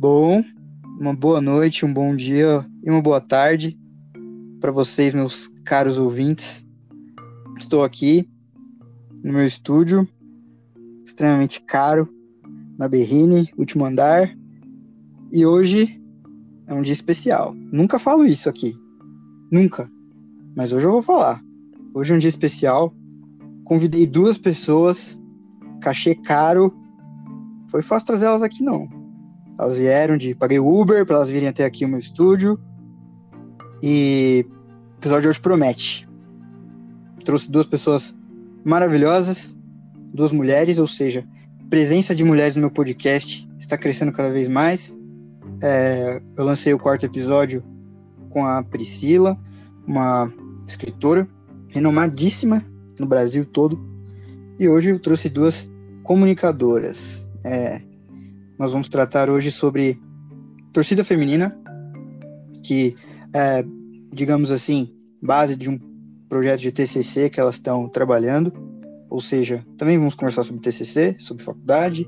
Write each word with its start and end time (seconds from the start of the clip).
Bom, 0.00 0.42
uma 0.98 1.14
boa 1.14 1.42
noite, 1.42 1.84
um 1.84 1.92
bom 1.92 2.16
dia 2.16 2.66
e 2.82 2.88
uma 2.88 3.02
boa 3.02 3.20
tarde 3.20 3.78
para 4.58 4.72
vocês, 4.72 5.12
meus 5.12 5.48
caros 5.62 5.98
ouvintes. 5.98 6.66
Estou 7.58 7.84
aqui 7.84 8.26
no 9.22 9.34
meu 9.34 9.44
estúdio, 9.44 10.08
extremamente 11.04 11.60
caro, 11.60 12.08
na 12.78 12.88
Berrine, 12.88 13.50
último 13.58 13.84
andar. 13.84 14.34
E 15.30 15.44
hoje 15.44 16.02
é 16.66 16.72
um 16.72 16.80
dia 16.80 16.94
especial. 16.94 17.54
Nunca 17.70 17.98
falo 17.98 18.24
isso 18.24 18.48
aqui. 18.48 18.74
Nunca. 19.52 19.86
Mas 20.56 20.72
hoje 20.72 20.86
eu 20.86 20.92
vou 20.92 21.02
falar. 21.02 21.44
Hoje 21.92 22.14
é 22.14 22.16
um 22.16 22.18
dia 22.18 22.30
especial. 22.30 22.94
Convidei 23.64 24.06
duas 24.06 24.38
pessoas, 24.38 25.20
cachê 25.82 26.14
caro. 26.14 26.74
Foi 27.68 27.82
fácil 27.82 28.06
trazer 28.06 28.24
elas 28.24 28.42
aqui, 28.42 28.62
não. 28.64 28.99
Elas 29.60 29.76
vieram 29.76 30.16
de. 30.16 30.34
Paguei 30.34 30.58
Uber 30.58 31.04
para 31.04 31.16
elas 31.16 31.28
virem 31.28 31.48
até 31.48 31.66
aqui 31.66 31.84
o 31.84 31.88
meu 31.88 31.98
estúdio. 31.98 32.58
E 33.82 34.46
o 34.94 34.98
episódio 34.98 35.22
de 35.22 35.28
hoje 35.28 35.40
promete. 35.40 36.08
Trouxe 37.26 37.50
duas 37.50 37.66
pessoas 37.66 38.16
maravilhosas, 38.64 39.54
duas 40.14 40.32
mulheres, 40.32 40.78
ou 40.78 40.86
seja, 40.86 41.26
presença 41.68 42.14
de 42.14 42.24
mulheres 42.24 42.56
no 42.56 42.62
meu 42.62 42.70
podcast 42.70 43.46
está 43.58 43.76
crescendo 43.76 44.12
cada 44.12 44.30
vez 44.30 44.48
mais. 44.48 44.98
É, 45.62 46.22
eu 46.38 46.44
lancei 46.46 46.72
o 46.72 46.78
quarto 46.78 47.04
episódio 47.04 47.62
com 48.30 48.46
a 48.46 48.62
Priscila, 48.62 49.38
uma 49.86 50.32
escritora 50.66 51.28
renomadíssima 51.68 52.64
no 52.98 53.04
Brasil 53.04 53.44
todo. 53.44 53.78
E 54.58 54.66
hoje 54.66 54.90
eu 54.90 54.98
trouxe 54.98 55.28
duas 55.28 55.70
comunicadoras. 56.02 57.28
É, 57.44 57.82
nós 58.60 58.72
vamos 58.72 58.88
tratar 58.88 59.30
hoje 59.30 59.50
sobre 59.50 59.98
torcida 60.70 61.02
feminina, 61.02 61.56
que 62.62 62.94
é, 63.34 63.64
digamos 64.12 64.52
assim, 64.52 64.92
base 65.20 65.56
de 65.56 65.70
um 65.70 65.80
projeto 66.28 66.60
de 66.60 66.70
TCC 66.70 67.30
que 67.30 67.40
elas 67.40 67.54
estão 67.54 67.88
trabalhando. 67.88 68.52
Ou 69.08 69.18
seja, 69.18 69.64
também 69.78 69.96
vamos 69.96 70.14
conversar 70.14 70.42
sobre 70.42 70.60
TCC, 70.60 71.16
sobre 71.18 71.42
faculdade 71.42 72.06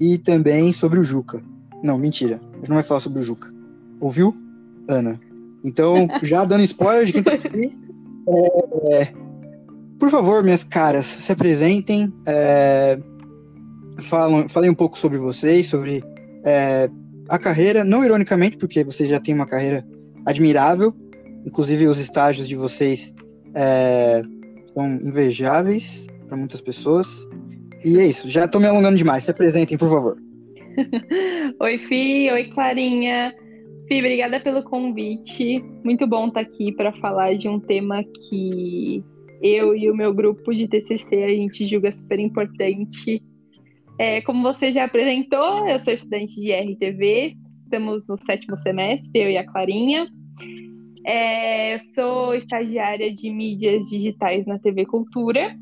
e 0.00 0.18
também 0.18 0.72
sobre 0.72 1.00
o 1.00 1.02
Juca. 1.02 1.42
Não, 1.82 1.98
mentira, 1.98 2.40
a 2.52 2.56
gente 2.58 2.68
não 2.68 2.76
vai 2.76 2.84
falar 2.84 3.00
sobre 3.00 3.18
o 3.18 3.22
Juca. 3.24 3.52
Ouviu, 4.00 4.36
Ana? 4.88 5.18
Então, 5.64 6.06
já 6.22 6.44
dando 6.44 6.62
spoiler 6.62 7.06
de 7.06 7.12
quem 7.12 7.24
tá 7.24 7.34
aqui, 7.34 7.76
é, 8.92 9.12
por 9.98 10.10
favor, 10.10 10.44
minhas 10.44 10.62
caras, 10.62 11.06
se 11.06 11.32
apresentem. 11.32 12.14
É, 12.24 13.00
falam, 14.02 14.48
falem 14.48 14.70
um 14.70 14.74
pouco 14.74 14.98
sobre 14.98 15.18
vocês, 15.18 15.66
sobre 15.66 16.02
é, 16.44 16.88
a 17.28 17.38
carreira, 17.38 17.84
não 17.84 18.04
ironicamente, 18.04 18.56
porque 18.56 18.84
vocês 18.84 19.08
já 19.08 19.20
têm 19.20 19.34
uma 19.34 19.46
carreira 19.46 19.86
admirável, 20.26 20.94
inclusive 21.46 21.86
os 21.86 21.98
estágios 21.98 22.48
de 22.48 22.56
vocês 22.56 23.14
é, 23.54 24.22
são 24.66 24.86
invejáveis 24.96 26.06
para 26.26 26.36
muitas 26.36 26.60
pessoas. 26.60 27.26
E 27.84 27.98
é 27.98 28.06
isso, 28.06 28.28
já 28.28 28.44
estou 28.44 28.60
me 28.60 28.66
alongando 28.66 28.96
demais, 28.96 29.24
se 29.24 29.30
apresentem, 29.30 29.78
por 29.78 29.88
favor. 29.88 30.16
oi, 31.60 31.78
Fi, 31.78 32.30
oi, 32.30 32.44
Clarinha. 32.50 33.32
Fi, 33.88 33.98
obrigada 34.00 34.40
pelo 34.40 34.62
convite. 34.62 35.64
Muito 35.84 36.06
bom 36.06 36.28
estar 36.28 36.40
aqui 36.40 36.72
para 36.72 36.92
falar 36.92 37.34
de 37.36 37.48
um 37.48 37.58
tema 37.58 38.04
que 38.04 39.02
eu 39.40 39.74
e 39.74 39.90
o 39.90 39.94
meu 39.94 40.12
grupo 40.12 40.52
de 40.54 40.68
TCC 40.68 41.22
a 41.22 41.28
gente 41.28 41.66
julga 41.66 41.92
super 41.92 42.18
importante 42.18 43.22
é, 43.98 44.20
como 44.22 44.42
você 44.42 44.70
já 44.70 44.84
apresentou, 44.84 45.66
eu 45.66 45.78
sou 45.80 45.92
estudante 45.92 46.36
de 46.36 46.52
RTV, 46.52 47.36
estamos 47.64 48.06
no 48.06 48.16
sétimo 48.24 48.56
semestre, 48.56 49.10
eu 49.14 49.30
e 49.30 49.36
a 49.36 49.44
Clarinha. 49.44 50.08
É, 51.04 51.78
sou 51.94 52.34
estagiária 52.34 53.12
de 53.12 53.30
mídias 53.30 53.88
digitais 53.88 54.46
na 54.46 54.58
TV 54.58 54.86
Cultura 54.86 55.56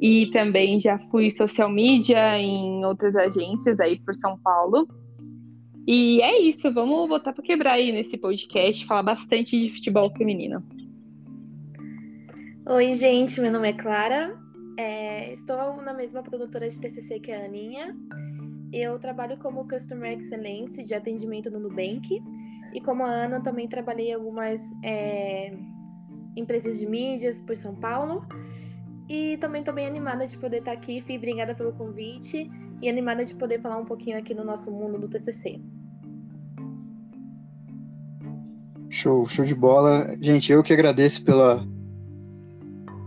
e 0.00 0.26
também 0.26 0.78
já 0.78 0.98
fui 1.10 1.30
social 1.30 1.68
media 1.68 2.38
em 2.38 2.84
outras 2.84 3.16
agências 3.16 3.80
aí 3.80 3.98
por 3.98 4.14
São 4.14 4.38
Paulo. 4.38 4.86
E 5.86 6.20
é 6.22 6.40
isso, 6.42 6.72
vamos 6.72 7.08
botar 7.08 7.32
para 7.32 7.42
quebrar 7.42 7.72
aí 7.72 7.90
nesse 7.90 8.16
podcast, 8.16 8.84
falar 8.86 9.02
bastante 9.02 9.58
de 9.58 9.70
futebol 9.70 10.12
feminino. 10.16 10.62
Oi, 12.66 12.92
gente, 12.92 13.40
meu 13.40 13.50
nome 13.50 13.70
é 13.70 13.72
Clara, 13.72 14.38
é, 14.78 15.32
estou 15.32 15.82
na 15.82 15.92
mesma 15.92 16.22
produtora 16.22 16.68
de 16.68 16.80
TCC 16.80 17.18
que 17.18 17.32
a 17.32 17.44
Aninha. 17.44 17.96
Eu 18.72 18.96
trabalho 19.00 19.36
como 19.38 19.66
Customer 19.66 20.12
Excellence 20.12 20.84
de 20.84 20.94
atendimento 20.94 21.50
no 21.50 21.58
Nubank. 21.58 22.22
E 22.72 22.80
como 22.80 23.02
a 23.02 23.08
Ana, 23.08 23.40
também 23.40 23.66
trabalhei 23.66 24.10
em 24.10 24.14
algumas 24.14 24.62
é, 24.84 25.52
empresas 26.36 26.78
de 26.78 26.86
mídias 26.86 27.40
por 27.40 27.56
São 27.56 27.74
Paulo. 27.74 28.24
E 29.08 29.36
também 29.38 29.62
estou 29.62 29.74
bem 29.74 29.84
animada 29.84 30.28
de 30.28 30.38
poder 30.38 30.58
estar 30.58 30.72
aqui. 30.72 31.00
Fui 31.00 31.16
obrigada 31.16 31.56
pelo 31.56 31.72
convite. 31.72 32.48
E 32.80 32.88
animada 32.88 33.24
de 33.24 33.34
poder 33.34 33.60
falar 33.60 33.78
um 33.78 33.84
pouquinho 33.84 34.16
aqui 34.16 34.32
no 34.32 34.44
nosso 34.44 34.70
mundo 34.70 34.96
do 34.96 35.08
TCC. 35.08 35.60
Show, 38.88 39.26
show 39.26 39.44
de 39.44 39.56
bola. 39.56 40.16
Gente, 40.20 40.52
eu 40.52 40.62
que 40.62 40.72
agradeço 40.72 41.24
pela, 41.24 41.66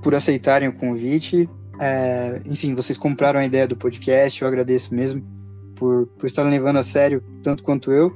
por 0.03 0.13
aceitarem 0.13 0.67
o 0.67 0.73
convite. 0.73 1.49
É, 1.81 2.39
enfim, 2.45 2.75
vocês 2.75 2.95
compraram 2.95 3.39
a 3.39 3.45
ideia 3.45 3.67
do 3.67 3.75
podcast, 3.75 4.39
eu 4.39 4.47
agradeço 4.47 4.93
mesmo 4.93 5.23
por, 5.75 6.05
por 6.05 6.27
estarem 6.27 6.51
levando 6.51 6.77
a 6.77 6.83
sério, 6.83 7.23
tanto 7.41 7.63
quanto 7.63 7.91
eu, 7.91 8.13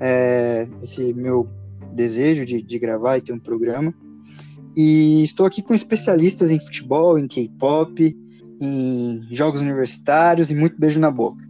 é, 0.00 0.66
esse 0.82 1.14
meu 1.14 1.48
desejo 1.92 2.44
de, 2.44 2.60
de 2.60 2.78
gravar 2.80 3.16
e 3.16 3.22
ter 3.22 3.32
um 3.32 3.38
programa. 3.38 3.94
E 4.76 5.22
estou 5.22 5.46
aqui 5.46 5.62
com 5.62 5.72
especialistas 5.72 6.50
em 6.50 6.58
futebol, 6.58 7.16
em 7.16 7.28
K-pop, 7.28 8.16
em 8.60 9.24
jogos 9.30 9.60
universitários 9.60 10.50
e 10.50 10.54
muito 10.56 10.76
beijo 10.76 10.98
na 10.98 11.10
boca. 11.10 11.46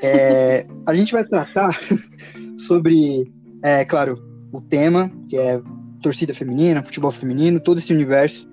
É, 0.00 0.64
a 0.86 0.94
gente 0.94 1.12
vai 1.12 1.24
tratar 1.24 1.76
sobre, 2.56 3.32
é, 3.64 3.84
claro, 3.84 4.14
o 4.52 4.60
tema, 4.60 5.10
que 5.28 5.36
é 5.36 5.60
torcida 6.00 6.32
feminina, 6.32 6.84
futebol 6.84 7.10
feminino, 7.10 7.58
todo 7.58 7.78
esse 7.78 7.92
universo 7.92 8.48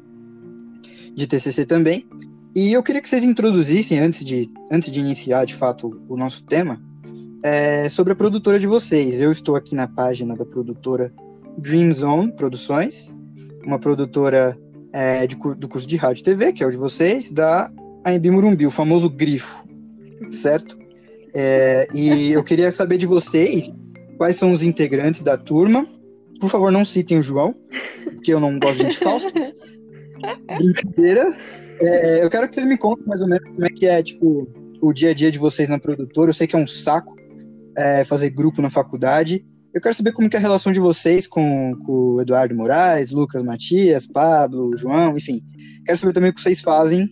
de 1.13 1.27
TCC 1.27 1.65
também. 1.67 2.07
E 2.55 2.73
eu 2.73 2.83
queria 2.83 3.01
que 3.01 3.07
vocês 3.07 3.23
introduzissem, 3.23 3.99
antes 3.99 4.25
de, 4.25 4.49
antes 4.71 4.91
de 4.91 4.99
iniciar 4.99 5.45
de 5.45 5.55
fato 5.55 6.01
o 6.09 6.17
nosso 6.17 6.45
tema, 6.45 6.81
é, 7.43 7.87
sobre 7.87 8.13
a 8.13 8.15
produtora 8.15 8.59
de 8.59 8.67
vocês. 8.67 9.21
Eu 9.21 9.31
estou 9.31 9.55
aqui 9.55 9.73
na 9.73 9.87
página 9.87 10.35
da 10.35 10.45
produtora 10.45 11.13
Dream 11.57 11.93
Zone 11.93 12.31
Produções, 12.33 13.15
uma 13.65 13.79
produtora 13.79 14.57
é, 14.91 15.25
de, 15.25 15.35
do 15.35 15.69
curso 15.69 15.87
de 15.87 15.95
rádio 15.95 16.21
e 16.21 16.23
TV, 16.23 16.51
que 16.51 16.63
é 16.63 16.67
o 16.67 16.71
de 16.71 16.77
vocês, 16.77 17.31
da 17.31 17.71
AMB 18.03 18.25
Murumbi, 18.29 18.65
o 18.65 18.71
famoso 18.71 19.09
grifo, 19.09 19.65
certo? 20.31 20.77
É, 21.33 21.87
e 21.93 22.31
eu 22.31 22.43
queria 22.43 22.71
saber 22.71 22.97
de 22.97 23.05
vocês 23.05 23.71
quais 24.17 24.35
são 24.35 24.51
os 24.51 24.61
integrantes 24.61 25.21
da 25.21 25.37
turma. 25.37 25.85
Por 26.39 26.49
favor, 26.49 26.71
não 26.71 26.83
citem 26.83 27.19
o 27.19 27.23
João, 27.23 27.55
porque 28.03 28.33
eu 28.33 28.39
não 28.39 28.59
gosto 28.59 28.79
de 28.79 28.83
gente 28.83 28.97
falsa. 28.97 29.31
Brincadeira. 30.57 31.33
É, 31.81 32.23
eu 32.23 32.29
quero 32.29 32.47
que 32.47 32.55
vocês 32.55 32.67
me 32.67 32.77
contem 32.77 33.05
mais 33.07 33.21
ou 33.21 33.27
menos 33.27 33.47
como 33.49 33.65
é 33.65 33.69
que 33.69 33.87
é, 33.87 34.03
tipo, 34.03 34.47
o 34.81 34.93
dia 34.93 35.09
a 35.09 35.13
dia 35.13 35.31
de 35.31 35.39
vocês 35.39 35.67
na 35.67 35.79
produtora. 35.79 36.29
Eu 36.29 36.33
sei 36.33 36.47
que 36.47 36.55
é 36.55 36.59
um 36.59 36.67
saco 36.67 37.15
é, 37.77 38.05
fazer 38.05 38.29
grupo 38.29 38.61
na 38.61 38.69
faculdade. 38.69 39.45
Eu 39.73 39.81
quero 39.81 39.95
saber 39.95 40.11
como 40.11 40.29
que 40.29 40.35
é 40.35 40.39
a 40.39 40.41
relação 40.41 40.71
de 40.71 40.79
vocês 40.79 41.25
com, 41.25 41.73
com 41.85 41.91
o 41.91 42.21
Eduardo 42.21 42.55
Moraes, 42.55 43.11
Lucas 43.11 43.41
Matias, 43.41 44.05
Pablo, 44.05 44.77
João, 44.77 45.17
enfim. 45.17 45.39
Quero 45.85 45.97
saber 45.97 46.13
também 46.13 46.29
o 46.29 46.33
que 46.33 46.41
vocês 46.41 46.61
fazem 46.61 47.07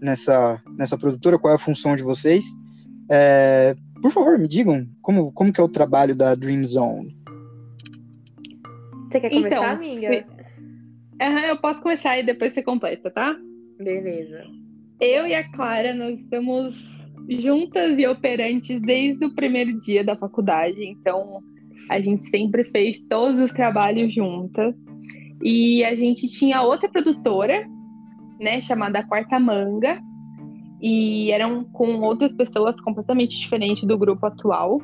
nessa, 0.00 0.62
nessa 0.78 0.96
produtora, 0.96 1.38
qual 1.38 1.52
é 1.52 1.56
a 1.56 1.58
função 1.58 1.96
de 1.96 2.02
vocês. 2.02 2.44
É, 3.10 3.74
por 4.00 4.10
favor, 4.10 4.38
me 4.38 4.48
digam 4.48 4.86
como, 5.02 5.32
como 5.32 5.52
que 5.52 5.60
é 5.60 5.64
o 5.64 5.68
trabalho 5.68 6.14
da 6.14 6.34
Dream 6.34 6.64
Zone. 6.64 7.16
Você 9.10 9.20
quer 9.20 9.30
começar, 9.30 9.46
então, 9.46 9.64
amiga? 9.64 10.26
Uhum, 11.20 11.38
eu 11.38 11.60
posso 11.60 11.80
começar 11.80 12.18
e 12.18 12.22
depois 12.22 12.52
você 12.52 12.62
completa, 12.62 13.10
tá? 13.10 13.36
Beleza. 13.78 14.44
Eu 15.00 15.26
e 15.26 15.34
a 15.34 15.50
Clara, 15.52 15.94
nós 15.94 16.18
estamos 16.18 16.96
juntas 17.28 17.98
e 17.98 18.06
operantes 18.06 18.80
desde 18.80 19.24
o 19.24 19.34
primeiro 19.34 19.78
dia 19.80 20.04
da 20.04 20.16
faculdade, 20.16 20.82
então 20.84 21.40
a 21.90 22.00
gente 22.00 22.26
sempre 22.28 22.64
fez 22.64 22.98
todos 23.08 23.40
os 23.40 23.52
trabalhos 23.52 24.14
juntas. 24.14 24.74
E 25.42 25.84
a 25.84 25.94
gente 25.94 26.26
tinha 26.28 26.62
outra 26.62 26.88
produtora, 26.88 27.66
né, 28.40 28.60
chamada 28.60 29.06
Quarta 29.06 29.38
Manga, 29.38 30.00
e 30.80 31.30
eram 31.30 31.64
com 31.64 32.00
outras 32.00 32.32
pessoas 32.32 32.80
completamente 32.80 33.38
diferentes 33.38 33.84
do 33.84 33.98
grupo 33.98 34.26
atual. 34.26 34.80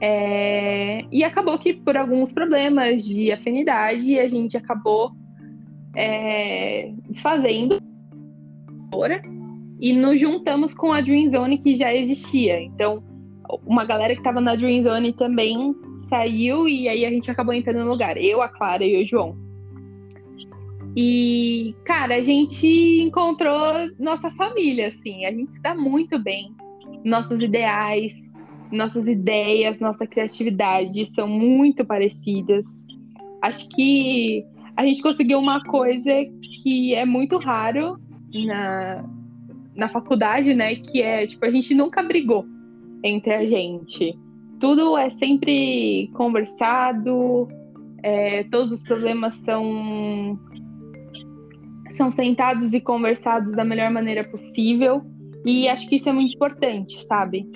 É... 0.00 1.04
E 1.10 1.24
acabou 1.24 1.58
que 1.58 1.72
por 1.72 1.96
alguns 1.96 2.32
problemas 2.32 3.04
de 3.04 3.32
afinidade 3.32 4.18
a 4.18 4.28
gente 4.28 4.56
acabou 4.56 5.12
é, 5.94 6.92
fazendo 7.16 7.78
e 9.80 9.92
nos 9.92 10.20
juntamos 10.20 10.72
com 10.72 10.92
a 10.92 11.00
Dream 11.00 11.30
Zone 11.30 11.58
que 11.58 11.76
já 11.76 11.92
existia. 11.94 12.60
Então, 12.62 13.02
uma 13.66 13.84
galera 13.84 14.14
que 14.14 14.22
tava 14.22 14.40
na 14.40 14.54
Dream 14.54 14.82
Zone 14.84 15.12
também 15.12 15.74
saiu 16.08 16.68
e 16.68 16.88
aí 16.88 17.04
a 17.04 17.10
gente 17.10 17.30
acabou 17.30 17.52
entrando 17.52 17.84
no 17.84 17.90
lugar. 17.90 18.16
Eu, 18.16 18.40
a 18.40 18.48
Clara 18.48 18.84
e 18.84 19.02
o 19.02 19.06
João. 19.06 19.36
E, 20.96 21.74
cara, 21.84 22.16
a 22.16 22.22
gente 22.22 22.66
encontrou 23.02 23.72
nossa 23.98 24.30
família, 24.32 24.88
assim. 24.88 25.24
A 25.24 25.32
gente 25.32 25.54
se 25.54 25.60
dá 25.60 25.74
muito 25.74 26.22
bem. 26.22 26.54
Nossos 27.04 27.42
ideais, 27.42 28.14
nossas 28.70 29.06
ideias, 29.06 29.78
nossa 29.80 30.06
criatividade 30.06 31.04
são 31.06 31.26
muito 31.26 31.84
parecidas. 31.84 32.66
Acho 33.42 33.68
que 33.70 34.46
a 34.76 34.84
gente 34.84 35.02
conseguiu 35.02 35.38
uma 35.38 35.62
coisa 35.62 36.10
que 36.62 36.94
é 36.94 37.04
muito 37.04 37.38
raro 37.38 37.98
na, 38.46 39.04
na 39.74 39.88
faculdade, 39.88 40.52
né? 40.54 40.74
Que 40.76 41.00
é, 41.02 41.26
tipo, 41.26 41.44
a 41.44 41.50
gente 41.50 41.74
nunca 41.74 42.02
brigou 42.02 42.44
entre 43.02 43.32
a 43.32 43.46
gente. 43.46 44.18
Tudo 44.58 44.96
é 44.96 45.10
sempre 45.10 46.10
conversado, 46.14 47.48
é, 48.02 48.44
todos 48.44 48.72
os 48.72 48.82
problemas 48.82 49.34
são 49.36 50.38
são 51.90 52.10
sentados 52.10 52.72
e 52.72 52.80
conversados 52.80 53.52
da 53.52 53.64
melhor 53.64 53.90
maneira 53.90 54.24
possível. 54.24 55.02
E 55.44 55.68
acho 55.68 55.88
que 55.88 55.96
isso 55.96 56.08
é 56.08 56.12
muito 56.12 56.34
importante, 56.34 57.04
sabe? 57.04 57.46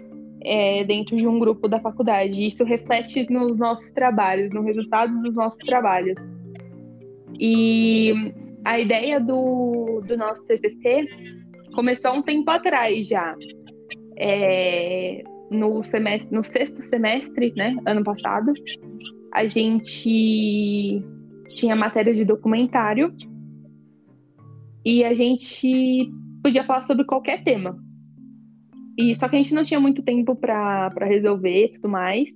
É, 0.45 0.85
dentro 0.85 1.17
de 1.17 1.27
um 1.27 1.39
grupo 1.39 1.67
da 1.67 1.81
faculdade. 1.81 2.47
Isso 2.47 2.63
reflete 2.63 3.27
nos 3.33 3.59
nossos 3.59 3.91
trabalhos, 3.91 4.53
no 4.53 4.63
resultado 4.63 5.21
dos 5.21 5.35
nossos 5.35 5.59
trabalhos. 5.67 6.15
E 7.39 8.13
a 8.65 8.79
ideia 8.79 9.21
do, 9.21 10.03
do 10.07 10.17
nosso 10.17 10.45
TCC 10.45 11.03
começou 11.75 12.13
um 12.13 12.23
tempo 12.23 12.51
atrás 12.51 13.07
já. 13.07 13.35
É, 14.17 15.23
no 15.51 15.83
semestre, 15.85 16.35
no 16.35 16.45
sexto 16.45 16.83
semestre, 16.85 17.53
né, 17.57 17.77
ano 17.87 18.05
passado, 18.05 18.53
a 19.33 19.47
gente 19.47 21.03
tinha 21.55 21.77
matéria 21.77 22.15
de 22.15 22.25
documentário 22.25 23.15
e 24.85 25.05
a 25.05 25.15
gente 25.15 26.11
podia 26.43 26.65
falar 26.65 26.85
sobre 26.85 27.05
qualquer 27.05 27.43
tema. 27.43 27.79
E 28.99 29.17
só 29.17 29.29
que 29.29 29.37
a 29.37 29.39
gente 29.39 29.55
não 29.55 29.63
tinha 29.63 29.79
muito 29.79 30.03
tempo 30.03 30.35
para 30.35 30.91
resolver 31.03 31.73
tudo 31.75 31.89
mais. 31.89 32.29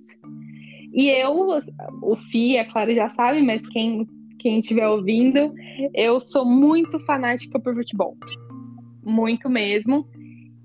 E 0.93 1.09
eu, 1.09 1.61
o 2.01 2.15
Fi, 2.15 2.57
a 2.57 2.65
Clara 2.65 2.93
já 2.93 3.09
sabe, 3.09 3.41
mas 3.41 3.61
quem 3.67 4.07
quem 4.43 4.59
estiver 4.59 4.85
ouvindo, 4.89 5.53
eu 5.93 6.19
sou 6.19 6.45
muito 6.45 6.99
fanática 6.99 7.57
por 7.57 7.73
futebol. 7.73 8.17
Muito 9.01 9.49
mesmo. 9.49 10.05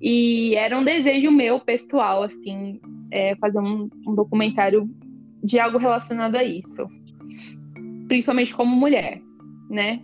E 0.03 0.57
era 0.57 0.77
um 0.77 0.85
desejo 0.85 1.31
meu 1.31 1.61
pessoal, 1.61 2.25
assim, 2.25 2.81
é, 3.13 3.37
fazer 3.37 3.61
um, 3.61 3.89
um 4.05 4.15
documentário 4.17 4.91
de 5.45 5.61
algo 5.61 5.79
relacionado 5.79 6.35
a 6.35 6.43
isso. 6.43 6.85
Principalmente 8.09 8.53
como 8.53 8.75
mulher, 8.75 9.23
né? 9.71 10.01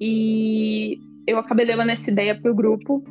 E 0.00 0.98
eu 1.26 1.38
acabei 1.38 1.66
levando 1.66 1.90
essa 1.90 2.10
ideia 2.10 2.34
pro 2.40 2.54
grupo 2.54 3.04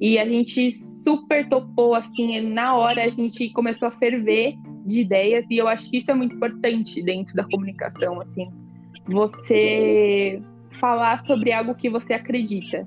e 0.00 0.18
a 0.18 0.26
gente 0.26 0.72
super 1.04 1.46
topou, 1.48 1.94
assim, 1.94 2.40
na 2.48 2.76
hora 2.76 3.04
a 3.04 3.10
gente 3.10 3.50
começou 3.50 3.88
a 3.88 3.92
ferver 3.92 4.54
de 4.86 5.00
ideias 5.00 5.44
e 5.50 5.58
eu 5.58 5.68
acho 5.68 5.90
que 5.90 5.98
isso 5.98 6.10
é 6.10 6.14
muito 6.14 6.34
importante 6.34 7.02
dentro 7.02 7.34
da 7.34 7.44
comunicação, 7.44 8.18
assim. 8.22 8.61
Você 9.06 10.40
falar 10.80 11.20
sobre 11.20 11.52
algo 11.52 11.74
que 11.74 11.90
você 11.90 12.12
acredita. 12.12 12.86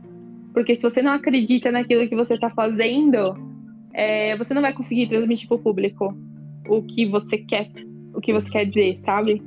Porque 0.53 0.75
se 0.75 0.81
você 0.81 1.01
não 1.01 1.11
acredita 1.11 1.71
naquilo 1.71 2.07
que 2.07 2.15
você 2.15 2.35
está 2.35 2.49
fazendo, 2.49 3.35
é, 3.93 4.37
você 4.37 4.53
não 4.53 4.61
vai 4.61 4.73
conseguir 4.73 5.07
transmitir 5.07 5.47
para 5.47 5.55
o 5.55 5.59
público 5.59 6.15
o 6.67 6.81
que 6.83 7.05
você 7.05 7.37
quer, 7.37 7.69
o 8.13 8.21
que 8.21 8.33
você 8.33 8.49
quer 8.49 8.65
dizer, 8.65 8.99
sabe? 9.05 9.41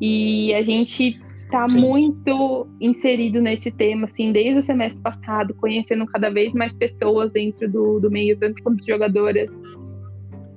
E 0.00 0.54
a 0.54 0.62
gente 0.62 1.18
tá 1.50 1.68
Sim. 1.68 1.80
muito 1.80 2.66
inserido 2.80 3.40
nesse 3.40 3.70
tema, 3.70 4.06
assim, 4.06 4.32
desde 4.32 4.58
o 4.58 4.62
semestre 4.62 5.00
passado, 5.02 5.54
conhecendo 5.54 6.06
cada 6.06 6.30
vez 6.30 6.52
mais 6.52 6.72
pessoas 6.74 7.30
dentro 7.32 7.70
do, 7.70 8.00
do 8.00 8.10
meio, 8.10 8.38
tanto 8.38 8.62
como 8.62 8.76
jogadoras, 8.84 9.50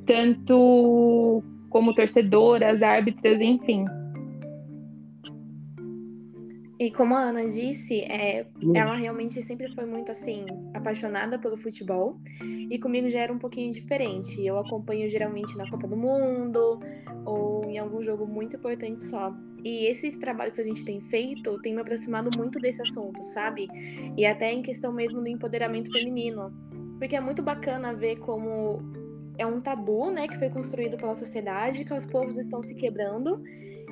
tanto 0.05 1.43
como 1.69 1.93
torcedoras, 1.93 2.81
árbitras, 2.81 3.39
enfim. 3.39 3.85
E 6.79 6.89
como 6.91 7.13
a 7.13 7.19
Ana 7.19 7.45
disse, 7.45 7.99
é, 8.03 8.45
ela 8.73 8.95
realmente 8.95 9.41
sempre 9.41 9.67
foi 9.75 9.85
muito 9.85 10.11
assim, 10.11 10.45
apaixonada 10.73 11.37
pelo 11.37 11.57
futebol. 11.57 12.17
E 12.41 12.79
comigo 12.79 13.09
já 13.09 13.19
era 13.19 13.33
um 13.33 13.37
pouquinho 13.37 13.73
diferente. 13.73 14.41
Eu 14.45 14.57
acompanho 14.57 15.09
geralmente 15.09 15.57
na 15.57 15.69
Copa 15.69 15.85
do 15.85 15.97
Mundo 15.97 16.79
ou 17.25 17.65
em 17.65 17.77
algum 17.77 18.01
jogo 18.01 18.25
muito 18.25 18.55
importante 18.55 19.01
só. 19.01 19.35
E 19.61 19.87
esses 19.87 20.15
trabalhos 20.15 20.53
que 20.53 20.61
a 20.61 20.63
gente 20.63 20.85
tem 20.85 21.01
feito 21.01 21.61
tem 21.61 21.75
me 21.75 21.81
aproximado 21.81 22.29
muito 22.37 22.57
desse 22.59 22.81
assunto, 22.81 23.21
sabe? 23.25 23.67
E 24.17 24.25
até 24.25 24.53
em 24.53 24.61
questão 24.61 24.93
mesmo 24.93 25.19
do 25.19 25.27
empoderamento 25.27 25.91
feminino. 25.91 26.49
Porque 26.97 27.17
é 27.17 27.19
muito 27.19 27.43
bacana 27.43 27.93
ver 27.93 28.19
como 28.19 28.79
é 29.37 29.45
um 29.45 29.59
tabu, 29.59 30.11
né, 30.11 30.29
que 30.29 30.37
foi 30.37 30.49
construído 30.49 30.95
pela 30.95 31.13
sociedade, 31.13 31.83
que 31.83 31.93
os 31.93 32.05
povos 32.05 32.37
estão 32.37 32.63
se 32.63 32.73
quebrando 32.73 33.41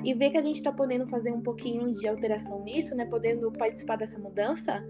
e 0.04 0.14
ver 0.14 0.30
que 0.30 0.38
a 0.38 0.42
gente 0.42 0.56
está 0.56 0.72
podendo 0.72 1.06
fazer 1.08 1.32
um 1.32 1.40
pouquinho 1.40 1.90
de 1.90 2.06
alteração 2.06 2.62
nisso, 2.62 2.94
né? 2.94 3.04
Podendo 3.06 3.50
participar 3.52 3.96
dessa 3.96 4.18
mudança, 4.18 4.82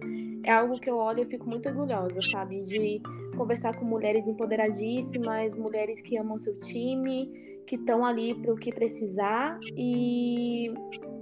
é 0.45 0.53
algo 0.53 0.79
que 0.79 0.89
eu 0.89 0.97
olho 0.97 1.23
e 1.23 1.27
fico 1.27 1.49
muito 1.49 1.69
orgulhosa, 1.69 2.21
sabe? 2.21 2.61
De 2.61 3.01
conversar 3.37 3.77
com 3.77 3.85
mulheres 3.85 4.27
empoderadíssimas, 4.27 5.55
mulheres 5.55 6.01
que 6.01 6.17
amam 6.17 6.39
seu 6.39 6.57
time, 6.59 7.31
que 7.67 7.77
estão 7.77 8.05
ali 8.05 8.35
para 8.35 8.53
o 8.53 8.57
que 8.57 8.73
precisar 8.73 9.59
e 9.77 10.73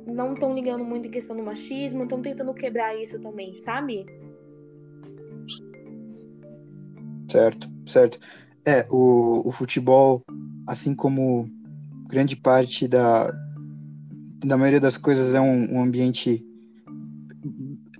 não 0.06 0.34
estão 0.34 0.54
ligando 0.54 0.84
muito 0.84 1.08
em 1.08 1.10
questão 1.10 1.36
do 1.36 1.42
machismo, 1.42 2.04
estão 2.04 2.22
tentando 2.22 2.54
quebrar 2.54 2.96
isso 2.96 3.20
também, 3.20 3.54
sabe? 3.56 4.06
Certo, 7.30 7.68
certo. 7.86 8.18
É, 8.64 8.86
o, 8.90 9.46
o 9.46 9.52
futebol, 9.52 10.22
assim 10.66 10.94
como 10.94 11.44
grande 12.08 12.36
parte 12.36 12.86
da, 12.86 13.32
da 14.44 14.56
maioria 14.56 14.80
das 14.80 14.96
coisas 14.96 15.34
é 15.34 15.40
um, 15.40 15.76
um 15.76 15.82
ambiente, 15.82 16.44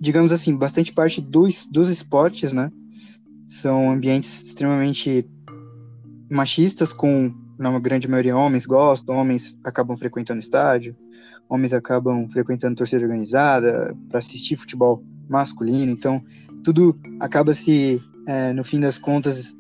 digamos 0.01 0.33
assim, 0.33 0.57
bastante 0.57 0.93
parte 0.93 1.21
dos, 1.21 1.67
dos 1.67 1.89
esportes, 1.89 2.53
né? 2.53 2.71
São 3.49 3.91
ambientes 3.91 4.47
extremamente 4.47 5.29
machistas, 6.31 6.93
com, 6.93 7.33
na 7.59 7.79
grande 7.79 8.09
maioria, 8.09 8.37
homens 8.37 8.67
gostam, 8.67 9.17
homens 9.17 9.59
acabam 9.65 9.97
frequentando 9.97 10.41
estádio, 10.41 10.97
homens 11.49 11.73
acabam 11.73 12.29
frequentando 12.29 12.75
torcida 12.75 13.03
organizada 13.03 13.97
para 14.09 14.19
assistir 14.19 14.57
futebol 14.57 15.03
masculino, 15.29 15.93
então 15.93 16.23
tudo 16.65 16.99
acaba 17.21 17.55
se, 17.55 18.01
é, 18.27 18.53
no 18.53 18.65
fim 18.65 18.81
das 18.81 18.99
contas, 18.99 19.55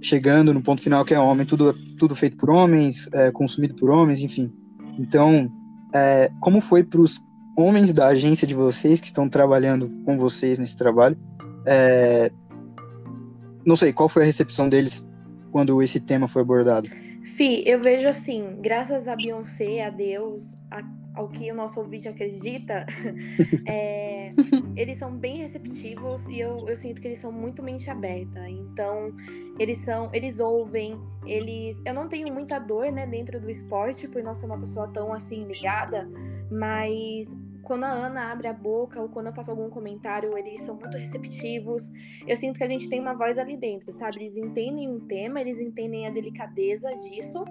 chegando 0.00 0.54
no 0.54 0.62
ponto 0.62 0.80
final 0.80 1.04
que 1.04 1.14
é 1.14 1.18
homem, 1.18 1.46
tudo, 1.46 1.74
tudo 1.98 2.14
feito 2.14 2.36
por 2.36 2.50
homens, 2.50 3.08
é, 3.12 3.30
consumido 3.30 3.74
por 3.74 3.90
homens, 3.90 4.20
enfim. 4.20 4.52
Então, 4.98 5.50
é, 5.96 6.30
como 6.40 6.60
foi 6.60 6.84
para 6.84 7.00
os 7.00 7.18
homens 7.56 7.90
da 7.92 8.08
agência 8.08 8.46
de 8.46 8.54
vocês 8.54 9.00
que 9.00 9.06
estão 9.06 9.28
trabalhando 9.28 9.90
com 10.04 10.18
vocês 10.18 10.58
nesse 10.58 10.76
trabalho? 10.76 11.16
É, 11.66 12.30
não 13.64 13.74
sei, 13.74 13.92
qual 13.92 14.08
foi 14.08 14.22
a 14.22 14.26
recepção 14.26 14.68
deles 14.68 15.08
quando 15.50 15.82
esse 15.82 15.98
tema 15.98 16.28
foi 16.28 16.42
abordado? 16.42 16.88
Fi, 17.36 17.62
eu 17.66 17.80
vejo 17.80 18.06
assim, 18.08 18.58
graças 18.60 19.08
a 19.08 19.16
Beyoncé, 19.16 19.84
a 19.84 19.90
Deus, 19.90 20.52
a 20.70 20.82
ao 21.16 21.28
que 21.28 21.50
o 21.50 21.54
nosso 21.54 21.80
ouvinte 21.80 22.06
acredita, 22.08 22.86
é, 23.66 24.32
eles 24.76 24.98
são 24.98 25.16
bem 25.16 25.38
receptivos 25.38 26.26
e 26.26 26.38
eu, 26.38 26.68
eu 26.68 26.76
sinto 26.76 27.00
que 27.00 27.08
eles 27.08 27.18
são 27.18 27.32
muito 27.32 27.62
mente 27.62 27.90
aberta. 27.90 28.48
Então, 28.48 29.12
eles 29.58 29.78
são, 29.78 30.10
eles 30.12 30.38
ouvem, 30.38 31.00
eles. 31.24 31.80
Eu 31.84 31.94
não 31.94 32.08
tenho 32.08 32.32
muita 32.32 32.58
dor, 32.58 32.92
né, 32.92 33.06
dentro 33.06 33.40
do 33.40 33.50
esporte, 33.50 34.06
por 34.06 34.22
não 34.22 34.34
ser 34.34 34.46
uma 34.46 34.58
pessoa 34.58 34.86
tão 34.88 35.12
assim 35.12 35.44
ligada, 35.44 36.08
mas 36.50 37.26
quando 37.66 37.82
a 37.82 37.90
Ana 37.90 38.30
abre 38.30 38.46
a 38.46 38.52
boca 38.52 39.02
ou 39.02 39.08
quando 39.08 39.26
eu 39.26 39.32
faço 39.32 39.50
algum 39.50 39.68
comentário, 39.68 40.38
eles 40.38 40.60
são 40.60 40.76
muito 40.76 40.96
receptivos. 40.96 41.90
Eu 42.24 42.36
sinto 42.36 42.56
que 42.58 42.62
a 42.62 42.68
gente 42.68 42.88
tem 42.88 43.00
uma 43.00 43.12
voz 43.12 43.36
ali 43.38 43.56
dentro, 43.56 43.90
sabe? 43.90 44.18
Eles 44.18 44.36
entendem 44.36 44.88
o 44.88 45.00
tema, 45.00 45.40
eles 45.40 45.58
entendem 45.58 46.06
a 46.06 46.10
delicadeza 46.10 46.88
disso. 46.94 47.44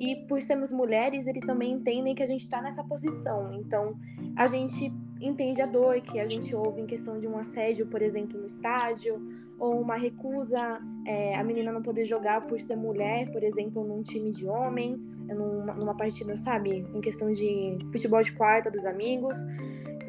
E 0.00 0.26
por 0.26 0.42
sermos 0.42 0.72
mulheres, 0.72 1.28
eles 1.28 1.46
também 1.46 1.70
entendem 1.70 2.16
que 2.16 2.22
a 2.22 2.26
gente 2.26 2.40
está 2.40 2.60
nessa 2.60 2.82
posição. 2.82 3.54
Então, 3.54 3.96
a 4.34 4.48
gente 4.48 4.92
entende 5.20 5.60
a 5.60 5.66
dor 5.66 6.00
que 6.00 6.18
a 6.18 6.28
gente 6.28 6.54
ouve 6.54 6.80
em 6.80 6.86
questão 6.86 7.18
de 7.18 7.26
um 7.26 7.36
assédio, 7.38 7.86
por 7.86 8.00
exemplo, 8.00 8.38
no 8.40 8.46
estádio, 8.46 9.20
ou 9.58 9.80
uma 9.80 9.96
recusa 9.96 10.80
é, 11.06 11.34
a 11.34 11.44
menina 11.44 11.70
não 11.70 11.82
poder 11.82 12.04
jogar 12.04 12.46
por 12.46 12.60
ser 12.60 12.76
mulher, 12.76 13.30
por 13.30 13.42
exemplo, 13.42 13.86
num 13.86 14.02
time 14.02 14.30
de 14.30 14.46
homens, 14.46 15.18
numa, 15.28 15.74
numa 15.74 15.96
partida, 15.96 16.36
sabe, 16.36 16.86
em 16.94 17.00
questão 17.00 17.30
de 17.30 17.76
futebol 17.92 18.22
de 18.22 18.32
quarta 18.32 18.70
dos 18.70 18.84
amigos. 18.86 19.36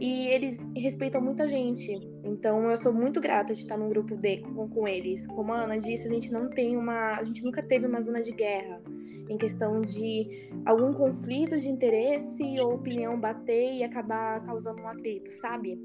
E 0.01 0.29
eles 0.29 0.60
respeitam 0.75 1.22
muita 1.22 1.48
gente. 1.48 1.96
Então 2.24 2.72
eu 2.72 2.75
sou 2.75 2.91
muito 2.91 3.22
grata 3.22 3.53
de 3.53 3.62
estar 3.62 3.77
num 3.77 3.88
grupo 3.88 4.15
de, 4.17 4.38
com, 4.38 4.67
com 4.67 4.88
eles. 4.88 5.27
Como 5.27 5.53
a 5.53 5.62
Ana 5.62 5.77
disse, 5.77 6.08
a 6.08 6.12
gente 6.12 6.31
não 6.31 6.50
tem 6.50 6.75
uma. 6.75 7.20
A 7.20 7.24
gente 7.24 7.43
nunca 7.43 7.62
teve 7.62 7.86
uma 7.86 8.01
zona 8.01 8.20
de 8.20 8.31
guerra 8.31 8.81
em 9.29 9.38
questão 9.38 9.79
de 9.79 10.50
algum 10.65 10.91
conflito 10.91 11.60
de 11.60 11.70
interesse 11.70 12.43
ou 12.62 12.74
opinião 12.74 13.17
bater 13.17 13.75
e 13.75 13.84
acabar 13.84 14.43
causando 14.43 14.81
um 14.81 14.88
atrito, 14.88 15.29
sabe? 15.34 15.79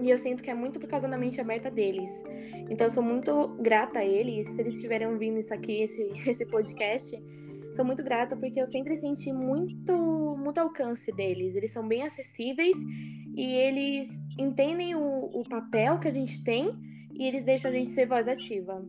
E 0.00 0.08
eu 0.08 0.16
sinto 0.16 0.44
que 0.44 0.50
é 0.50 0.54
muito 0.54 0.78
por 0.78 0.88
causa 0.88 1.08
da 1.08 1.18
mente 1.18 1.40
aberta 1.40 1.68
deles. 1.72 2.08
Então 2.70 2.86
eu 2.86 2.90
sou 2.90 3.02
muito 3.02 3.48
grata 3.60 3.98
a 3.98 4.04
eles. 4.04 4.46
Se 4.46 4.60
eles 4.60 4.76
estiverem 4.76 5.08
ouvindo 5.08 5.40
isso 5.40 5.52
aqui, 5.52 5.82
esse, 5.82 6.02
esse 6.24 6.46
podcast, 6.46 7.20
sou 7.72 7.84
muito 7.84 8.04
grata 8.04 8.36
porque 8.36 8.60
eu 8.60 8.66
sempre 8.66 8.96
senti 8.96 9.32
muito, 9.32 10.36
muito 10.38 10.58
alcance 10.58 11.10
deles. 11.10 11.56
Eles 11.56 11.72
são 11.72 11.86
bem 11.86 12.04
acessíveis 12.04 12.78
e 13.34 13.54
eles 13.54 14.20
entendem 14.38 14.94
o, 14.94 15.30
o 15.32 15.42
papel 15.48 15.98
que 15.98 16.08
a 16.08 16.12
gente 16.12 16.42
tem 16.42 16.70
e 17.14 17.24
eles 17.24 17.44
deixam 17.44 17.70
a 17.70 17.74
gente 17.74 17.90
ser 17.90 18.06
voz 18.06 18.26
ativa. 18.26 18.82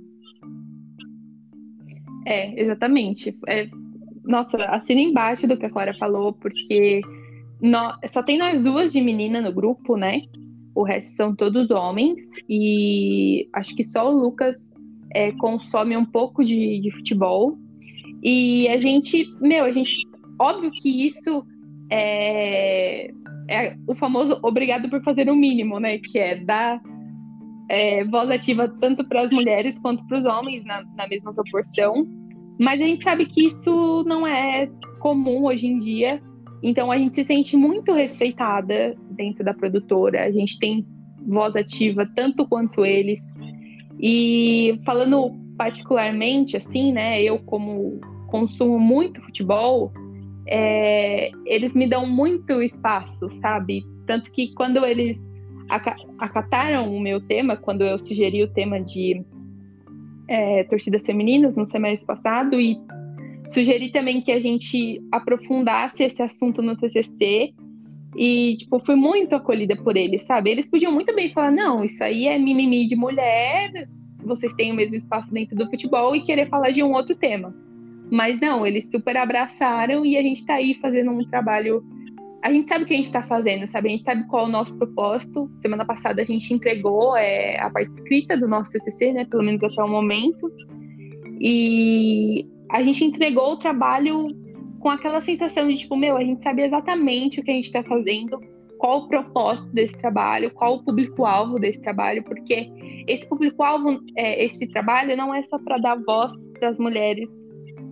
É, 2.25 2.61
exatamente. 2.61 3.37
É, 3.47 3.67
nossa, 4.23 4.57
assina 4.69 5.01
embaixo 5.01 5.47
do 5.47 5.57
que 5.57 5.65
a 5.65 5.69
Clara 5.69 5.93
falou, 5.93 6.33
porque 6.33 7.01
nós, 7.61 7.95
só 8.09 8.23
tem 8.23 8.37
nós 8.37 8.61
duas 8.61 8.91
de 8.91 9.01
menina 9.01 9.41
no 9.41 9.51
grupo, 9.51 9.97
né? 9.97 10.21
O 10.73 10.83
resto 10.83 11.11
são 11.13 11.35
todos 11.35 11.69
homens. 11.69 12.21
E 12.47 13.47
acho 13.53 13.75
que 13.75 13.83
só 13.83 14.09
o 14.09 14.21
Lucas 14.21 14.69
é, 15.13 15.31
consome 15.33 15.97
um 15.97 16.05
pouco 16.05 16.43
de, 16.43 16.79
de 16.79 16.91
futebol. 16.91 17.57
E 18.23 18.67
a 18.69 18.79
gente, 18.79 19.25
meu, 19.39 19.65
a 19.65 19.71
gente. 19.71 20.07
Óbvio 20.39 20.71
que 20.71 21.07
isso 21.07 21.45
é, 21.91 23.11
é 23.51 23.75
o 23.87 23.95
famoso 23.95 24.39
obrigado 24.43 24.89
por 24.89 25.03
fazer 25.03 25.29
o 25.29 25.35
mínimo, 25.35 25.79
né? 25.79 25.97
Que 25.97 26.17
é 26.17 26.35
dar 26.35 26.81
é, 27.69 28.03
voz 28.05 28.29
ativa 28.29 28.67
tanto 28.79 29.07
para 29.07 29.21
as 29.21 29.31
mulheres 29.31 29.77
quanto 29.79 30.05
para 30.07 30.19
os 30.19 30.25
homens 30.25 30.63
na, 30.65 30.83
na 30.95 31.07
mesma 31.07 31.33
proporção. 31.33 32.07
Mas 32.59 32.81
a 32.81 32.85
gente 32.85 33.03
sabe 33.03 33.25
que 33.25 33.47
isso 33.47 34.03
não 34.05 34.25
é 34.25 34.69
comum 34.99 35.45
hoje 35.45 35.67
em 35.67 35.79
dia. 35.79 36.21
Então 36.63 36.91
a 36.91 36.97
gente 36.97 37.15
se 37.15 37.23
sente 37.23 37.57
muito 37.57 37.91
respeitada 37.93 38.95
dentro 39.11 39.43
da 39.43 39.53
produtora. 39.53 40.25
A 40.25 40.31
gente 40.31 40.59
tem 40.59 40.85
voz 41.27 41.55
ativa 41.55 42.07
tanto 42.15 42.47
quanto 42.47 42.85
eles. 42.85 43.21
E 43.99 44.79
falando 44.85 45.31
particularmente 45.57 46.57
assim, 46.57 46.91
né, 46.91 47.21
eu 47.21 47.39
como 47.39 47.99
consumo 48.27 48.79
muito 48.79 49.21
futebol, 49.21 49.91
é, 50.47 51.31
eles 51.45 51.75
me 51.75 51.87
dão 51.87 52.05
muito 52.07 52.61
espaço, 52.61 53.29
sabe? 53.41 53.85
Tanto 54.05 54.31
que 54.31 54.53
quando 54.53 54.85
eles 54.85 55.19
acataram 56.19 56.93
o 56.93 56.99
meu 56.99 57.21
tema, 57.21 57.55
quando 57.55 57.83
eu 57.83 57.97
sugeri 57.99 58.43
o 58.43 58.51
tema 58.51 58.81
de 58.81 59.23
é, 60.27 60.63
torcidas 60.65 61.01
femininas 61.05 61.55
no 61.55 61.65
semestre 61.65 62.07
passado 62.07 62.59
e 62.59 62.77
sugeri 63.49 63.91
também 63.91 64.21
que 64.21 64.31
a 64.31 64.39
gente 64.39 65.01
aprofundasse 65.11 66.03
esse 66.03 66.21
assunto 66.21 66.61
no 66.61 66.75
TCC 66.75 67.53
e, 68.15 68.57
tipo, 68.57 68.79
fui 68.85 68.95
muito 68.95 69.35
acolhida 69.35 69.75
por 69.75 69.95
eles, 69.95 70.23
sabe? 70.23 70.51
Eles 70.51 70.69
podiam 70.69 70.91
muito 70.91 71.13
bem 71.15 71.31
falar, 71.31 71.51
não, 71.51 71.83
isso 71.83 72.03
aí 72.03 72.27
é 72.27 72.37
mimimi 72.37 72.85
de 72.85 72.95
mulher, 72.95 73.87
vocês 74.23 74.53
têm 74.53 74.71
o 74.71 74.75
mesmo 74.75 74.95
espaço 74.95 75.31
dentro 75.31 75.55
do 75.55 75.69
futebol 75.69 76.15
e 76.15 76.21
querer 76.21 76.49
falar 76.49 76.71
de 76.71 76.83
um 76.83 76.91
outro 76.93 77.15
tema. 77.15 77.53
Mas 78.11 78.39
não, 78.41 78.67
eles 78.67 78.89
super 78.89 79.15
abraçaram 79.15 80.05
e 80.05 80.17
a 80.17 80.21
gente 80.21 80.39
está 80.39 80.55
aí 80.55 80.75
fazendo 80.81 81.11
um 81.11 81.19
trabalho. 81.19 81.81
A 82.43 82.51
gente 82.51 82.67
sabe 82.67 82.83
o 82.83 82.87
que 82.87 82.93
a 82.93 82.97
gente 82.97 83.05
está 83.05 83.23
fazendo, 83.23 83.67
sabe? 83.67 83.87
A 83.87 83.91
gente 83.91 84.03
sabe 84.03 84.27
qual 84.27 84.45
é 84.45 84.49
o 84.49 84.51
nosso 84.51 84.75
propósito. 84.75 85.49
Semana 85.61 85.85
passada 85.85 86.21
a 86.21 86.25
gente 86.25 86.53
entregou 86.53 87.15
é, 87.15 87.57
a 87.59 87.69
parte 87.69 87.91
escrita 87.93 88.35
do 88.35 88.49
nosso 88.49 88.71
TCC, 88.71 89.13
né? 89.13 89.25
Pelo 89.25 89.43
menos 89.43 89.63
até 89.63 89.81
o 89.81 89.87
momento. 89.87 90.51
E 91.39 92.45
a 92.69 92.83
gente 92.83 93.05
entregou 93.05 93.53
o 93.53 93.57
trabalho 93.57 94.27
com 94.79 94.89
aquela 94.89 95.21
sensação 95.21 95.67
de 95.67 95.77
tipo, 95.77 95.95
meu, 95.95 96.17
a 96.17 96.23
gente 96.23 96.43
sabe 96.43 96.63
exatamente 96.63 97.39
o 97.39 97.43
que 97.43 97.51
a 97.51 97.53
gente 97.53 97.65
está 97.65 97.83
fazendo, 97.83 98.39
qual 98.77 99.03
o 99.03 99.07
propósito 99.07 99.71
desse 99.71 99.97
trabalho, 99.97 100.51
qual 100.53 100.75
o 100.75 100.83
público-alvo 100.83 101.59
desse 101.59 101.79
trabalho, 101.81 102.23
porque 102.23 102.67
esse 103.07 103.27
público-alvo, 103.29 103.99
é, 104.17 104.43
esse 104.43 104.67
trabalho 104.67 105.15
não 105.15 105.33
é 105.33 105.43
só 105.43 105.57
para 105.59 105.77
dar 105.77 105.95
voz 106.03 106.33
para 106.59 106.69
as 106.69 106.79
mulheres 106.79 107.29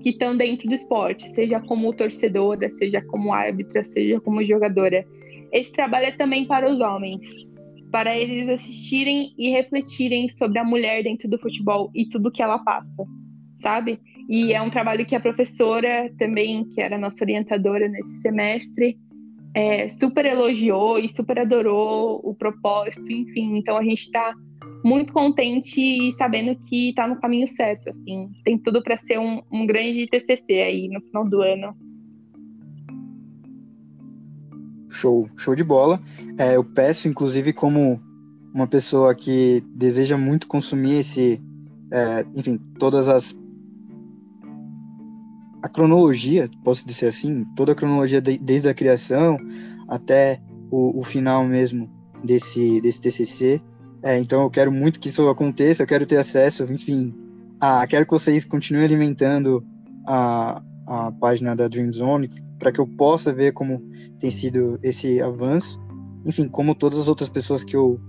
que 0.01 0.09
estão 0.09 0.35
dentro 0.35 0.67
do 0.67 0.75
esporte, 0.75 1.29
seja 1.29 1.59
como 1.59 1.93
torcedora, 1.93 2.69
seja 2.71 3.01
como 3.01 3.33
árbitra, 3.33 3.83
seja 3.83 4.19
como 4.19 4.43
jogadora. 4.43 5.05
Esse 5.51 5.71
trabalho 5.71 6.07
é 6.07 6.11
também 6.11 6.45
para 6.45 6.69
os 6.69 6.79
homens, 6.79 7.25
para 7.91 8.17
eles 8.17 8.47
assistirem 8.47 9.33
e 9.37 9.49
refletirem 9.49 10.29
sobre 10.29 10.59
a 10.59 10.63
mulher 10.63 11.03
dentro 11.03 11.27
do 11.27 11.39
futebol 11.39 11.89
e 11.93 12.07
tudo 12.07 12.31
que 12.31 12.41
ela 12.41 12.59
passa, 12.59 13.05
sabe? 13.61 13.99
E 14.29 14.53
é 14.53 14.61
um 14.61 14.69
trabalho 14.69 15.05
que 15.05 15.15
a 15.15 15.19
professora 15.19 16.11
também, 16.17 16.63
que 16.69 16.81
era 16.81 16.97
nossa 16.97 17.23
orientadora 17.23 17.87
nesse 17.87 18.21
semestre, 18.21 18.97
é, 19.55 19.89
super 19.89 20.25
elogiou 20.25 20.99
e 20.99 21.09
super 21.09 21.39
adorou 21.39 22.21
o 22.23 22.35
propósito, 22.35 23.11
enfim. 23.11 23.57
Então 23.57 23.75
a 23.75 23.83
gente 23.83 24.03
está 24.03 24.31
muito 24.83 25.13
contente 25.13 25.79
e 25.79 26.13
sabendo 26.13 26.55
que 26.67 26.89
está 26.89 27.07
no 27.07 27.19
caminho 27.19 27.47
certo, 27.47 27.89
assim. 27.89 28.31
Tem 28.43 28.57
tudo 28.57 28.81
para 28.81 28.97
ser 28.97 29.19
um, 29.19 29.41
um 29.51 29.65
grande 29.65 30.07
TCC 30.07 30.53
aí 30.53 30.87
no 30.87 31.01
final 31.01 31.27
do 31.27 31.41
ano. 31.41 31.75
Show, 34.89 35.29
show 35.37 35.55
de 35.55 35.63
bola. 35.63 35.99
É, 36.37 36.55
eu 36.55 36.63
peço, 36.63 37.07
inclusive, 37.07 37.53
como 37.53 38.01
uma 38.53 38.67
pessoa 38.67 39.13
que 39.13 39.63
deseja 39.75 40.17
muito 40.17 40.47
consumir 40.47 40.99
esse, 40.99 41.41
é, 41.91 42.25
enfim, 42.35 42.57
todas 42.77 43.07
as 43.07 43.37
a 45.61 45.67
cronologia, 45.67 46.49
posso 46.63 46.87
dizer 46.87 47.07
assim, 47.07 47.43
toda 47.55 47.73
a 47.73 47.75
cronologia 47.75 48.21
de, 48.21 48.37
desde 48.37 48.69
a 48.69 48.73
criação 48.73 49.37
até 49.89 50.41
o, 50.71 50.99
o 50.99 51.03
final 51.03 51.45
mesmo 51.45 51.89
desse, 52.23 52.79
desse 52.81 53.01
TCC. 53.01 53.61
É, 54.01 54.17
então 54.17 54.43
eu 54.43 54.49
quero 54.49 54.71
muito 54.71 54.99
que 54.99 55.09
isso 55.09 55.27
aconteça, 55.27 55.83
eu 55.83 55.87
quero 55.87 56.05
ter 56.05 56.17
acesso, 56.17 56.63
enfim, 56.63 57.13
a, 57.59 57.85
quero 57.85 58.05
que 58.05 58.11
vocês 58.11 58.45
continuem 58.45 58.85
alimentando 58.85 59.63
a, 60.07 60.61
a 60.87 61.11
página 61.11 61.55
da 61.55 61.67
Dream 61.67 61.91
Zone 61.91 62.31
para 62.57 62.71
que 62.71 62.79
eu 62.79 62.87
possa 62.87 63.33
ver 63.33 63.53
como 63.53 63.81
tem 64.19 64.29
sido 64.29 64.79
esse 64.83 65.21
avanço. 65.21 65.79
Enfim, 66.25 66.47
como 66.47 66.75
todas 66.75 66.99
as 66.99 67.07
outras 67.07 67.29
pessoas 67.29 67.63
que 67.63 67.75
eu 67.75 67.99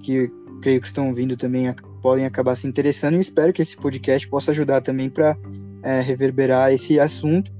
que 0.00 0.30
creio 0.60 0.80
que 0.80 0.86
estão 0.86 1.14
vindo 1.14 1.36
também 1.36 1.72
podem 2.02 2.26
acabar 2.26 2.54
se 2.54 2.66
interessando 2.66 3.16
e 3.16 3.20
espero 3.20 3.52
que 3.52 3.62
esse 3.62 3.76
podcast 3.76 4.28
possa 4.28 4.50
ajudar 4.50 4.80
também 4.80 5.08
para 5.08 5.36
é, 5.82 6.00
reverberar 6.00 6.72
esse 6.72 6.98
assunto 7.00 7.52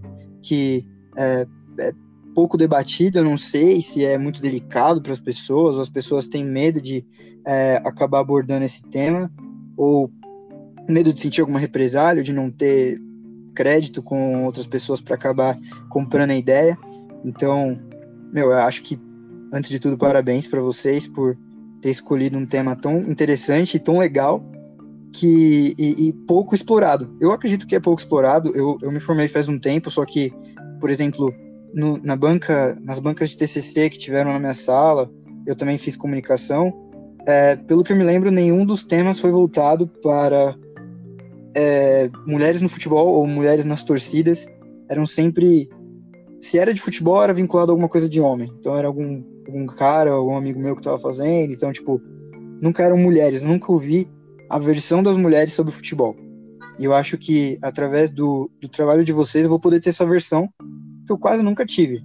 que 0.42 0.84
é, 1.16 1.46
é 1.80 1.92
pouco 2.36 2.58
debatido, 2.58 3.18
eu 3.18 3.24
não 3.24 3.38
sei 3.38 3.80
se 3.80 4.04
é 4.04 4.18
muito 4.18 4.42
delicado 4.42 5.00
para 5.00 5.10
as 5.10 5.18
pessoas, 5.18 5.78
as 5.78 5.88
pessoas 5.88 6.26
têm 6.26 6.44
medo 6.44 6.82
de 6.82 7.02
é, 7.46 7.80
acabar 7.82 8.20
abordando 8.20 8.62
esse 8.62 8.82
tema, 8.90 9.32
ou 9.74 10.12
medo 10.86 11.14
de 11.14 11.18
sentir 11.18 11.40
alguma 11.40 11.58
represália, 11.58 12.22
de 12.22 12.34
não 12.34 12.50
ter 12.50 13.00
crédito 13.54 14.02
com 14.02 14.44
outras 14.44 14.66
pessoas 14.66 15.00
para 15.00 15.14
acabar 15.14 15.58
comprando 15.88 16.32
a 16.32 16.36
ideia. 16.36 16.76
Então, 17.24 17.80
meu, 18.30 18.50
eu 18.50 18.58
acho 18.58 18.82
que, 18.82 19.00
antes 19.50 19.70
de 19.70 19.80
tudo, 19.80 19.96
parabéns 19.96 20.46
para 20.46 20.60
vocês 20.60 21.06
por 21.06 21.38
ter 21.80 21.88
escolhido 21.88 22.36
um 22.36 22.44
tema 22.44 22.76
tão 22.76 22.98
interessante 22.98 23.78
e 23.78 23.80
tão 23.80 23.96
legal 23.96 24.44
que 25.10 25.74
e, 25.78 26.08
e, 26.08 26.12
pouco 26.12 26.54
explorado. 26.54 27.16
Eu 27.18 27.32
acredito 27.32 27.66
que 27.66 27.74
é 27.74 27.80
pouco 27.80 27.98
explorado. 27.98 28.54
Eu, 28.54 28.76
eu 28.82 28.92
me 28.92 29.00
formei 29.00 29.26
faz 29.26 29.48
um 29.48 29.58
tempo, 29.58 29.90
só 29.90 30.04
que, 30.04 30.34
por 30.78 30.90
exemplo, 30.90 31.34
no, 31.74 31.98
na 31.98 32.16
banca, 32.16 32.76
nas 32.82 32.98
bancas 32.98 33.30
de 33.30 33.36
TCC 33.36 33.90
que 33.90 33.98
tiveram 33.98 34.32
na 34.32 34.38
minha 34.38 34.54
sala, 34.54 35.10
eu 35.46 35.54
também 35.54 35.78
fiz 35.78 35.96
comunicação. 35.96 36.72
É, 37.26 37.56
pelo 37.56 37.82
que 37.82 37.92
eu 37.92 37.96
me 37.96 38.04
lembro, 38.04 38.30
nenhum 38.30 38.64
dos 38.64 38.84
temas 38.84 39.20
foi 39.20 39.30
voltado 39.30 39.86
para 40.02 40.56
é, 41.56 42.10
mulheres 42.26 42.62
no 42.62 42.68
futebol 42.68 43.14
ou 43.14 43.26
mulheres 43.26 43.64
nas 43.64 43.82
torcidas. 43.82 44.46
Eram 44.88 45.06
sempre, 45.06 45.68
se 46.40 46.58
era 46.58 46.72
de 46.72 46.80
futebol, 46.80 47.22
era 47.22 47.34
vinculado 47.34 47.70
a 47.70 47.74
alguma 47.74 47.88
coisa 47.88 48.08
de 48.08 48.20
homem. 48.20 48.52
Então 48.58 48.76
era 48.76 48.86
algum, 48.86 49.24
algum 49.46 49.66
cara, 49.66 50.10
algum 50.12 50.36
amigo 50.36 50.60
meu 50.60 50.74
que 50.74 50.80
estava 50.80 50.98
fazendo. 50.98 51.52
Então, 51.52 51.72
tipo, 51.72 52.00
nunca 52.60 52.82
eram 52.82 52.96
mulheres. 52.96 53.42
Nunca 53.42 53.72
ouvi 53.72 54.08
a 54.48 54.58
versão 54.58 55.02
das 55.02 55.16
mulheres 55.16 55.52
sobre 55.52 55.72
futebol. 55.72 56.14
E 56.78 56.84
eu 56.84 56.94
acho 56.94 57.16
que 57.16 57.58
através 57.62 58.10
do, 58.10 58.50
do 58.60 58.68
trabalho 58.68 59.04
de 59.04 59.12
vocês 59.12 59.44
eu 59.44 59.50
vou 59.50 59.58
poder 59.58 59.80
ter 59.80 59.90
essa 59.90 60.04
versão 60.04 60.48
que 61.06 61.12
eu 61.12 61.18
quase 61.18 61.42
nunca 61.42 61.64
tive. 61.64 62.04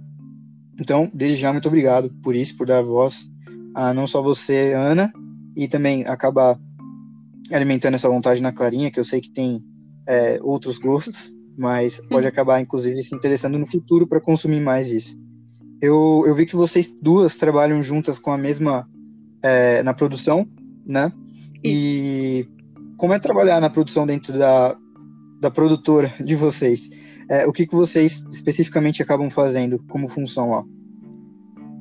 Então, 0.80 1.10
desde 1.12 1.38
já, 1.38 1.52
muito 1.52 1.68
obrigado 1.68 2.10
por 2.22 2.34
isso, 2.34 2.56
por 2.56 2.66
dar 2.66 2.82
voz 2.82 3.30
a 3.74 3.92
não 3.92 4.06
só 4.06 4.22
você, 4.22 4.72
Ana, 4.72 5.12
e 5.56 5.66
também 5.66 6.06
acabar 6.06 6.58
alimentando 7.50 7.94
essa 7.94 8.08
vontade 8.08 8.40
na 8.40 8.52
Clarinha, 8.52 8.90
que 8.90 9.00
eu 9.00 9.04
sei 9.04 9.20
que 9.20 9.30
tem 9.30 9.64
é, 10.06 10.38
outros 10.42 10.78
gostos, 10.78 11.34
mas 11.58 12.00
pode 12.08 12.26
acabar, 12.26 12.60
inclusive, 12.60 13.02
se 13.02 13.14
interessando 13.14 13.58
no 13.58 13.66
futuro 13.66 14.06
para 14.06 14.20
consumir 14.20 14.60
mais 14.60 14.90
isso. 14.90 15.16
eu, 15.80 16.24
eu 16.26 16.34
vi 16.34 16.46
que 16.46 16.56
vocês 16.56 16.94
duas 17.02 17.36
trabalham 17.36 17.82
juntas 17.82 18.18
com 18.18 18.30
a 18.30 18.38
mesma 18.38 18.88
é, 19.42 19.82
na 19.82 19.92
produção, 19.92 20.46
né? 20.86 21.12
E 21.64 22.46
como 22.96 23.12
é 23.12 23.18
trabalhar 23.18 23.60
na 23.60 23.68
produção 23.68 24.06
dentro 24.06 24.38
da, 24.38 24.76
da 25.40 25.50
produtora 25.50 26.14
de 26.24 26.36
vocês? 26.36 26.88
É, 27.32 27.46
o 27.46 27.52
que, 27.52 27.66
que 27.66 27.74
vocês 27.74 28.22
especificamente 28.30 29.02
acabam 29.02 29.30
fazendo 29.30 29.78
como 29.88 30.06
função 30.06 30.50
lá? 30.50 30.62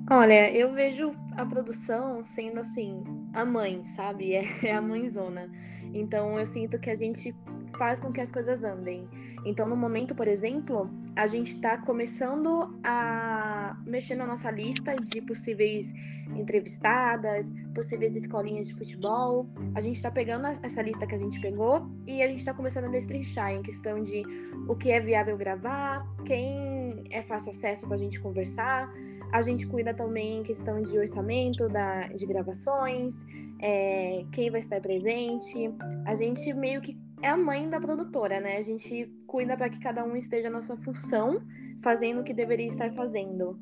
Olha, 0.09 0.49
eu 0.49 0.73
vejo 0.73 1.13
a 1.35 1.45
produção 1.45 2.23
sendo 2.23 2.61
assim, 2.61 3.03
a 3.33 3.43
mãe, 3.43 3.83
sabe? 3.97 4.33
É, 4.33 4.45
é 4.63 4.71
a 4.73 4.81
mãezona. 4.81 5.51
Então 5.93 6.39
eu 6.39 6.47
sinto 6.47 6.79
que 6.79 6.89
a 6.89 6.95
gente 6.95 7.35
faz 7.77 7.99
com 7.99 8.13
que 8.13 8.21
as 8.21 8.31
coisas 8.31 8.63
andem. 8.63 9.09
Então, 9.43 9.67
no 9.67 9.75
momento, 9.75 10.13
por 10.13 10.27
exemplo, 10.27 10.89
a 11.15 11.27
gente 11.27 11.55
está 11.55 11.77
começando 11.77 12.73
a 12.83 13.75
mexer 13.87 14.15
na 14.15 14.25
nossa 14.25 14.51
lista 14.51 14.95
de 14.95 15.21
possíveis 15.21 15.91
entrevistadas, 16.35 17.51
possíveis 17.73 18.15
escolinhas 18.15 18.67
de 18.67 18.75
futebol. 18.75 19.47
A 19.75 19.81
gente 19.81 19.95
está 19.95 20.11
pegando 20.11 20.47
essa 20.47 20.81
lista 20.81 21.07
que 21.07 21.15
a 21.15 21.17
gente 21.17 21.39
pegou 21.41 21.89
e 22.05 22.21
a 22.21 22.27
gente 22.27 22.39
está 22.39 22.53
começando 22.53 22.85
a 22.85 22.89
destrinchar 22.89 23.51
em 23.51 23.61
questão 23.61 24.01
de 24.01 24.23
o 24.67 24.75
que 24.75 24.91
é 24.91 24.99
viável 24.99 25.35
gravar, 25.37 26.05
quem 26.25 27.03
é 27.09 27.21
fácil 27.23 27.51
acesso 27.51 27.87
para 27.87 27.95
a 27.95 27.99
gente 27.99 28.19
conversar. 28.19 28.91
A 29.33 29.41
gente 29.41 29.65
cuida 29.65 29.93
também 29.93 30.39
em 30.39 30.43
questão 30.43 30.81
de 30.81 30.97
orçamento 30.97 31.67
da, 31.69 32.07
de 32.07 32.25
gravações, 32.25 33.15
é, 33.59 34.25
quem 34.31 34.51
vai 34.51 34.59
estar 34.59 34.81
presente. 34.81 35.73
A 36.05 36.15
gente 36.15 36.53
meio 36.53 36.81
que 36.81 36.97
é 37.21 37.29
a 37.29 37.37
mãe 37.37 37.69
da 37.69 37.79
produtora, 37.79 38.39
né? 38.39 38.57
A 38.57 38.63
gente 38.63 39.11
cuida 39.27 39.55
para 39.55 39.69
que 39.69 39.79
cada 39.79 40.03
um 40.03 40.15
esteja 40.15 40.49
na 40.49 40.61
sua 40.61 40.77
função, 40.77 41.41
fazendo 41.81 42.21
o 42.21 42.23
que 42.23 42.33
deveria 42.33 42.67
estar 42.67 42.91
fazendo. 42.93 43.59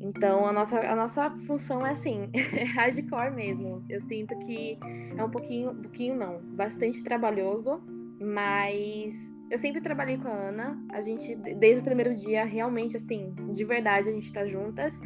Então, 0.00 0.46
a 0.46 0.52
nossa, 0.52 0.78
a 0.80 0.94
nossa 0.94 1.30
função 1.46 1.86
é 1.86 1.90
assim, 1.90 2.30
é 2.34 2.64
hardcore 2.74 3.32
mesmo. 3.34 3.84
Eu 3.88 4.00
sinto 4.00 4.36
que 4.40 4.78
é 5.16 5.24
um 5.24 5.30
pouquinho, 5.30 5.70
um 5.70 5.82
pouquinho 5.82 6.16
não, 6.16 6.40
bastante 6.54 7.02
trabalhoso, 7.02 7.82
mas 8.20 9.14
eu 9.50 9.58
sempre 9.58 9.80
trabalhei 9.80 10.16
com 10.16 10.28
a 10.28 10.32
Ana. 10.32 10.78
A 10.90 11.02
gente, 11.02 11.34
desde 11.34 11.80
o 11.80 11.84
primeiro 11.84 12.14
dia, 12.14 12.44
realmente, 12.44 12.96
assim, 12.96 13.34
de 13.50 13.64
verdade, 13.64 14.08
a 14.08 14.12
gente 14.12 14.32
tá 14.32 14.46
juntas. 14.46 14.98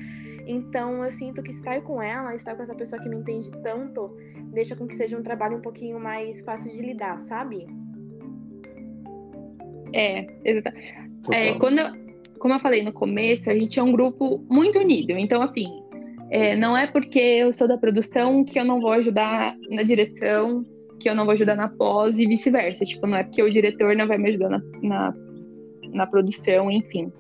Então, 0.47 1.05
eu 1.05 1.11
sinto 1.11 1.43
que 1.43 1.50
estar 1.50 1.81
com 1.83 2.00
ela, 2.00 2.35
estar 2.35 2.55
com 2.55 2.62
essa 2.62 2.75
pessoa 2.75 3.03
que 3.03 3.09
me 3.09 3.17
entende 3.17 3.50
tanto, 3.62 4.17
deixa 4.53 4.76
com 4.76 4.87
que 4.87 4.95
seja 4.95 5.19
um 5.19 5.23
trabalho 5.23 5.57
um 5.57 5.61
pouquinho 5.61 5.99
mais 5.99 6.41
fácil 6.43 6.71
de 6.71 6.81
lidar, 6.81 7.19
sabe? 7.19 7.67
É, 9.97 10.26
exatamente. 10.45 10.95
É, 11.33 11.55
quando 11.55 11.79
eu, 11.79 11.87
como 12.38 12.53
eu 12.53 12.61
falei 12.61 12.83
no 12.83 12.93
começo, 12.93 13.50
a 13.50 13.55
gente 13.55 13.79
é 13.81 13.83
um 13.83 13.93
grupo 13.93 14.45
muito 14.50 14.79
unido. 14.79 15.12
Então, 15.12 15.41
assim, 15.43 15.67
é, 16.31 16.55
não 16.55 16.76
é 16.76 16.87
porque 16.87 17.19
eu 17.19 17.53
sou 17.53 17.67
da 17.67 17.79
produção 17.79 18.45
que 18.45 18.59
eu 18.59 18.65
não 18.65 18.79
vou 18.79 18.93
ajudar 18.93 19.57
na 19.71 19.83
direção, 19.83 20.65
que 21.00 21.09
eu 21.09 21.15
não 21.15 21.25
vou 21.25 21.33
ajudar 21.33 21.57
na 21.57 21.69
pós 21.69 22.19
e 22.19 22.26
vice-versa. 22.26 22.85
Tipo, 22.85 23.07
não 23.07 23.17
é 23.17 23.25
porque 23.25 23.43
o 23.43 23.50
diretor 23.50 23.97
não 23.97 24.07
vai 24.07 24.19
me 24.19 24.29
ajudar 24.29 24.50
na, 24.50 24.62
na, 24.83 25.15
na 25.95 26.07
produção, 26.07 26.71
enfim. 26.71 27.11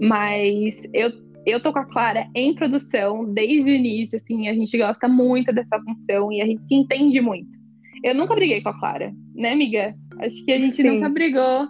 Mas 0.00 0.74
eu, 0.94 1.10
eu 1.44 1.62
tô 1.62 1.70
com 1.70 1.80
a 1.80 1.84
Clara 1.84 2.26
em 2.34 2.54
produção 2.54 3.30
desde 3.30 3.70
o 3.70 3.74
início, 3.74 4.16
assim, 4.16 4.48
a 4.48 4.54
gente 4.54 4.76
gosta 4.78 5.06
muito 5.06 5.52
dessa 5.52 5.78
função 5.80 6.32
e 6.32 6.40
a 6.40 6.46
gente 6.46 6.62
se 6.66 6.74
entende 6.74 7.20
muito. 7.20 7.56
Eu 8.02 8.14
nunca 8.14 8.34
briguei 8.34 8.62
com 8.62 8.70
a 8.70 8.78
Clara, 8.78 9.12
né, 9.34 9.52
amiga? 9.52 9.94
Acho 10.20 10.44
que 10.44 10.52
a 10.52 10.60
gente 10.60 10.76
Sim. 10.76 10.90
nunca 10.90 11.08
brigou. 11.08 11.68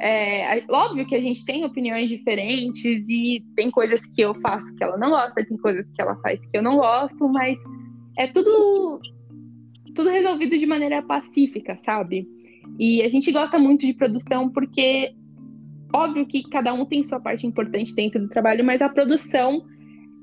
É, 0.00 0.62
óbvio 0.68 1.06
que 1.06 1.14
a 1.14 1.20
gente 1.20 1.44
tem 1.44 1.64
opiniões 1.64 2.08
diferentes 2.08 3.08
e 3.08 3.42
tem 3.54 3.70
coisas 3.70 4.04
que 4.04 4.20
eu 4.20 4.34
faço 4.34 4.74
que 4.74 4.84
ela 4.84 4.98
não 4.98 5.10
gosta, 5.10 5.44
tem 5.44 5.56
coisas 5.56 5.90
que 5.90 6.02
ela 6.02 6.16
faz 6.16 6.46
que 6.46 6.56
eu 6.56 6.62
não 6.62 6.76
gosto, 6.76 7.28
mas 7.28 7.58
é 8.18 8.26
tudo 8.26 9.00
tudo 9.94 10.10
resolvido 10.10 10.58
de 10.58 10.66
maneira 10.66 11.02
pacífica, 11.02 11.78
sabe? 11.86 12.28
E 12.78 13.02
a 13.02 13.08
gente 13.08 13.32
gosta 13.32 13.58
muito 13.58 13.86
de 13.86 13.94
produção 13.94 14.50
porque 14.50 15.14
óbvio 15.94 16.26
que 16.26 16.42
cada 16.50 16.74
um 16.74 16.84
tem 16.84 17.02
sua 17.02 17.18
parte 17.18 17.46
importante 17.46 17.94
dentro 17.94 18.20
do 18.20 18.28
trabalho, 18.28 18.64
mas 18.64 18.82
a 18.82 18.90
produção 18.90 19.64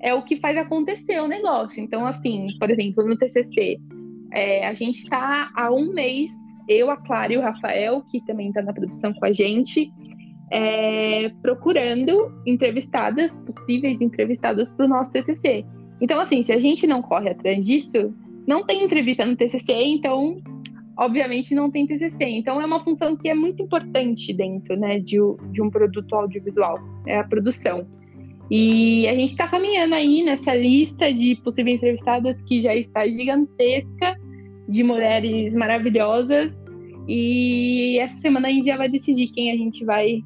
é 0.01 0.13
o 0.13 0.21
que 0.21 0.35
faz 0.35 0.55
acontecer 0.57 1.19
o 1.19 1.27
negócio. 1.27 1.81
Então, 1.81 2.05
assim, 2.05 2.45
por 2.59 2.69
exemplo, 2.69 3.03
no 3.05 3.17
TCC, 3.17 3.77
é, 4.33 4.67
a 4.67 4.73
gente 4.73 4.99
está 4.99 5.49
há 5.55 5.73
um 5.73 5.91
mês 5.91 6.29
eu, 6.67 6.89
a 6.89 6.97
Clara 6.97 7.33
e 7.33 7.37
o 7.37 7.41
Rafael, 7.41 8.01
que 8.09 8.23
também 8.25 8.49
está 8.49 8.61
na 8.61 8.73
produção 8.73 9.11
com 9.13 9.25
a 9.25 9.31
gente, 9.31 9.91
é, 10.51 11.29
procurando 11.41 12.31
entrevistadas, 12.45 13.35
possíveis 13.37 13.99
entrevistadas 13.99 14.71
para 14.71 14.85
o 14.85 14.89
nosso 14.89 15.11
TCC. 15.11 15.65
Então, 15.99 16.19
assim, 16.19 16.43
se 16.43 16.51
a 16.51 16.59
gente 16.59 16.85
não 16.85 17.01
corre 17.01 17.29
atrás 17.29 17.65
disso, 17.65 18.13
não 18.47 18.65
tem 18.65 18.83
entrevista 18.83 19.25
no 19.25 19.35
TCC, 19.35 19.73
então, 19.73 20.37
obviamente, 20.97 21.55
não 21.55 21.71
tem 21.71 21.87
TCC. 21.87 22.23
Então, 22.25 22.61
é 22.61 22.65
uma 22.65 22.83
função 22.83 23.15
que 23.15 23.29
é 23.29 23.33
muito 23.33 23.61
importante 23.61 24.33
dentro 24.33 24.75
né, 24.75 24.99
de, 24.99 25.17
de 25.51 25.61
um 25.61 25.69
produto 25.69 26.13
audiovisual, 26.13 26.77
é 27.07 27.17
a 27.17 27.23
produção. 27.23 27.87
E 28.51 29.07
a 29.07 29.15
gente 29.15 29.29
está 29.29 29.47
caminhando 29.47 29.95
aí 29.95 30.23
nessa 30.23 30.53
lista 30.53 31.11
de 31.11 31.35
possíveis 31.37 31.77
entrevistadas 31.77 32.41
que 32.43 32.59
já 32.59 32.75
está 32.75 33.07
gigantesca 33.07 34.15
de 34.67 34.83
mulheres 34.83 35.53
maravilhosas. 35.53 36.59
E 37.07 37.99
essa 37.99 38.17
semana 38.19 38.47
a 38.47 38.51
gente 38.51 38.65
já 38.65 38.77
vai 38.77 38.89
decidir 38.89 39.27
quem 39.29 39.51
a 39.51 39.55
gente 39.55 39.83
vai 39.83 40.21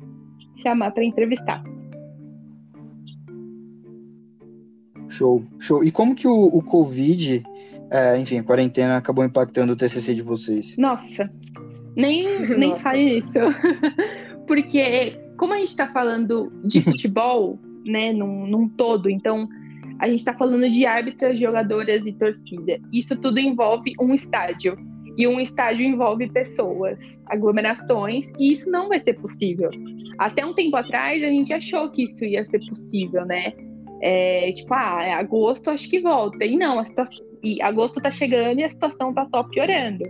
chamar 0.58 0.91
para 0.91 1.04
entrevistar. 1.04 1.63
Show, 5.10 5.43
show. 5.60 5.84
E 5.84 5.91
como 5.91 6.13
que 6.13 6.28
o, 6.28 6.45
o 6.45 6.62
Covid, 6.62 7.43
é, 7.91 8.19
enfim, 8.19 8.39
a 8.39 8.43
quarentena 8.43 8.97
acabou 8.97 9.23
impactando 9.23 9.73
o 9.73 9.76
TCC 9.76 10.13
de 10.13 10.21
vocês? 10.21 10.76
Nossa, 10.78 11.32
nem, 11.95 12.45
nem 12.58 12.78
fale 12.80 13.17
isso. 13.17 13.32
Porque, 14.45 15.19
como 15.38 15.54
a 15.54 15.58
gente 15.58 15.69
está 15.69 15.88
falando 15.88 16.52
de 16.63 16.82
futebol, 16.84 17.60
né, 17.86 18.13
num, 18.13 18.45
num 18.45 18.69
todo, 18.69 19.10
então 19.10 19.47
a 20.00 20.08
gente 20.08 20.20
está 20.20 20.34
falando 20.34 20.70
de 20.70 20.86
árbitras, 20.86 21.40
jogadoras 21.40 22.06
e 22.06 22.14
torcida. 22.14 22.80
Isso 22.94 23.16
tudo 23.20 23.40
envolve 23.40 23.94
um 24.00 24.14
estádio. 24.14 24.78
E 25.18 25.28
um 25.28 25.40
estádio 25.40 25.84
envolve 25.84 26.30
pessoas, 26.30 27.20
aglomerações, 27.26 28.30
e 28.38 28.52
isso 28.52 28.70
não 28.70 28.88
vai 28.88 29.00
ser 29.00 29.14
possível. 29.14 29.70
Até 30.20 30.46
um 30.46 30.54
tempo 30.54 30.76
atrás, 30.76 31.24
a 31.24 31.28
gente 31.28 31.52
achou 31.52 31.90
que 31.90 32.04
isso 32.04 32.24
ia 32.24 32.46
ser 32.46 32.60
possível, 32.60 33.26
né? 33.26 33.54
É, 34.00 34.52
tipo, 34.52 34.72
ah, 34.76 35.04
é 35.04 35.14
agosto 35.14 35.72
acho 35.72 35.90
que 35.90 36.00
volta. 36.00 36.46
E 36.46 36.56
não, 36.56 36.78
a 36.78 36.86
situação, 36.86 37.26
e 37.44 37.60
agosto 37.64 38.00
tá 38.00 38.12
chegando 38.12 38.60
e 38.60 38.64
a 38.64 38.70
situação 38.70 39.12
tá 39.12 39.26
só 39.26 39.44
piorando. 39.44 40.06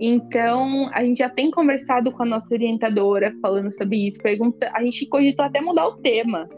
Então, 0.00 0.90
a 0.92 1.04
gente 1.04 1.18
já 1.18 1.28
tem 1.28 1.48
conversado 1.52 2.10
com 2.10 2.24
a 2.24 2.26
nossa 2.26 2.52
orientadora 2.52 3.32
falando 3.40 3.72
sobre 3.72 4.08
isso. 4.08 4.18
Pergunta, 4.20 4.68
a 4.74 4.82
gente 4.82 5.06
cogitou 5.06 5.44
até 5.44 5.60
mudar 5.60 5.86
o 5.86 5.96
tema 5.98 6.48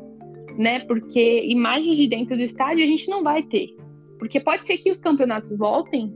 né? 0.59 0.81
Porque 0.81 1.45
imagens 1.47 1.97
de 1.97 2.09
dentro 2.09 2.37
do 2.37 2.43
estádio 2.43 2.85
a 2.85 2.87
gente 2.87 3.09
não 3.09 3.23
vai 3.23 3.43
ter. 3.43 3.75
Porque 4.19 4.41
pode 4.41 4.67
ser 4.67 4.79
que 4.79 4.91
os 4.91 4.99
campeonatos 4.99 5.57
voltem, 5.57 6.13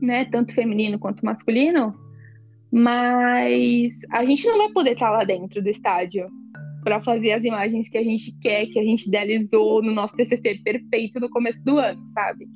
né? 0.00 0.24
Tanto 0.26 0.54
feminino 0.54 0.98
quanto 0.98 1.24
masculino, 1.24 1.94
mas 2.72 3.92
a 4.10 4.24
gente 4.24 4.46
não 4.46 4.58
vai 4.58 4.70
poder 4.70 4.92
estar 4.92 5.10
lá 5.10 5.24
dentro 5.24 5.62
do 5.62 5.68
estádio 5.68 6.28
para 6.82 7.02
fazer 7.02 7.32
as 7.32 7.44
imagens 7.44 7.88
que 7.88 7.98
a 7.98 8.02
gente 8.02 8.34
quer, 8.40 8.66
que 8.66 8.78
a 8.78 8.82
gente 8.82 9.06
idealizou 9.06 9.82
no 9.82 9.92
nosso 9.92 10.16
TCC 10.16 10.60
perfeito 10.64 11.20
no 11.20 11.28
começo 11.28 11.62
do 11.64 11.78
ano, 11.78 12.02
sabe? 12.08 12.48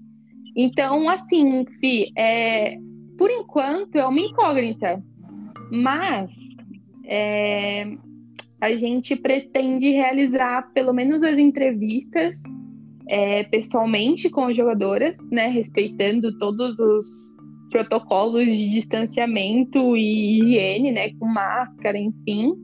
Então, 0.57 1.09
assim, 1.09 1.65
Fi, 1.81 2.07
é, 2.17 2.77
por 3.19 3.31
enquanto 3.31 3.97
é 3.97 4.07
uma 4.07 4.21
incógnita, 4.21 5.03
mas 5.71 6.31
é, 7.07 7.87
a 8.65 8.77
gente 8.77 9.15
pretende 9.15 9.91
realizar 9.91 10.73
pelo 10.73 10.93
menos 10.93 11.23
as 11.23 11.39
entrevistas 11.39 12.41
é, 13.07 13.43
pessoalmente 13.45 14.31
com 14.31 14.45
as 14.45 14.57
jogadoras, 14.57 15.19
né, 15.31 15.49
respeitando 15.49 16.37
todos 16.39 16.79
os 16.79 17.07
protocolos 17.71 18.47
de 18.47 18.71
distanciamento 18.71 19.95
e 19.97 20.39
higiene, 20.39 20.93
né, 20.93 21.11
com 21.19 21.27
máscara, 21.27 21.99
enfim. 21.99 22.55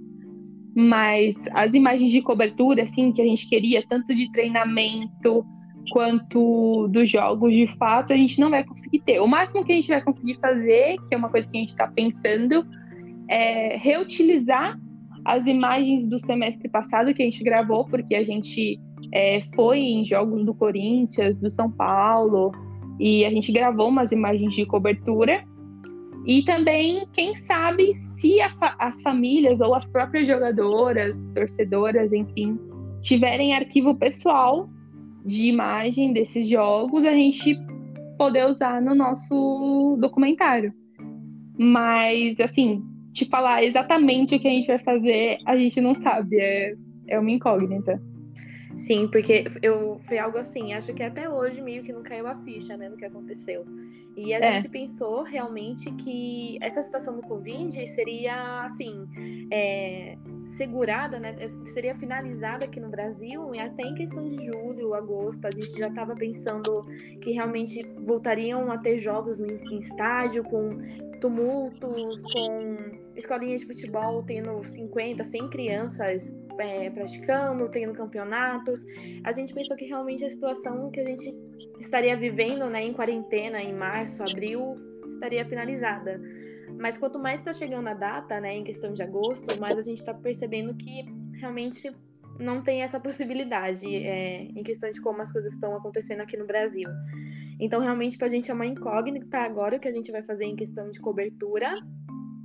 Mas 0.74 1.36
as 1.54 1.74
imagens 1.74 2.10
de 2.10 2.22
cobertura, 2.22 2.84
assim, 2.84 3.12
que 3.12 3.20
a 3.20 3.24
gente 3.24 3.46
queria, 3.48 3.84
tanto 3.86 4.14
de 4.14 4.30
treinamento 4.32 5.44
quanto 5.92 6.88
dos 6.88 7.10
jogos 7.10 7.52
de 7.52 7.66
fato, 7.76 8.12
a 8.14 8.16
gente 8.16 8.40
não 8.40 8.48
vai 8.48 8.64
conseguir 8.64 9.00
ter. 9.00 9.20
O 9.20 9.26
máximo 9.26 9.64
que 9.64 9.72
a 9.72 9.74
gente 9.74 9.88
vai 9.88 10.00
conseguir 10.00 10.38
fazer, 10.40 10.96
que 11.08 11.14
é 11.14 11.16
uma 11.16 11.28
coisa 11.28 11.46
que 11.46 11.56
a 11.58 11.60
gente 11.60 11.70
está 11.70 11.88
pensando, 11.88 12.64
é 13.28 13.76
reutilizar 13.76 14.78
as 15.30 15.46
imagens 15.46 16.08
do 16.08 16.18
semestre 16.18 16.68
passado 16.68 17.14
que 17.14 17.22
a 17.22 17.24
gente 17.24 17.44
gravou, 17.44 17.84
porque 17.84 18.16
a 18.16 18.24
gente 18.24 18.80
é, 19.14 19.40
foi 19.54 19.78
em 19.78 20.04
jogos 20.04 20.44
do 20.44 20.52
Corinthians, 20.52 21.36
do 21.36 21.48
São 21.48 21.70
Paulo, 21.70 22.50
e 22.98 23.24
a 23.24 23.30
gente 23.30 23.52
gravou 23.52 23.88
umas 23.88 24.10
imagens 24.10 24.52
de 24.52 24.66
cobertura. 24.66 25.44
E 26.26 26.42
também, 26.42 27.06
quem 27.12 27.36
sabe, 27.36 27.94
se 28.16 28.38
as 28.78 29.00
famílias 29.02 29.60
ou 29.60 29.72
as 29.72 29.86
próprias 29.86 30.26
jogadoras, 30.26 31.16
torcedoras, 31.32 32.12
enfim, 32.12 32.58
tiverem 33.00 33.54
arquivo 33.54 33.94
pessoal 33.94 34.68
de 35.24 35.46
imagem 35.46 36.12
desses 36.12 36.48
jogos, 36.48 37.04
a 37.04 37.12
gente 37.12 37.56
poder 38.18 38.46
usar 38.46 38.82
no 38.82 38.96
nosso 38.96 39.96
documentário. 40.00 40.74
Mas, 41.56 42.38
assim, 42.40 42.82
te 43.12 43.24
falar 43.26 43.64
exatamente 43.64 44.36
o 44.36 44.40
que 44.40 44.48
a 44.48 44.50
gente 44.50 44.66
vai 44.66 44.78
fazer, 44.78 45.38
a 45.46 45.56
gente 45.56 45.80
não 45.80 45.94
sabe. 46.02 46.36
É, 46.40 46.74
é 47.08 47.18
uma 47.18 47.30
incógnita. 47.30 48.00
Sim, 48.76 49.08
porque 49.08 49.44
eu 49.62 50.00
foi 50.06 50.18
algo 50.18 50.38
assim, 50.38 50.72
acho 50.72 50.94
que 50.94 51.02
até 51.02 51.28
hoje 51.28 51.60
meio 51.60 51.82
que 51.82 51.92
não 51.92 52.02
caiu 52.02 52.26
a 52.26 52.34
ficha, 52.36 52.76
né, 52.76 52.88
do 52.88 52.96
que 52.96 53.04
aconteceu. 53.04 53.64
E 54.16 54.34
a 54.34 54.38
é. 54.38 54.52
gente 54.54 54.68
pensou 54.68 55.22
realmente 55.22 55.90
que 55.92 56.58
essa 56.60 56.82
situação 56.82 57.16
do 57.16 57.22
Covid 57.22 57.86
seria, 57.86 58.64
assim, 58.64 59.06
é, 59.50 60.16
segurada, 60.56 61.18
né, 61.18 61.36
seria 61.66 61.94
finalizada 61.94 62.64
aqui 62.64 62.80
no 62.80 62.88
Brasil 62.88 63.54
e 63.54 63.60
até 63.60 63.82
em 63.82 63.94
questão 63.94 64.26
de 64.26 64.44
julho, 64.44 64.94
agosto, 64.94 65.46
a 65.46 65.50
gente 65.50 65.78
já 65.78 65.88
estava 65.88 66.14
pensando 66.14 66.84
que 67.20 67.32
realmente 67.32 67.82
voltariam 67.98 68.70
a 68.70 68.78
ter 68.78 68.98
jogos 68.98 69.40
em, 69.40 69.56
em 69.72 69.78
estádio 69.78 70.42
com 70.44 70.70
tumultos, 71.20 72.22
com 72.32 72.89
escolinhas 73.16 73.60
de 73.60 73.66
futebol 73.66 74.22
tendo 74.22 74.64
50, 74.64 75.24
100 75.24 75.50
crianças 75.50 76.34
é, 76.58 76.90
praticando, 76.90 77.68
tendo 77.68 77.94
campeonatos. 77.94 78.84
A 79.24 79.32
gente 79.32 79.52
pensou 79.54 79.76
que 79.76 79.86
realmente 79.86 80.24
a 80.24 80.30
situação 80.30 80.90
que 80.90 81.00
a 81.00 81.04
gente 81.04 81.34
estaria 81.78 82.16
vivendo 82.16 82.66
né, 82.66 82.82
em 82.82 82.92
quarentena 82.92 83.60
em 83.62 83.74
março, 83.74 84.22
abril, 84.22 84.74
estaria 85.04 85.44
finalizada. 85.44 86.20
Mas 86.78 86.96
quanto 86.96 87.18
mais 87.18 87.40
está 87.40 87.52
chegando 87.52 87.88
a 87.88 87.94
data, 87.94 88.40
né, 88.40 88.54
em 88.54 88.64
questão 88.64 88.92
de 88.92 89.02
agosto, 89.02 89.60
mais 89.60 89.76
a 89.76 89.82
gente 89.82 89.98
está 89.98 90.14
percebendo 90.14 90.74
que 90.74 91.04
realmente 91.38 91.92
não 92.38 92.62
tem 92.62 92.82
essa 92.82 92.98
possibilidade 92.98 93.86
é, 93.86 94.44
em 94.44 94.62
questão 94.62 94.90
de 94.90 95.00
como 95.00 95.20
as 95.20 95.30
coisas 95.30 95.52
estão 95.52 95.76
acontecendo 95.76 96.20
aqui 96.20 96.36
no 96.36 96.46
Brasil. 96.46 96.88
Então, 97.60 97.80
realmente, 97.80 98.16
para 98.16 98.26
a 98.26 98.30
gente 98.30 98.50
é 98.50 98.54
uma 98.54 98.64
incógnita 98.64 99.38
agora 99.38 99.76
o 99.76 99.80
que 99.80 99.86
a 99.86 99.92
gente 99.92 100.10
vai 100.10 100.22
fazer 100.22 100.44
em 100.44 100.56
questão 100.56 100.90
de 100.90 100.98
cobertura 100.98 101.70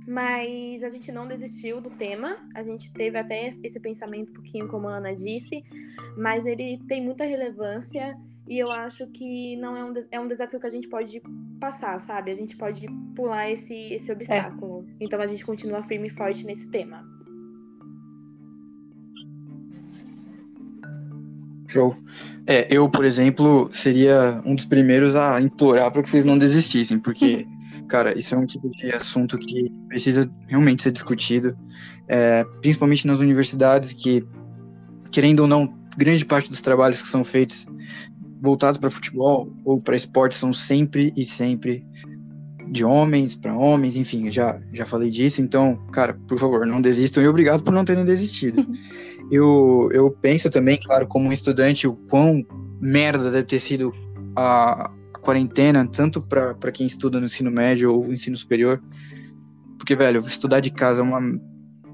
mas 0.06 0.82
a 0.84 0.88
gente 0.88 1.10
não 1.10 1.26
desistiu 1.26 1.80
do 1.80 1.90
tema. 1.90 2.36
A 2.54 2.62
gente 2.62 2.92
teve 2.92 3.18
até 3.18 3.48
esse 3.48 3.80
pensamento 3.80 4.30
um 4.30 4.34
pouquinho, 4.34 4.68
como 4.68 4.88
a 4.88 4.96
Ana 4.96 5.14
disse, 5.14 5.64
mas 6.16 6.46
ele 6.46 6.80
tem 6.86 7.02
muita 7.02 7.24
relevância 7.24 8.16
e 8.48 8.58
eu 8.58 8.70
acho 8.70 9.06
que 9.08 9.56
não 9.56 9.76
é 9.76 9.84
um, 9.84 9.94
é 10.12 10.20
um 10.20 10.28
desafio 10.28 10.60
que 10.60 10.66
a 10.66 10.70
gente 10.70 10.88
pode 10.88 11.20
passar, 11.58 11.98
sabe? 11.98 12.30
A 12.30 12.36
gente 12.36 12.56
pode 12.56 12.86
pular 13.16 13.50
esse, 13.50 13.74
esse 13.92 14.10
obstáculo. 14.12 14.86
É. 14.88 15.04
Então 15.04 15.20
a 15.20 15.26
gente 15.26 15.44
continua 15.44 15.82
firme 15.82 16.06
e 16.06 16.10
forte 16.10 16.46
nesse 16.46 16.68
tema. 16.68 17.04
Show. 21.66 21.96
É, 22.46 22.68
eu, 22.70 22.88
por 22.88 23.04
exemplo, 23.04 23.68
seria 23.72 24.40
um 24.46 24.54
dos 24.54 24.64
primeiros 24.64 25.16
a 25.16 25.40
implorar 25.40 25.90
para 25.90 26.00
que 26.00 26.08
vocês 26.08 26.24
não 26.24 26.38
desistissem, 26.38 27.00
porque 27.00 27.44
Cara, 27.88 28.16
isso 28.18 28.34
é 28.34 28.38
um 28.38 28.46
tipo 28.46 28.70
de 28.70 28.94
assunto 28.94 29.38
que 29.38 29.70
precisa 29.88 30.30
realmente 30.48 30.82
ser 30.82 30.90
discutido, 30.90 31.56
é, 32.08 32.44
principalmente 32.60 33.06
nas 33.06 33.20
universidades 33.20 33.92
que, 33.92 34.24
querendo 35.10 35.40
ou 35.40 35.46
não, 35.46 35.72
grande 35.96 36.24
parte 36.24 36.50
dos 36.50 36.60
trabalhos 36.60 37.00
que 37.00 37.08
são 37.08 37.24
feitos 37.24 37.66
voltados 38.40 38.78
para 38.78 38.90
futebol 38.90 39.52
ou 39.64 39.80
para 39.80 39.96
esporte 39.96 40.34
são 40.34 40.52
sempre 40.52 41.12
e 41.16 41.24
sempre 41.24 41.86
de 42.68 42.84
homens 42.84 43.36
para 43.36 43.56
homens, 43.56 43.96
enfim, 43.96 44.30
já, 44.30 44.60
já 44.72 44.84
falei 44.84 45.10
disso, 45.10 45.40
então, 45.40 45.76
cara, 45.92 46.14
por 46.26 46.38
favor, 46.38 46.66
não 46.66 46.80
desistam 46.80 47.22
e 47.22 47.28
obrigado 47.28 47.62
por 47.62 47.72
não 47.72 47.84
terem 47.84 48.04
desistido. 48.04 48.66
eu, 49.30 49.88
eu 49.92 50.10
penso 50.10 50.50
também, 50.50 50.78
claro, 50.82 51.06
como 51.06 51.28
um 51.28 51.32
estudante, 51.32 51.86
o 51.86 51.94
quão 52.08 52.44
merda 52.80 53.30
deve 53.30 53.44
ter 53.44 53.58
sido 53.58 53.92
a, 54.34 54.90
quarentena, 55.26 55.84
tanto 55.84 56.22
para 56.22 56.70
quem 56.72 56.86
estuda 56.86 57.18
no 57.18 57.26
ensino 57.26 57.50
médio 57.50 57.92
ou 57.92 58.12
ensino 58.12 58.36
superior. 58.36 58.80
Porque, 59.76 59.96
velho, 59.96 60.20
estudar 60.24 60.60
de 60.60 60.70
casa 60.70 61.00
é 61.00 61.04
uma 61.04 61.20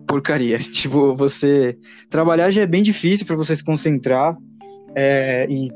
porcaria. 0.06 0.58
Tipo, 0.70 1.16
você. 1.16 1.78
Trabalhar 2.10 2.50
já 2.50 2.60
é 2.60 2.66
bem 2.66 2.82
difícil 2.82 3.26
para 3.26 3.36
você 3.36 3.56
se 3.56 3.64
concentrar. 3.64 4.36
É, 4.94 5.46
e, 5.50 5.70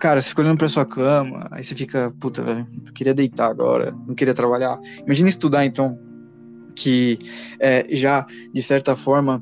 cara, 0.00 0.20
você 0.20 0.30
fica 0.30 0.42
olhando 0.42 0.58
pra 0.58 0.68
sua 0.68 0.84
cama, 0.84 1.46
aí 1.52 1.62
você 1.62 1.76
fica, 1.76 2.12
puta, 2.18 2.42
velho, 2.42 2.66
queria 2.92 3.14
deitar 3.14 3.48
agora, 3.48 3.92
não 4.06 4.16
queria 4.16 4.34
trabalhar. 4.34 4.76
Imagina 5.06 5.28
estudar, 5.28 5.64
então, 5.64 5.96
que 6.74 7.16
é, 7.60 7.86
já, 7.94 8.26
de 8.52 8.60
certa 8.60 8.96
forma, 8.96 9.40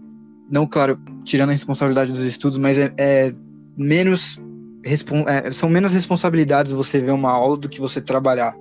não, 0.51 0.67
claro, 0.67 1.01
tirando 1.25 1.49
a 1.49 1.53
responsabilidade 1.53 2.13
dos 2.13 2.27
estudos, 2.27 2.59
mas 2.59 2.77
é, 2.77 2.93
é 2.99 3.35
menos 3.75 4.39
é, 4.85 5.51
são 5.51 5.69
menos 5.69 5.93
responsabilidades 5.93 6.73
você 6.73 7.01
ver 7.01 7.13
uma 7.13 7.31
aula 7.31 7.57
do 7.57 7.69
que 7.69 7.81
você 7.81 8.01
trabalhar. 8.01 8.55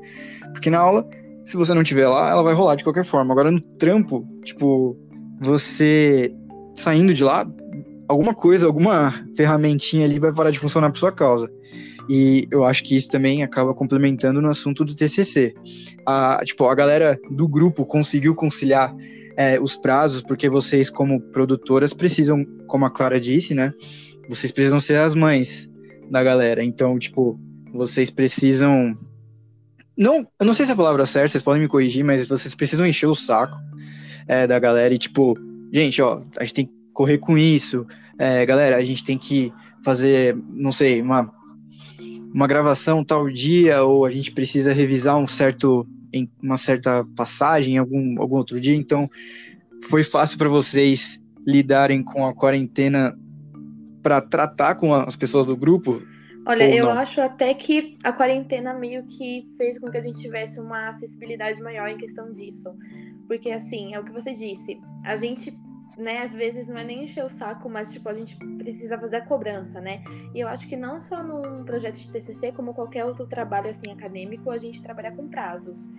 Porque 0.51 0.69
na 0.69 0.79
aula, 0.79 1.08
se 1.45 1.55
você 1.55 1.73
não 1.73 1.84
tiver 1.84 2.08
lá, 2.08 2.29
ela 2.29 2.43
vai 2.43 2.53
rolar 2.53 2.75
de 2.75 2.84
qualquer 2.84 3.05
forma. 3.05 3.34
Agora 3.34 3.51
no 3.51 3.62
trampo, 3.62 4.27
tipo, 4.43 4.97
você 5.41 6.34
saindo 6.75 7.13
de 7.13 7.23
lá, 7.23 7.45
alguma 8.08 8.34
coisa, 8.34 8.65
alguma 8.65 9.13
ferramentinha 9.36 10.05
ali 10.05 10.19
vai 10.19 10.34
parar 10.34 10.51
de 10.51 10.60
funcionar 10.60 10.89
por 10.91 10.97
sua 10.97 11.12
causa. 11.12 11.49
E 12.10 12.47
eu 12.51 12.65
acho 12.65 12.84
que 12.84 12.95
isso 12.95 13.08
também 13.08 13.43
acaba 13.43 13.73
complementando 13.73 14.41
no 14.41 14.49
assunto 14.49 14.84
do 14.84 14.95
TCC. 14.95 15.53
A, 16.05 16.41
tipo, 16.43 16.67
a 16.67 16.73
galera 16.73 17.19
do 17.29 17.47
grupo 17.47 17.86
conseguiu 17.86 18.34
conciliar 18.34 18.95
é, 19.38 19.60
os 19.60 19.75
prazos, 19.75 20.23
porque 20.23 20.49
vocês, 20.49 20.89
como 20.89 21.21
produtoras, 21.21 21.93
precisam, 21.93 22.43
como 22.65 22.86
a 22.86 22.89
Clara 22.89 23.19
disse, 23.19 23.53
né? 23.53 23.71
Vocês 24.27 24.51
precisam 24.51 24.79
ser 24.79 24.95
as 24.97 25.13
mães 25.13 25.68
da 26.10 26.24
galera. 26.24 26.63
Então, 26.63 26.98
tipo, 26.98 27.39
vocês 27.74 28.10
precisam. 28.10 28.98
Não, 29.98 30.26
eu 30.39 30.45
não 30.45 30.54
sei 30.54 30.65
se 30.65 30.72
é 30.72 30.74
a 30.74 30.78
palavra 30.78 31.06
certa, 31.06 31.30
vocês 31.30 31.43
podem 31.43 31.62
me 31.62 31.67
corrigir, 31.67 32.04
mas 32.04 32.28
vocês 32.28 32.56
precisam 32.56 32.86
encher 32.86 33.08
o 33.08 33.15
saco 33.15 33.58
é, 34.28 34.48
da 34.48 34.58
galera 34.58 34.93
e, 34.93 34.98
tipo, 34.98 35.38
gente, 35.74 36.02
ó, 36.02 36.22
a 36.38 36.43
gente 36.43 36.54
tem 36.54 36.65
que 36.65 36.74
correr 36.93 37.17
com 37.17 37.38
isso. 37.38 37.86
É, 38.17 38.45
galera, 38.45 38.78
a 38.78 38.84
gente 38.84 39.04
tem 39.04 39.17
que 39.17 39.52
fazer, 39.84 40.38
não 40.50 40.72
sei, 40.72 41.02
uma, 41.02 41.32
uma 42.34 42.48
gravação 42.48 43.04
tal 43.04 43.30
dia, 43.30 43.84
ou 43.84 44.06
a 44.06 44.10
gente 44.10 44.32
precisa 44.32 44.74
revisar 44.74 45.17
um 45.17 45.28
certo, 45.28 45.88
uma 46.41 46.58
certa 46.58 47.06
passagem 47.15 47.78
algum, 47.78 48.22
algum 48.22 48.38
outro 48.38 48.60
dia. 48.60 48.76
Então, 48.76 49.10
foi 49.89 50.04
fácil 50.04 50.38
para 50.38 50.50
vocês 50.50 51.22
lidarem 51.45 52.04
com 52.04 52.26
a 52.26 52.34
quarentena 52.34 53.17
para 54.01 54.21
tratar 54.21 54.75
com 54.75 54.93
as 54.93 55.15
pessoas 55.15 55.45
do 55.45 55.55
grupo? 55.55 56.01
Olha, 56.45 56.73
eu 56.73 56.89
acho 56.89 57.21
até 57.21 57.53
que 57.53 57.97
a 58.03 58.12
quarentena 58.12 58.73
meio 58.73 59.05
que 59.05 59.47
fez 59.57 59.77
com 59.77 59.91
que 59.91 59.97
a 59.97 60.01
gente 60.01 60.19
tivesse 60.19 60.59
uma 60.59 60.88
acessibilidade 60.88 61.62
maior 61.62 61.89
em 61.89 61.97
questão 61.97 62.31
disso. 62.31 62.73
Porque, 63.27 63.51
assim, 63.51 63.93
é 63.93 63.99
o 63.99 64.03
que 64.03 64.12
você 64.12 64.33
disse, 64.33 64.79
a 65.03 65.15
gente 65.15 65.55
né, 65.97 66.19
às 66.19 66.34
vezes 66.34 66.67
não 66.67 66.78
é 66.78 66.84
nem 66.84 67.04
encher 67.04 67.23
o 67.23 67.30
saco, 67.30 67.69
mas 67.69 67.91
tipo, 67.91 68.08
a 68.10 68.13
gente 68.13 68.36
precisa 68.58 68.97
fazer 68.97 69.17
a 69.17 69.25
cobrança, 69.25 69.82
né? 69.82 70.04
E 70.34 70.39
eu 70.39 70.47
acho 70.47 70.67
que 70.67 70.75
não 70.75 70.99
só 70.99 71.23
num 71.23 71.63
projeto 71.63 71.95
de 71.95 72.12
TCC, 72.12 72.52
como 72.52 72.73
qualquer 72.73 73.06
outro 73.06 73.28
trabalho 73.28 73.69
assim 73.69 73.91
acadêmico, 73.91 74.49
a 74.49 74.58
gente 74.58 74.82
trabalha 74.82 75.12
com 75.12 75.28
prazos. 75.28 75.89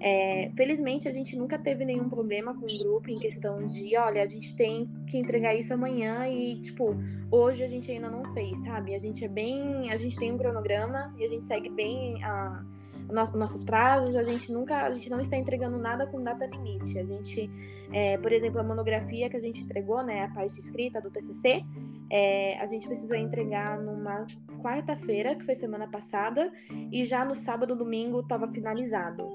É, 0.00 0.50
felizmente 0.56 1.08
a 1.08 1.12
gente 1.12 1.36
nunca 1.36 1.58
teve 1.58 1.84
nenhum 1.84 2.08
problema 2.08 2.54
com 2.54 2.64
o 2.64 2.78
grupo 2.78 3.10
em 3.10 3.16
questão 3.16 3.66
de, 3.66 3.96
olha, 3.96 4.22
a 4.22 4.26
gente 4.26 4.54
tem 4.56 4.88
que 5.06 5.18
entregar 5.18 5.54
isso 5.54 5.74
amanhã 5.74 6.26
e 6.26 6.60
tipo, 6.60 6.96
hoje 7.30 7.62
a 7.62 7.68
gente 7.68 7.90
ainda 7.90 8.08
não 8.08 8.32
fez, 8.32 8.58
sabe? 8.60 8.94
A 8.94 8.98
gente 8.98 9.24
é 9.24 9.28
bem, 9.28 9.90
a 9.90 9.96
gente 9.96 10.16
tem 10.16 10.32
um 10.32 10.38
cronograma 10.38 11.14
e 11.18 11.24
a 11.24 11.28
gente 11.28 11.46
segue 11.46 11.68
bem 11.68 12.22
a 12.24 12.64
nossos 13.10 13.64
prazos, 13.64 14.14
a 14.16 14.22
gente 14.24 14.52
nunca, 14.52 14.82
a 14.82 14.90
gente 14.90 15.10
não 15.10 15.20
está 15.20 15.36
entregando 15.36 15.78
nada 15.78 16.06
com 16.06 16.22
data 16.22 16.46
limite. 16.46 16.98
A 16.98 17.04
gente, 17.04 17.50
é, 17.92 18.16
por 18.18 18.32
exemplo, 18.32 18.60
a 18.60 18.62
monografia 18.62 19.28
que 19.28 19.36
a 19.36 19.40
gente 19.40 19.60
entregou, 19.60 20.02
né, 20.02 20.24
a 20.24 20.28
parte 20.28 20.58
escrita 20.58 21.00
do 21.00 21.10
TCC, 21.10 21.64
é, 22.10 22.56
a 22.62 22.66
gente 22.66 22.86
precisou 22.86 23.16
entregar 23.16 23.78
numa 23.80 24.26
quarta-feira, 24.60 25.34
que 25.34 25.44
foi 25.44 25.54
semana 25.54 25.88
passada, 25.88 26.52
e 26.90 27.04
já 27.04 27.24
no 27.24 27.36
sábado, 27.36 27.76
domingo, 27.76 28.20
estava 28.20 28.48
finalizado. 28.48 29.28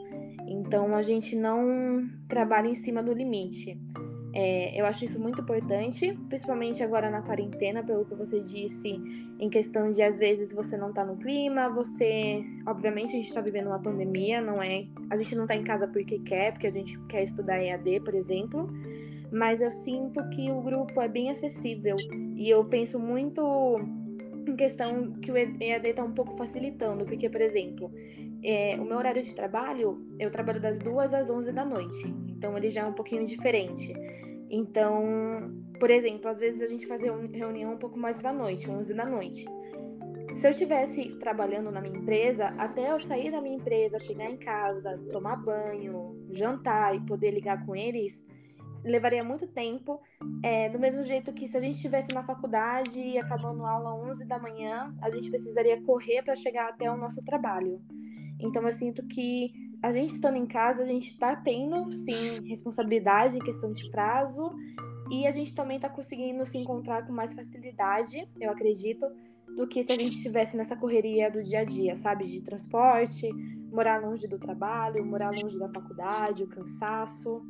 Então 0.47 0.95
a 0.95 1.01
gente 1.01 1.35
não 1.35 2.07
trabalha 2.27 2.67
em 2.67 2.75
cima 2.75 3.01
do 3.01 3.13
limite. 3.13 3.79
É, 4.37 4.77
eu 4.77 4.85
acho 4.85 5.05
isso 5.05 5.17
muito 5.17 5.39
importante, 5.39 6.11
principalmente 6.27 6.83
agora 6.83 7.09
na 7.09 7.21
quarentena, 7.21 7.81
pelo 7.81 8.03
que 8.03 8.13
você 8.13 8.41
disse, 8.41 9.01
em 9.39 9.49
questão 9.49 9.89
de 9.89 10.01
às 10.01 10.17
vezes 10.17 10.51
você 10.51 10.75
não 10.75 10.91
tá 10.91 11.05
no 11.05 11.15
clima, 11.15 11.69
você. 11.69 12.43
Obviamente 12.67 13.15
a 13.15 13.19
gente 13.19 13.33
tá 13.33 13.39
vivendo 13.39 13.67
uma 13.67 13.81
pandemia, 13.81 14.41
não 14.41 14.61
é. 14.61 14.87
A 15.09 15.15
gente 15.15 15.33
não 15.37 15.47
tá 15.47 15.55
em 15.55 15.63
casa 15.63 15.87
porque 15.87 16.19
quer, 16.19 16.51
porque 16.51 16.67
a 16.67 16.71
gente 16.71 16.99
quer 17.07 17.23
estudar 17.23 17.63
EAD, 17.63 18.01
por 18.01 18.13
exemplo. 18.13 18.69
Mas 19.31 19.61
eu 19.61 19.71
sinto 19.71 20.21
que 20.31 20.51
o 20.51 20.61
grupo 20.61 20.99
é 20.99 21.07
bem 21.07 21.29
acessível. 21.29 21.95
E 22.35 22.49
eu 22.49 22.65
penso 22.65 22.99
muito 22.99 23.79
em 24.45 24.55
questão 24.57 25.13
que 25.13 25.31
o 25.31 25.37
EAD 25.37 25.93
tá 25.93 26.03
um 26.03 26.11
pouco 26.11 26.35
facilitando, 26.35 27.05
porque, 27.05 27.29
por 27.29 27.39
exemplo, 27.39 27.89
é, 28.43 28.75
o 28.75 28.83
meu 28.83 28.97
horário 28.97 29.23
de 29.23 29.33
trabalho, 29.33 30.05
eu 30.19 30.29
trabalho 30.29 30.59
das 30.59 30.77
duas 30.77 31.13
às 31.13 31.29
onze 31.29 31.53
da 31.53 31.63
noite. 31.63 32.05
Então 32.27 32.57
ele 32.57 32.69
já 32.69 32.81
é 32.81 32.85
um 32.85 32.93
pouquinho 32.93 33.25
diferente. 33.25 33.93
Então, 34.49 35.51
por 35.79 35.89
exemplo, 35.89 36.29
às 36.29 36.39
vezes 36.39 36.61
a 36.61 36.67
gente 36.67 36.87
faz 36.87 37.01
reunião 37.01 37.73
um 37.73 37.77
pouco 37.77 37.97
mais 37.97 38.17
pra 38.17 38.31
noite, 38.31 38.69
11 38.69 38.93
da 38.93 39.05
noite. 39.05 39.45
Se 40.35 40.45
eu 40.47 40.51
estivesse 40.51 41.11
trabalhando 41.19 41.71
na 41.71 41.79
minha 41.81 41.97
empresa, 41.97 42.47
até 42.57 42.91
eu 42.91 42.99
sair 42.99 43.31
da 43.31 43.41
minha 43.41 43.55
empresa, 43.55 43.97
chegar 43.97 44.29
em 44.29 44.37
casa, 44.37 44.99
tomar 45.11 45.37
banho, 45.37 46.27
jantar 46.29 46.95
e 46.95 46.99
poder 47.05 47.31
ligar 47.31 47.65
com 47.65 47.73
eles, 47.73 48.21
levaria 48.83 49.23
muito 49.25 49.47
tempo. 49.47 50.01
É, 50.43 50.69
do 50.69 50.77
mesmo 50.77 51.03
jeito 51.05 51.33
que 51.33 51.47
se 51.47 51.57
a 51.57 51.61
gente 51.61 51.75
estivesse 51.75 52.13
na 52.13 52.23
faculdade 52.23 52.99
e 52.99 53.17
acabando 53.17 53.65
a 53.65 53.71
aula 53.71 53.95
11 53.95 54.25
da 54.25 54.37
manhã, 54.37 54.93
a 55.01 55.09
gente 55.09 55.29
precisaria 55.29 55.81
correr 55.81 56.21
para 56.21 56.35
chegar 56.35 56.69
até 56.69 56.91
o 56.91 56.97
nosso 56.97 57.23
trabalho. 57.23 57.81
Então 58.39 58.63
eu 58.63 58.71
sinto 58.71 59.07
que 59.07 59.53
a 59.85 59.91
gente 59.91 60.15
estando 60.15 60.37
em 60.37 60.47
casa, 60.47 60.81
a 60.81 60.85
gente 60.85 61.07
está 61.07 61.35
tendo, 61.35 61.93
sim, 61.93 62.47
responsabilidade 62.47 63.37
em 63.37 63.39
questão 63.39 63.71
de 63.71 63.87
prazo 63.91 64.51
e 65.11 65.27
a 65.27 65.31
gente 65.31 65.53
também 65.53 65.75
está 65.75 65.87
conseguindo 65.87 66.43
se 66.43 66.57
encontrar 66.57 67.05
com 67.05 67.13
mais 67.13 67.35
facilidade, 67.35 68.27
eu 68.41 68.49
acredito, 68.49 69.05
do 69.55 69.67
que 69.67 69.83
se 69.83 69.91
a 69.91 69.95
gente 69.95 70.15
estivesse 70.15 70.57
nessa 70.57 70.75
correria 70.75 71.29
do 71.29 71.43
dia 71.43 71.59
a 71.59 71.63
dia, 71.63 71.95
sabe? 71.95 72.25
De 72.25 72.41
transporte, 72.41 73.29
morar 73.71 74.01
longe 74.01 74.27
do 74.27 74.39
trabalho, 74.39 75.05
morar 75.05 75.31
longe 75.43 75.57
da 75.59 75.69
faculdade, 75.69 76.43
o 76.43 76.47
cansaço. 76.47 77.43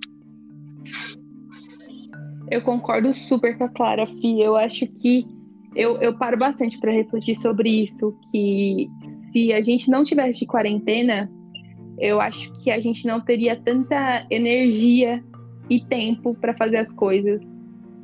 Eu 2.51 2.61
concordo 2.61 3.13
super 3.13 3.57
com 3.57 3.63
a 3.63 3.69
Clara, 3.69 4.05
Fi. 4.05 4.41
Eu 4.41 4.57
acho 4.57 4.85
que 4.87 5.25
eu, 5.73 6.01
eu 6.01 6.17
paro 6.17 6.37
bastante 6.37 6.77
para 6.79 6.91
refletir 6.91 7.37
sobre 7.37 7.83
isso, 7.83 8.13
que 8.29 8.89
se 9.29 9.53
a 9.53 9.61
gente 9.61 9.89
não 9.89 10.03
tivesse 10.03 10.39
de 10.39 10.45
quarentena, 10.45 11.31
eu 11.97 12.19
acho 12.19 12.51
que 12.53 12.71
a 12.71 12.79
gente 12.79 13.05
não 13.05 13.21
teria 13.21 13.55
tanta 13.55 14.25
energia 14.29 15.23
e 15.69 15.83
tempo 15.83 16.35
para 16.35 16.55
fazer 16.55 16.77
as 16.77 16.91
coisas 16.93 17.41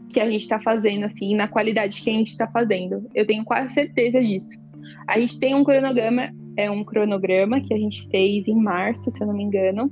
que 0.09 0.19
a 0.19 0.29
gente 0.29 0.41
está 0.41 0.59
fazendo, 0.59 1.05
assim, 1.05 1.35
na 1.35 1.47
qualidade 1.47 2.01
que 2.01 2.09
a 2.09 2.13
gente 2.13 2.29
está 2.29 2.47
fazendo. 2.47 3.07
Eu 3.13 3.25
tenho 3.25 3.43
quase 3.45 3.73
certeza 3.73 4.19
disso. 4.19 4.59
A 5.07 5.19
gente 5.19 5.39
tem 5.39 5.55
um 5.55 5.63
cronograma, 5.63 6.29
é 6.57 6.69
um 6.69 6.83
cronograma 6.83 7.61
que 7.61 7.73
a 7.73 7.77
gente 7.77 8.07
fez 8.09 8.47
em 8.47 8.55
março, 8.55 9.11
se 9.11 9.21
eu 9.21 9.27
não 9.27 9.33
me 9.33 9.43
engano, 9.43 9.91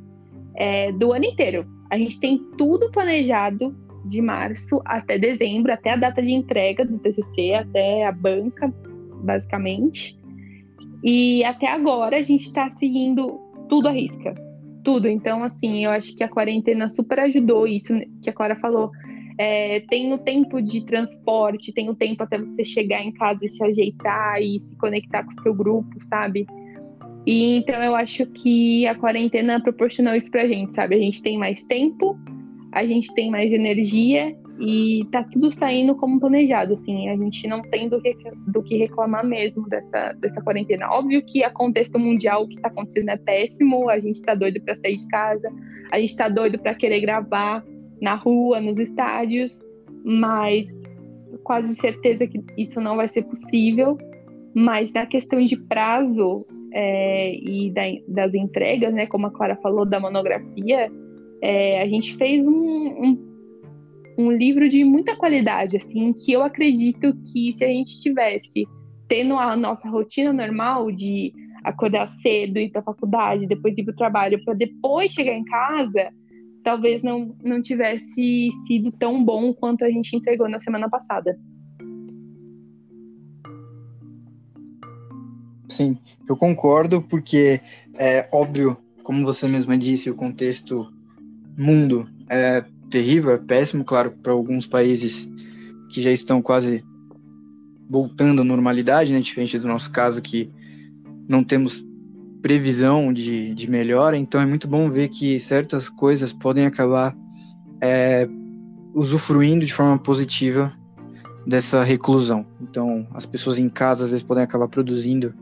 é, 0.55 0.91
do 0.91 1.13
ano 1.13 1.25
inteiro. 1.25 1.65
A 1.89 1.97
gente 1.97 2.19
tem 2.19 2.38
tudo 2.57 2.91
planejado 2.91 3.75
de 4.05 4.21
março 4.21 4.81
até 4.85 5.17
dezembro, 5.17 5.71
até 5.71 5.91
a 5.91 5.95
data 5.95 6.21
de 6.21 6.31
entrega 6.31 6.85
do 6.85 6.97
TCC, 6.99 7.53
até 7.53 8.05
a 8.05 8.12
banca, 8.12 8.73
basicamente. 9.23 10.17
E 11.03 11.43
até 11.43 11.67
agora 11.67 12.17
a 12.17 12.21
gente 12.21 12.43
está 12.43 12.69
seguindo 12.71 13.39
tudo 13.69 13.88
à 13.88 13.91
risca. 13.91 14.34
Tudo. 14.84 15.08
Então, 15.08 15.43
assim, 15.43 15.86
eu 15.86 15.91
acho 15.91 16.15
que 16.15 16.23
a 16.23 16.27
quarentena 16.27 16.89
super 16.89 17.19
ajudou 17.19 17.67
isso 17.67 17.93
que 18.21 18.29
a 18.29 18.34
Clara 18.34 18.55
falou. 18.55 18.91
É, 19.38 19.82
tem 19.89 20.12
o 20.12 20.17
tempo 20.17 20.62
de 20.62 20.86
transporte, 20.86 21.71
tem 21.71 21.89
o 21.89 21.95
tempo 21.95 22.23
até 22.23 22.38
você 22.38 22.65
chegar 22.65 23.01
em 23.01 23.13
casa 23.13 23.39
e 23.41 23.47
se 23.47 23.63
ajeitar 23.63 24.41
e 24.41 24.60
se 24.62 24.75
conectar 24.75 25.23
com 25.23 25.32
o 25.32 25.41
seu 25.41 25.53
grupo, 25.53 25.95
sabe? 26.10 26.45
E 27.25 27.55
então 27.55 27.82
eu 27.82 27.95
acho 27.95 28.25
que 28.25 28.86
a 28.88 28.95
quarentena 28.95 29.62
proporcionou 29.62 30.15
isso 30.15 30.29
pra 30.29 30.47
gente, 30.47 30.73
sabe? 30.73 30.95
A 30.95 30.99
gente 30.99 31.21
tem 31.21 31.38
mais 31.38 31.63
tempo, 31.63 32.19
a 32.71 32.86
gente 32.86 33.13
tem 33.13 33.29
mais 33.29 33.51
energia 33.51 34.36
e 34.60 35.05
tá 35.12 35.23
tudo 35.23 35.51
saindo 35.51 35.95
como 35.95 36.19
planejado, 36.19 36.73
assim, 36.73 37.08
a 37.08 37.15
gente 37.15 37.47
não 37.47 37.62
tem 37.62 37.88
do 37.88 38.01
que, 38.63 38.77
reclamar 38.77 39.25
mesmo 39.25 39.67
dessa, 39.69 40.13
dessa 40.19 40.41
quarentena. 40.41 40.89
Óbvio 40.91 41.23
que 41.25 41.43
a 41.43 41.49
contexto 41.49 41.97
mundial 41.97 42.43
o 42.43 42.47
que 42.47 42.60
tá 42.60 42.67
acontecendo 42.67 43.10
é 43.10 43.17
péssimo, 43.17 43.89
a 43.89 43.99
gente 43.99 44.21
tá 44.21 44.36
doido 44.36 44.62
para 44.62 44.75
sair 44.75 44.97
de 44.97 45.08
casa, 45.08 45.49
a 45.91 45.99
gente 45.99 46.15
tá 46.15 46.27
doido 46.27 46.60
para 46.60 46.75
querer 46.75 46.99
gravar 46.99 47.63
na 48.01 48.15
rua, 48.15 48.60
nos 48.60 48.77
estádios, 48.77 49.60
mas 50.03 50.67
quase 51.43 51.73
certeza 51.75 52.27
que 52.27 52.43
isso 52.58 52.82
não 52.82 52.97
vai 52.97 53.08
ser 53.08 53.23
possível. 53.23 53.97
Mas 54.53 54.91
na 54.91 55.05
questão 55.05 55.43
de 55.43 55.55
prazo 55.55 56.45
é, 56.73 57.34
e 57.36 57.71
da, 57.71 57.84
das 58.08 58.34
entregas, 58.34 58.93
né, 58.93 59.05
como 59.05 59.27
a 59.27 59.32
Clara 59.32 59.55
falou 59.58 59.86
da 59.86 59.99
monografia, 59.99 60.91
é, 61.41 61.82
a 61.82 61.88
gente 61.88 62.15
fez 62.17 62.45
um, 62.45 62.52
um 62.52 63.30
um 64.19 64.34
livro 64.34 64.67
de 64.67 64.84
muita 64.84 65.15
qualidade, 65.15 65.78
assim, 65.78 66.12
que 66.12 66.34
eu 66.34 66.43
acredito 66.43 67.15
que 67.32 67.54
se 67.54 67.63
a 67.63 67.69
gente 67.69 68.02
tivesse 68.02 68.67
tendo 69.08 69.36
a 69.36 69.56
nossa 69.56 69.88
rotina 69.88 70.34
normal 70.34 70.91
de 70.91 71.34
acordar 71.63 72.10
cedo, 72.21 72.60
ir 72.60 72.69
para 72.69 72.82
a 72.82 72.84
faculdade, 72.84 73.47
depois 73.47 73.78
ir 73.78 73.84
para 73.86 73.93
o 73.93 73.95
trabalho, 73.95 74.43
para 74.43 74.54
depois 74.56 75.13
chegar 75.13 75.32
em 75.32 75.45
casa, 75.45 76.12
talvez 76.65 77.02
não, 77.02 77.34
não 77.41 77.62
tivesse 77.62 78.52
sido 78.67 78.91
tão 78.91 79.23
bom 79.23 79.54
quanto 79.54 79.86
a 79.86 79.89
gente 79.89 80.13
entregou 80.13 80.49
na 80.49 80.62
semana 80.62 80.89
passada. 80.89 81.39
Sim, 85.69 85.97
eu 86.28 86.36
concordo, 86.36 87.02
porque 87.02 87.62
é 87.97 88.28
óbvio, 88.34 88.78
como 89.02 89.25
você 89.25 89.47
mesma 89.47 89.78
disse, 89.78 90.10
o 90.10 90.15
contexto 90.15 90.98
mundo 91.60 92.10
é 92.30 92.63
terrível, 92.89 93.32
é 93.32 93.38
péssimo, 93.38 93.84
claro, 93.84 94.12
para 94.12 94.32
alguns 94.32 94.65
países 94.65 95.30
que 95.89 96.02
já 96.02 96.12
estão 96.12 96.41
quase 96.41 96.84
voltando 97.89 98.41
à 98.41 98.45
normalidade, 98.45 99.12
né? 99.12 99.19
Diferente 99.19 99.60
do 99.60 99.67
nosso 99.67 99.91
caso, 99.91 100.22
que 100.22 100.50
não 101.28 101.43
temos 101.43 101.86
previsão 102.41 103.12
de, 103.12 103.54
de 103.54 103.69
melhora, 103.69 104.15
então 104.15 104.39
é 104.39 104.45
muito 104.45 104.67
bom 104.67 104.89
ver 104.89 105.10
que 105.10 105.39
certas 105.39 105.89
coisas 105.89 106.32
podem 106.32 106.65
acabar 106.65 107.15
é, 107.82 108.28
usufruindo 108.93 109.65
de 109.65 109.74
forma 109.74 110.00
positiva 110.00 110.74
dessa 111.45 111.84
reclusão. 111.84 112.45
Então, 112.62 113.08
as 113.13 113.26
pessoas 113.26 113.60
em 113.60 113.67
casa 113.67 114.06
às 114.06 114.12
vezes 114.12 114.24
podem 114.24 114.43
acabar 114.43 114.67
produzindo 114.67 115.34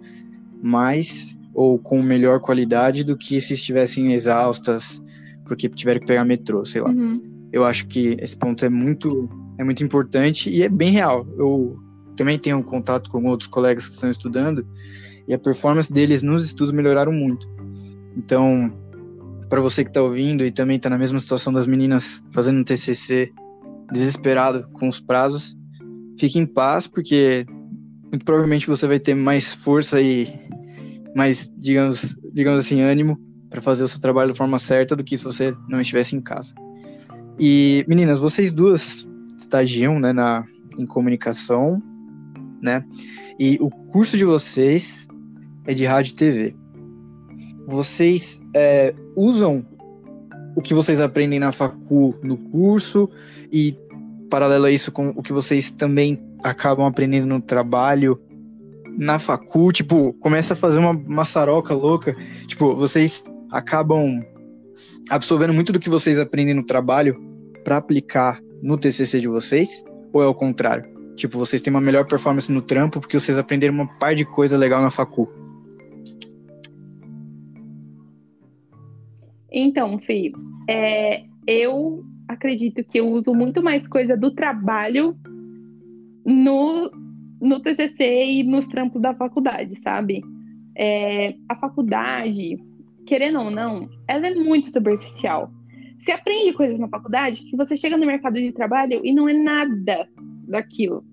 mais 0.61 1.37
ou 1.53 1.77
com 1.77 2.01
melhor 2.01 2.39
qualidade 2.39 3.03
do 3.03 3.17
que 3.17 3.39
se 3.41 3.53
estivessem 3.53 4.13
exaustas 4.13 5.01
porque 5.47 5.69
tiveram 5.69 5.99
que 5.99 6.05
pegar 6.05 6.25
metrô, 6.25 6.65
sei 6.65 6.81
lá. 6.81 6.89
Uhum. 6.89 7.21
Eu 7.51 7.63
acho 7.63 7.87
que 7.87 8.17
esse 8.19 8.35
ponto 8.35 8.65
é 8.65 8.69
muito, 8.69 9.29
é 9.57 9.63
muito 9.63 9.83
importante 9.83 10.49
e 10.49 10.63
é 10.63 10.69
bem 10.69 10.91
real. 10.91 11.25
Eu 11.37 11.79
também 12.15 12.37
tenho 12.37 12.61
contato 12.63 13.09
com 13.09 13.23
outros 13.25 13.47
colegas 13.47 13.87
que 13.87 13.93
estão 13.93 14.09
estudando 14.09 14.65
e 15.27 15.33
a 15.33 15.39
performance 15.39 15.91
deles 15.91 16.21
nos 16.21 16.43
estudos 16.43 16.73
melhoraram 16.73 17.11
muito. 17.11 17.47
Então, 18.15 18.73
para 19.49 19.61
você 19.61 19.83
que 19.83 19.89
está 19.89 20.01
ouvindo 20.01 20.43
e 20.43 20.51
também 20.51 20.77
está 20.77 20.89
na 20.89 20.97
mesma 20.97 21.19
situação 21.19 21.53
das 21.53 21.67
meninas 21.67 22.21
fazendo 22.31 22.59
um 22.59 22.63
TCC 22.63 23.31
desesperado 23.91 24.67
com 24.73 24.89
os 24.89 24.99
prazos, 24.99 25.57
fique 26.17 26.39
em 26.39 26.45
paz, 26.45 26.87
porque 26.87 27.45
muito 28.09 28.25
provavelmente 28.25 28.67
você 28.67 28.87
vai 28.87 28.99
ter 28.99 29.15
mais 29.15 29.53
força 29.53 30.01
e 30.01 30.27
mais, 31.15 31.51
digamos, 31.57 32.17
digamos 32.33 32.65
assim, 32.65 32.81
ânimo 32.81 33.19
para 33.49 33.61
fazer 33.61 33.83
o 33.83 33.87
seu 33.87 33.99
trabalho 33.99 34.29
da 34.29 34.35
forma 34.35 34.59
certa 34.59 34.95
do 34.95 35.03
que 35.03 35.17
se 35.17 35.23
você 35.23 35.55
não 35.67 35.79
estivesse 35.79 36.15
em 36.15 36.21
casa. 36.21 36.53
E, 37.39 37.85
meninas, 37.87 38.19
vocês 38.19 38.51
duas 38.51 39.07
estagiam 39.37 39.99
né, 39.99 40.11
na, 40.11 40.45
em 40.77 40.85
comunicação, 40.85 41.81
né? 42.61 42.83
E 43.39 43.57
o 43.61 43.69
curso 43.69 44.17
de 44.17 44.25
vocês 44.25 45.07
é 45.65 45.73
de 45.73 45.85
rádio 45.85 46.11
e 46.11 46.15
TV. 46.15 46.55
Vocês 47.67 48.41
é, 48.55 48.95
usam 49.15 49.65
o 50.55 50.61
que 50.61 50.73
vocês 50.73 50.99
aprendem 50.99 51.39
na 51.39 51.51
facu 51.51 52.15
no 52.23 52.37
curso 52.37 53.09
e 53.51 53.77
paralelo 54.29 54.65
a 54.65 54.71
isso 54.71 54.91
com 54.91 55.09
o 55.09 55.21
que 55.21 55.31
vocês 55.31 55.69
também 55.69 56.19
acabam 56.43 56.85
aprendendo 56.85 57.27
no 57.27 57.39
trabalho 57.39 58.19
na 58.97 59.19
facu, 59.19 59.71
tipo, 59.71 60.13
começa 60.13 60.55
a 60.55 60.57
fazer 60.57 60.79
uma 60.79 60.91
maçaroca 60.91 61.73
louca, 61.73 62.15
tipo, 62.47 62.75
vocês 62.75 63.23
acabam 63.51 64.21
absorvendo 65.09 65.53
muito 65.53 65.71
do 65.71 65.79
que 65.79 65.89
vocês 65.89 66.19
aprendem 66.19 66.53
no 66.53 66.65
trabalho 66.65 67.19
para 67.63 67.77
aplicar 67.77 68.39
no 68.61 68.77
TCC 68.77 69.19
de 69.19 69.27
vocês? 69.27 69.83
Ou 70.13 70.21
é 70.23 70.27
o 70.27 70.33
contrário? 70.33 70.85
Tipo, 71.15 71.37
vocês 71.37 71.61
têm 71.61 71.73
uma 71.73 71.81
melhor 71.81 72.05
performance 72.05 72.51
no 72.51 72.61
trampo 72.61 72.99
porque 72.99 73.19
vocês 73.19 73.39
aprenderam 73.39 73.73
uma 73.73 73.87
par 73.97 74.13
de 74.15 74.25
coisa 74.25 74.57
legal 74.57 74.81
na 74.81 74.91
facu? 74.91 75.27
Então, 79.51 79.97
Fih, 79.99 80.31
é, 80.69 81.23
eu 81.47 82.03
acredito 82.27 82.83
que 82.83 82.99
eu 82.99 83.07
uso 83.09 83.33
muito 83.33 83.63
mais 83.63 83.87
coisa 83.87 84.15
do 84.15 84.31
trabalho 84.31 85.17
no, 86.25 86.91
no 87.41 87.59
TCC 87.61 88.25
e 88.25 88.43
nos 88.43 88.67
trampos 88.67 89.01
da 89.01 89.15
faculdade, 89.15 89.75
sabe? 89.79 90.21
É, 90.77 91.33
a 91.49 91.55
faculdade, 91.55 92.57
querendo 93.07 93.39
ou 93.39 93.49
não, 93.49 93.89
ela 94.07 94.27
é 94.27 94.35
muito 94.35 94.71
superficial. 94.71 95.49
Você 95.99 96.11
aprende 96.11 96.53
coisas 96.53 96.77
na 96.77 96.87
faculdade 96.87 97.41
que 97.41 97.57
você 97.57 97.75
chega 97.75 97.97
no 97.97 98.05
mercado 98.05 98.35
de 98.35 98.51
trabalho 98.51 99.01
e 99.03 99.11
não 99.11 99.27
é 99.27 99.33
nada 99.33 100.07
daquilo. 100.47 101.03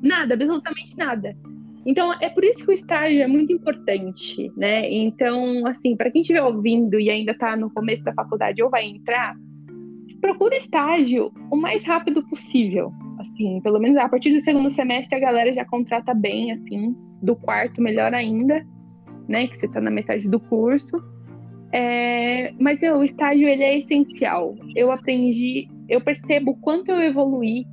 Nada, 0.00 0.34
absolutamente 0.34 0.96
nada. 0.96 1.36
Então, 1.84 2.12
é 2.20 2.28
por 2.28 2.44
isso 2.44 2.64
que 2.64 2.70
o 2.70 2.74
estágio 2.74 3.20
é 3.20 3.26
muito 3.26 3.52
importante, 3.52 4.52
né? 4.56 4.88
Então, 4.88 5.66
assim, 5.66 5.96
para 5.96 6.10
quem 6.10 6.20
estiver 6.20 6.42
ouvindo 6.42 7.00
e 7.00 7.10
ainda 7.10 7.32
está 7.32 7.56
no 7.56 7.70
começo 7.70 8.04
da 8.04 8.12
faculdade 8.12 8.62
ou 8.62 8.70
vai 8.70 8.84
entrar, 8.84 9.34
procura 10.20 10.56
estágio 10.56 11.32
o 11.50 11.56
mais 11.56 11.82
rápido 11.84 12.22
possível. 12.28 12.92
Assim, 13.18 13.60
pelo 13.62 13.80
menos 13.80 13.96
a 13.96 14.08
partir 14.08 14.32
do 14.32 14.40
segundo 14.40 14.70
semestre 14.70 15.16
a 15.16 15.20
galera 15.20 15.52
já 15.52 15.64
contrata 15.64 16.14
bem, 16.14 16.52
assim, 16.52 16.94
do 17.22 17.34
quarto 17.34 17.82
melhor 17.82 18.14
ainda, 18.14 18.64
né? 19.28 19.46
Que 19.46 19.56
você 19.56 19.66
está 19.66 19.80
na 19.80 19.90
metade 19.90 20.28
do 20.28 20.40
curso. 20.40 20.96
É, 21.72 22.52
mas 22.58 22.80
o 22.80 23.04
estágio 23.04 23.46
ele 23.46 23.62
é 23.62 23.78
essencial. 23.78 24.56
Eu 24.74 24.90
aprendi, 24.90 25.68
eu 25.88 26.00
percebo 26.00 26.56
quanto 26.60 26.90
eu 26.90 27.00
evoluí 27.00 27.66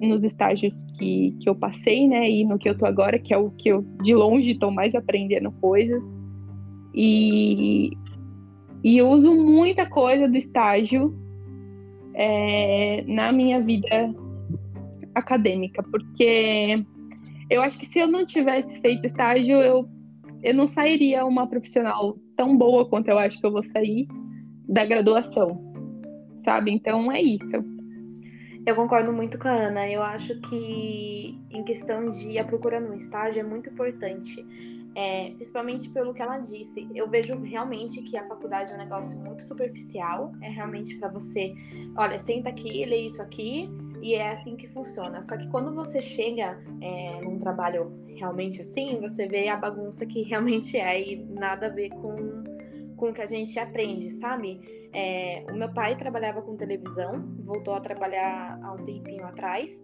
nos 0.00 0.24
estágios 0.24 0.74
que, 0.98 1.36
que 1.40 1.48
eu 1.48 1.54
passei, 1.54 2.08
né? 2.08 2.28
E 2.28 2.44
no 2.44 2.58
que 2.58 2.68
eu 2.68 2.76
tô 2.76 2.86
agora, 2.86 3.18
que 3.18 3.32
é 3.32 3.38
o 3.38 3.50
que 3.50 3.68
eu 3.68 3.82
de 4.02 4.14
longe 4.14 4.52
estou 4.52 4.70
mais 4.70 4.94
aprendendo 4.94 5.52
coisas. 5.52 6.02
E, 6.94 7.90
e 8.82 8.98
eu 8.98 9.08
uso 9.08 9.34
muita 9.34 9.86
coisa 9.86 10.28
do 10.28 10.36
estágio 10.36 11.14
é, 12.14 13.04
na 13.06 13.32
minha 13.32 13.60
vida 13.60 14.14
acadêmica, 15.14 15.82
porque 15.82 16.84
eu 17.50 17.62
acho 17.62 17.78
que 17.78 17.86
se 17.86 17.98
eu 17.98 18.06
não 18.06 18.24
tivesse 18.24 18.80
feito 18.80 19.06
estágio, 19.06 19.56
eu, 19.56 19.88
eu 20.44 20.54
não 20.54 20.68
sairia 20.68 21.24
uma 21.24 21.48
profissional 21.48 22.18
tão 22.36 22.56
boa 22.56 22.86
quanto 22.86 23.08
eu 23.08 23.18
acho 23.18 23.40
que 23.40 23.46
eu 23.46 23.50
vou 23.50 23.64
sair 23.64 24.06
da 24.68 24.84
graduação, 24.84 25.58
sabe? 26.44 26.70
Então 26.70 27.10
é 27.10 27.20
isso. 27.20 27.50
Eu 28.66 28.74
concordo 28.74 29.12
muito 29.12 29.38
com 29.38 29.48
a 29.48 29.52
Ana. 29.52 29.88
Eu 29.88 30.02
acho 30.02 30.38
que, 30.42 31.38
em 31.50 31.64
questão 31.64 32.10
de 32.10 32.38
a 32.38 32.44
procura 32.44 32.78
no 32.78 32.94
estágio, 32.94 33.40
é 33.40 33.42
muito 33.42 33.70
importante. 33.70 34.46
É, 34.96 35.30
principalmente 35.30 35.90
pelo 35.90 36.14
que 36.14 36.22
ela 36.22 36.38
disse. 36.38 36.86
Eu 36.94 37.08
vejo 37.08 37.36
realmente 37.40 38.00
que 38.02 38.16
a 38.16 38.28
faculdade 38.28 38.70
é 38.70 38.74
um 38.74 38.78
negócio 38.78 39.18
muito 39.18 39.42
superficial. 39.42 40.32
É 40.40 40.48
realmente 40.48 40.94
para 40.96 41.08
você, 41.08 41.54
olha, 41.96 42.18
senta 42.18 42.50
aqui, 42.50 42.84
lê 42.84 43.06
isso 43.06 43.20
aqui, 43.20 43.68
e 44.04 44.14
é 44.14 44.32
assim 44.32 44.54
que 44.54 44.68
funciona. 44.68 45.22
Só 45.22 45.34
que 45.34 45.48
quando 45.48 45.74
você 45.74 46.02
chega 46.02 46.62
é, 46.82 47.22
num 47.22 47.38
trabalho 47.38 47.90
realmente 48.16 48.60
assim, 48.60 49.00
você 49.00 49.26
vê 49.26 49.48
a 49.48 49.56
bagunça 49.56 50.04
que 50.04 50.20
realmente 50.28 50.76
é 50.76 51.00
e 51.00 51.16
nada 51.24 51.68
a 51.68 51.70
ver 51.70 51.88
com, 51.88 52.44
com 52.98 53.08
o 53.08 53.14
que 53.14 53.22
a 53.22 53.26
gente 53.26 53.58
aprende, 53.58 54.10
sabe? 54.10 54.60
É, 54.92 55.42
o 55.48 55.56
meu 55.56 55.72
pai 55.72 55.96
trabalhava 55.96 56.42
com 56.42 56.54
televisão, 56.54 57.24
voltou 57.46 57.72
a 57.72 57.80
trabalhar 57.80 58.60
há 58.62 58.72
um 58.74 58.84
tempinho 58.84 59.24
atrás. 59.24 59.82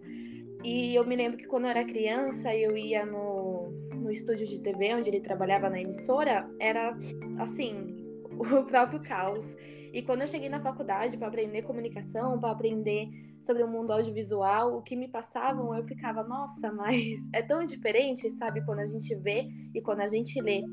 E 0.63 0.93
eu 0.93 1.03
me 1.03 1.15
lembro 1.15 1.39
que 1.39 1.47
quando 1.47 1.63
eu 1.63 1.71
era 1.71 1.83
criança, 1.83 2.55
eu 2.55 2.77
ia 2.77 3.03
no, 3.03 3.71
no 3.95 4.11
estúdio 4.11 4.45
de 4.45 4.59
TV, 4.59 4.93
onde 4.93 5.09
ele 5.09 5.21
trabalhava 5.21 5.67
na 5.67 5.81
emissora, 5.81 6.47
era 6.59 6.95
assim, 7.39 7.95
o 8.37 8.63
próprio 8.65 8.99
caos. 9.01 9.51
E 9.93 10.01
quando 10.01 10.21
eu 10.21 10.27
cheguei 10.27 10.49
na 10.49 10.61
faculdade 10.61 11.17
para 11.17 11.27
aprender 11.27 11.63
comunicação, 11.63 12.39
para 12.39 12.51
aprender 12.51 13.09
sobre 13.41 13.63
o 13.63 13.67
mundo 13.67 13.91
audiovisual, 13.91 14.77
o 14.77 14.81
que 14.81 14.95
me 14.95 15.07
passavam, 15.07 15.75
eu 15.75 15.83
ficava, 15.83 16.23
nossa, 16.23 16.71
mas 16.71 16.97
é 17.33 17.41
tão 17.41 17.65
diferente, 17.65 18.29
sabe, 18.31 18.63
quando 18.65 18.79
a 18.79 18.87
gente 18.87 19.13
vê 19.15 19.47
e 19.73 19.81
quando 19.81 20.01
a 20.01 20.07
gente 20.07 20.39
lê. 20.41 20.63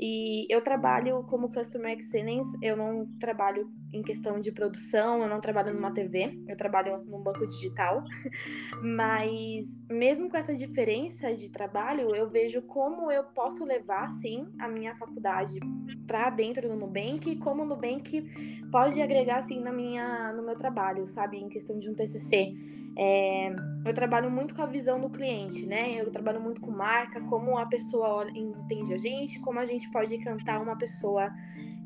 E 0.00 0.46
eu 0.52 0.62
trabalho 0.62 1.24
como 1.24 1.52
Customer 1.52 1.96
Excellence, 1.96 2.56
eu 2.62 2.76
não 2.76 3.04
trabalho 3.18 3.68
em 3.92 4.02
questão 4.02 4.40
de 4.40 4.52
produção, 4.52 5.22
eu 5.22 5.28
não 5.28 5.40
trabalho 5.40 5.72
numa 5.72 5.92
TV, 5.92 6.38
eu 6.46 6.56
trabalho 6.56 7.04
num 7.04 7.22
banco 7.22 7.46
digital. 7.46 8.04
Mas 8.82 9.66
mesmo 9.88 10.28
com 10.28 10.36
essa 10.36 10.54
diferença 10.54 11.34
de 11.34 11.48
trabalho, 11.50 12.14
eu 12.14 12.28
vejo 12.28 12.62
como 12.62 13.10
eu 13.10 13.24
posso 13.24 13.64
levar, 13.64 14.08
sim, 14.10 14.46
a 14.60 14.68
minha 14.68 14.94
faculdade 14.96 15.58
para 16.06 16.30
dentro 16.30 16.68
do 16.68 16.76
Nubank 16.76 17.30
e 17.30 17.36
como 17.36 17.62
o 17.62 17.66
Nubank 17.66 18.22
pode 18.70 19.00
agregar, 19.00 19.42
sim, 19.42 19.60
na 19.60 19.72
minha, 19.72 20.32
no 20.32 20.42
meu 20.42 20.56
trabalho, 20.56 21.06
sabe, 21.06 21.38
em 21.38 21.48
questão 21.48 21.78
de 21.78 21.88
um 21.88 21.94
TCC. 21.94 22.54
É, 23.00 23.54
eu 23.84 23.94
trabalho 23.94 24.30
muito 24.30 24.54
com 24.54 24.62
a 24.62 24.66
visão 24.66 25.00
do 25.00 25.08
cliente, 25.08 25.64
né? 25.64 26.00
Eu 26.00 26.10
trabalho 26.10 26.40
muito 26.40 26.60
com 26.60 26.70
marca, 26.70 27.20
como 27.22 27.56
a 27.56 27.64
pessoa 27.66 28.28
entende 28.34 28.92
a 28.92 28.98
gente, 28.98 29.38
como 29.40 29.60
a 29.60 29.66
gente 29.66 29.88
pode 29.90 30.18
cantar 30.18 30.60
uma 30.60 30.76
pessoa. 30.76 31.30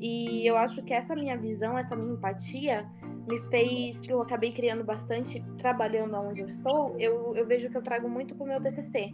E 0.03 0.45
eu 0.45 0.57
acho 0.57 0.83
que 0.83 0.93
essa 0.93 1.15
minha 1.15 1.37
visão, 1.37 1.77
essa 1.77 1.95
minha 1.95 2.11
empatia, 2.11 2.85
me 3.25 3.39
fez. 3.49 4.01
Eu 4.09 4.21
acabei 4.21 4.51
criando 4.51 4.83
bastante, 4.83 5.41
trabalhando 5.57 6.17
onde 6.17 6.41
eu 6.41 6.47
estou. 6.47 6.93
Eu, 6.99 7.33
eu 7.37 7.47
vejo 7.47 7.69
que 7.69 7.77
eu 7.77 7.81
trago 7.81 8.09
muito 8.09 8.35
para 8.35 8.43
o 8.43 8.47
meu 8.47 8.61
TCC. 8.61 9.13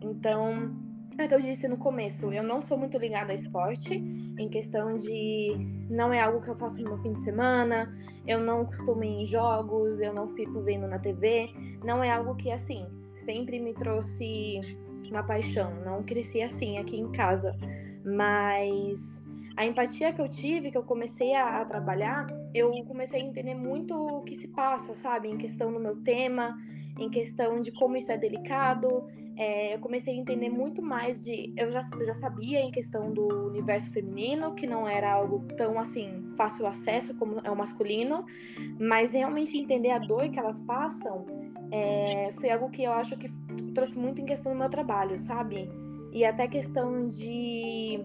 Então, 0.00 0.74
é 1.18 1.28
que 1.28 1.34
eu 1.34 1.42
disse 1.42 1.68
no 1.68 1.76
começo, 1.76 2.32
eu 2.32 2.42
não 2.42 2.62
sou 2.62 2.78
muito 2.78 2.96
ligada 2.96 3.32
a 3.32 3.34
esporte, 3.34 3.96
em 4.38 4.48
questão 4.48 4.96
de 4.96 5.54
não 5.90 6.10
é 6.10 6.22
algo 6.22 6.40
que 6.40 6.48
eu 6.48 6.56
faço 6.56 6.80
no 6.80 6.88
meu 6.88 6.98
fim 7.02 7.12
de 7.12 7.20
semana, 7.20 7.94
eu 8.26 8.40
não 8.40 8.64
costumo 8.64 9.04
ir 9.04 9.24
em 9.24 9.26
jogos, 9.26 10.00
eu 10.00 10.14
não 10.14 10.28
fico 10.28 10.62
vendo 10.62 10.86
na 10.86 10.98
TV, 10.98 11.48
não 11.84 12.02
é 12.02 12.10
algo 12.10 12.34
que 12.36 12.50
assim 12.50 12.86
sempre 13.12 13.58
me 13.58 13.74
trouxe 13.74 14.60
uma 15.10 15.22
paixão, 15.22 15.74
não 15.84 16.02
cresci 16.02 16.40
assim 16.40 16.78
aqui 16.78 16.98
em 16.98 17.12
casa, 17.12 17.54
mas 18.02 19.20
a 19.60 19.66
empatia 19.66 20.10
que 20.10 20.22
eu 20.22 20.28
tive, 20.28 20.70
que 20.70 20.78
eu 20.78 20.82
comecei 20.82 21.34
a, 21.34 21.60
a, 21.60 21.64
trabalhar, 21.66 22.26
eu 22.54 22.70
comecei 22.84 23.20
a 23.20 23.22
entender 23.22 23.54
muito 23.54 23.94
o 23.94 24.22
que 24.22 24.34
se 24.34 24.48
passa, 24.48 24.94
sabe, 24.94 25.28
em 25.28 25.36
questão 25.36 25.70
no 25.70 25.78
meu 25.78 25.96
tema, 25.96 26.56
em 26.98 27.10
questão 27.10 27.60
de 27.60 27.70
como 27.72 27.94
isso 27.94 28.10
é 28.10 28.16
delicado, 28.16 29.06
é, 29.36 29.74
eu 29.74 29.78
comecei 29.80 30.14
a 30.14 30.16
entender 30.16 30.48
muito 30.48 30.80
mais 30.80 31.22
de. 31.22 31.52
Eu 31.58 31.70
já, 31.70 31.82
eu 31.92 32.06
já 32.06 32.14
sabia 32.14 32.58
em 32.58 32.70
questão 32.70 33.12
do 33.12 33.48
universo 33.48 33.92
feminino, 33.92 34.54
que 34.54 34.66
não 34.66 34.88
era 34.88 35.12
algo 35.12 35.44
tão 35.58 35.78
assim, 35.78 36.32
fácil 36.38 36.66
acesso 36.66 37.14
como 37.18 37.38
é 37.44 37.50
o 37.50 37.56
masculino, 37.56 38.24
mas 38.78 39.10
realmente 39.10 39.58
entender 39.58 39.90
a 39.90 39.98
dor 39.98 40.30
que 40.30 40.38
elas 40.38 40.62
passam 40.62 41.26
é, 41.70 42.32
foi 42.40 42.48
algo 42.48 42.70
que 42.70 42.82
eu 42.82 42.92
acho 42.92 43.14
que 43.18 43.30
trouxe 43.74 43.98
muito 43.98 44.22
em 44.22 44.24
questão 44.24 44.52
do 44.52 44.58
meu 44.58 44.70
trabalho, 44.70 45.18
sabe? 45.18 45.70
E 46.14 46.24
até 46.24 46.48
questão 46.48 47.06
de 47.08 48.00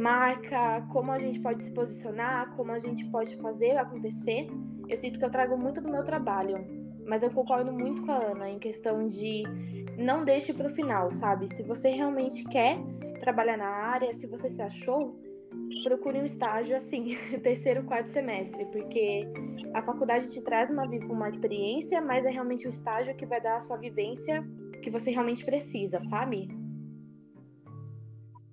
marca, 0.00 0.80
como 0.90 1.12
a 1.12 1.18
gente 1.18 1.38
pode 1.40 1.62
se 1.62 1.70
posicionar, 1.70 2.54
como 2.56 2.72
a 2.72 2.78
gente 2.78 3.04
pode 3.06 3.36
fazer 3.36 3.76
acontecer. 3.76 4.48
Eu 4.88 4.96
sinto 4.96 5.18
que 5.18 5.24
eu 5.24 5.30
trago 5.30 5.56
muito 5.56 5.80
do 5.80 5.90
meu 5.90 6.02
trabalho, 6.02 6.56
mas 7.06 7.22
eu 7.22 7.30
concordo 7.30 7.70
muito 7.70 8.02
com 8.02 8.12
a 8.12 8.16
Ana 8.16 8.48
em 8.48 8.58
questão 8.58 9.06
de 9.06 9.42
não 9.98 10.24
deixe 10.24 10.52
para 10.54 10.66
o 10.66 10.70
final, 10.70 11.10
sabe? 11.12 11.46
Se 11.54 11.62
você 11.62 11.90
realmente 11.90 12.42
quer 12.44 12.78
trabalhar 13.20 13.58
na 13.58 13.68
área, 13.68 14.12
se 14.12 14.26
você 14.26 14.48
se 14.48 14.62
achou, 14.62 15.20
procure 15.84 16.18
um 16.18 16.24
estágio 16.24 16.76
assim, 16.76 17.16
terceiro, 17.42 17.84
quarto 17.84 18.08
semestre, 18.08 18.64
porque 18.66 19.28
a 19.74 19.82
faculdade 19.82 20.32
te 20.32 20.40
traz 20.40 20.70
uma, 20.70 20.84
uma 20.84 21.28
experiência, 21.28 22.00
mas 22.00 22.24
é 22.24 22.30
realmente 22.30 22.66
o 22.66 22.70
estágio 22.70 23.14
que 23.14 23.26
vai 23.26 23.40
dar 23.40 23.56
a 23.56 23.60
sua 23.60 23.76
vivência 23.76 24.42
que 24.82 24.90
você 24.90 25.10
realmente 25.10 25.44
precisa, 25.44 26.00
sabe? 26.00 26.48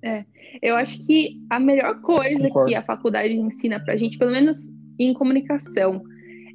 É, 0.04 0.26
eu 0.62 0.76
acho 0.76 1.06
que 1.06 1.42
a 1.50 1.60
melhor 1.60 2.02
coisa 2.02 2.48
Concordo. 2.48 2.70
que 2.70 2.76
a 2.76 2.84
faculdade 2.84 3.34
ensina 3.34 3.80
pra 3.80 3.96
gente, 3.96 4.18
pelo 4.18 4.32
menos 4.32 4.58
em 5.00 5.14
comunicação, 5.14 6.02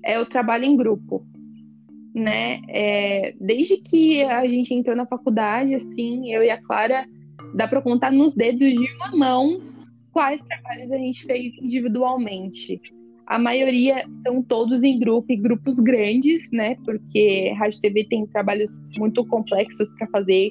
é 0.05 0.18
o 0.18 0.26
trabalho 0.26 0.64
em 0.64 0.76
grupo 0.76 1.26
né? 2.14 2.61
É, 2.68 3.35
desde 3.40 3.78
que 3.78 4.22
a 4.22 4.46
gente 4.46 4.74
entrou 4.74 4.94
na 4.94 5.07
faculdade, 5.07 5.74
assim, 5.74 6.33
eu 6.33 6.42
e 6.42 6.50
a 6.50 6.61
Clara, 6.61 7.07
dá 7.55 7.66
para 7.66 7.83
contar 7.83 8.12
nos 8.12 8.35
dedos 8.35 8.72
de 8.72 8.87
uma 8.96 9.16
mão 9.16 9.61
quais 10.12 10.40
trabalhos 10.42 10.92
a 10.92 10.98
gente 10.98 11.24
fez 11.24 11.52
individualmente. 11.61 12.81
A 13.26 13.38
maioria 13.38 14.05
são 14.26 14.42
todos 14.42 14.83
em 14.83 14.98
grupo 14.98 15.33
e 15.33 15.37
grupos 15.37 15.76
grandes, 15.76 16.50
né? 16.52 16.76
Porque 16.85 17.50
Rádio 17.57 17.81
TV 17.81 18.05
tem 18.05 18.26
trabalhos 18.26 18.70
muito 18.98 19.24
complexos 19.24 19.88
para 19.96 20.07
fazer, 20.09 20.50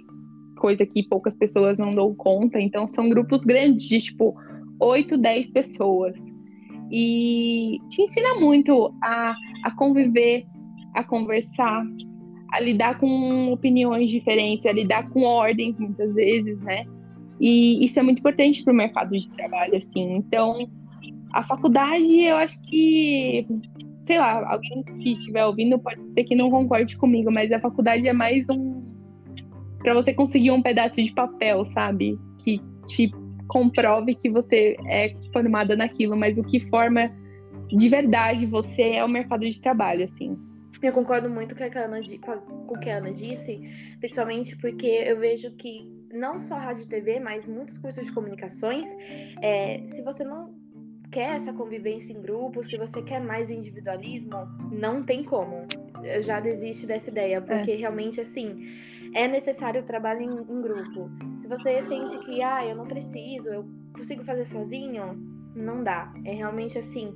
coisa 0.62 0.86
que 0.86 1.02
poucas 1.02 1.34
pessoas 1.34 1.76
não 1.80 1.90
dão 1.90 2.14
conta. 2.14 2.60
Então, 2.60 2.88
são 2.88 3.10
grupos 3.10 3.42
grandes, 3.42 3.88
de 3.88 4.00
tipo 4.00 4.36
8, 4.80 5.18
10 5.18 5.50
pessoas. 5.50 6.14
E 6.92 7.80
te 7.90 8.04
ensina 8.04 8.36
muito 8.40 8.94
a, 9.02 9.34
a 9.64 9.72
conviver 9.72 10.46
a 10.94 11.04
conversar, 11.04 11.84
a 12.54 12.60
lidar 12.60 13.00
com 13.00 13.52
opiniões 13.52 14.10
diferentes, 14.10 14.66
a 14.66 14.72
lidar 14.72 15.10
com 15.10 15.24
ordens 15.24 15.78
muitas 15.80 16.14
vezes, 16.14 16.60
né? 16.60 16.86
E 17.40 17.84
isso 17.86 18.00
é 18.00 18.04
muito 18.04 18.20
importante 18.20 18.64
para 18.64 18.74
o 18.74 18.76
mercado 18.76 19.18
de 19.18 19.30
trabalho, 19.30 19.76
assim. 19.76 20.14
Então, 20.14 20.70
a 21.34 21.44
faculdade, 21.44 22.22
eu 22.22 22.36
acho 22.38 22.62
que, 22.64 23.48
sei 24.06 24.20
lá, 24.20 24.52
alguém 24.52 24.84
que 25.00 25.14
estiver 25.14 25.46
ouvindo 25.46 25.80
pode 25.80 26.06
ser 26.10 26.24
que 26.24 26.36
não 26.36 26.52
concorde 26.52 26.98
comigo, 26.98 27.32
mas 27.32 27.52
a 27.52 27.60
faculdade 27.60 28.08
é 28.08 28.14
mais 28.14 28.46
um 28.50 28.81
para 29.82 29.94
você 29.94 30.14
conseguir 30.14 30.52
um 30.52 30.62
pedaço 30.62 31.02
de 31.02 31.12
papel, 31.14 31.66
sabe? 31.66 32.20
Que 32.40 32.62
te 32.86 33.12
comprove 33.48 34.14
que 34.14 34.30
você 34.30 34.78
é 34.88 35.16
formada 35.34 35.76
naquilo, 35.76 36.16
mas 36.16 36.38
o 36.38 36.44
que 36.44 36.60
forma 36.70 37.12
de 37.68 37.90
verdade 37.90 38.46
você 38.46 38.94
é 38.94 39.06
o 39.06 39.10
mercado 39.10 39.50
de 39.50 39.62
trabalho, 39.62 40.04
assim. 40.04 40.38
Eu 40.82 40.94
concordo 40.94 41.30
muito 41.30 41.56
com, 41.56 41.64
a 41.64 41.68
Ana, 41.68 42.00
com 42.66 42.74
o 42.74 42.80
que 42.80 42.90
a 42.90 42.98
Ana 42.98 43.12
disse, 43.12 43.60
principalmente 44.00 44.58
porque 44.58 44.88
eu 44.88 45.20
vejo 45.20 45.52
que 45.52 45.88
não 46.12 46.40
só 46.40 46.56
rádio 46.56 46.84
e 46.84 46.88
TV, 46.88 47.20
mas 47.20 47.48
muitos 47.48 47.78
cursos 47.78 48.06
de 48.06 48.12
comunicações, 48.12 48.88
é, 49.42 49.84
se 49.86 50.02
você 50.02 50.24
não 50.24 50.54
quer 51.12 51.36
essa 51.36 51.54
convivência 51.54 52.14
em 52.14 52.22
grupo, 52.22 52.64
se 52.64 52.78
você 52.78 53.02
quer 53.02 53.22
mais 53.22 53.50
individualismo, 53.50 54.48
não 54.72 55.04
tem 55.04 55.24
como. 55.24 55.68
Eu 56.04 56.24
já 56.24 56.40
desiste 56.40 56.88
dessa 56.88 57.10
ideia, 57.10 57.42
porque 57.42 57.72
é. 57.72 57.76
realmente 57.76 58.20
assim 58.20 58.68
é 59.14 59.28
necessário 59.28 59.82
o 59.82 59.86
trabalho 59.86 60.22
em, 60.22 60.30
em, 60.30 60.62
grupo. 60.62 61.10
Se 61.38 61.48
você 61.48 61.82
sente 61.82 62.18
que 62.20 62.42
ah, 62.42 62.66
eu 62.66 62.76
não 62.76 62.86
preciso, 62.86 63.50
eu 63.50 63.66
consigo 63.94 64.24
fazer 64.24 64.46
sozinho, 64.46 65.16
não 65.56 65.84
dá. 65.84 66.14
É 66.26 66.34
realmente 66.34 66.78
assim, 66.78 67.14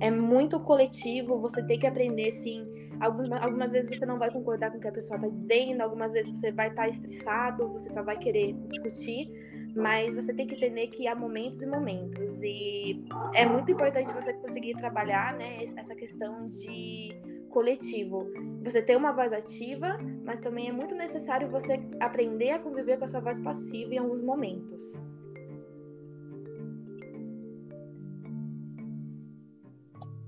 é 0.00 0.10
muito 0.10 0.60
coletivo, 0.60 1.40
você 1.40 1.62
tem 1.66 1.78
que 1.78 1.86
aprender 1.86 2.30
sim. 2.30 2.66
Algumas, 3.00 3.42
algumas 3.42 3.72
vezes 3.72 3.96
você 3.96 4.04
não 4.04 4.18
vai 4.18 4.30
concordar 4.30 4.72
com 4.72 4.78
o 4.78 4.80
que 4.80 4.88
a 4.88 4.92
pessoa 4.92 5.16
está 5.16 5.28
dizendo, 5.28 5.80
algumas 5.82 6.12
vezes 6.12 6.36
você 6.38 6.50
vai 6.50 6.68
estar 6.68 6.82
tá 6.82 6.88
estressado, 6.88 7.68
você 7.68 7.88
só 7.90 8.02
vai 8.02 8.18
querer 8.18 8.54
discutir 8.68 9.30
mas 9.78 10.14
você 10.14 10.34
tem 10.34 10.46
que 10.46 10.54
entender 10.54 10.88
que 10.88 11.06
há 11.06 11.14
momentos 11.14 11.62
e 11.62 11.66
momentos 11.66 12.42
e 12.42 13.04
é 13.34 13.46
muito 13.46 13.70
importante 13.70 14.12
você 14.12 14.32
conseguir 14.34 14.74
trabalhar 14.74 15.34
né, 15.34 15.64
essa 15.76 15.94
questão 15.94 16.48
de 16.48 17.14
coletivo. 17.58 18.30
Você 18.62 18.80
ter 18.80 18.96
uma 18.96 19.12
voz 19.12 19.32
ativa, 19.32 19.98
mas 20.24 20.38
também 20.38 20.68
é 20.68 20.72
muito 20.72 20.94
necessário 20.94 21.50
você 21.50 21.80
aprender 21.98 22.50
a 22.52 22.58
conviver 22.60 22.98
com 22.98 23.04
a 23.04 23.08
sua 23.08 23.18
voz 23.18 23.40
passiva 23.40 23.94
em 23.94 23.98
alguns 23.98 24.22
momentos. 24.22 24.96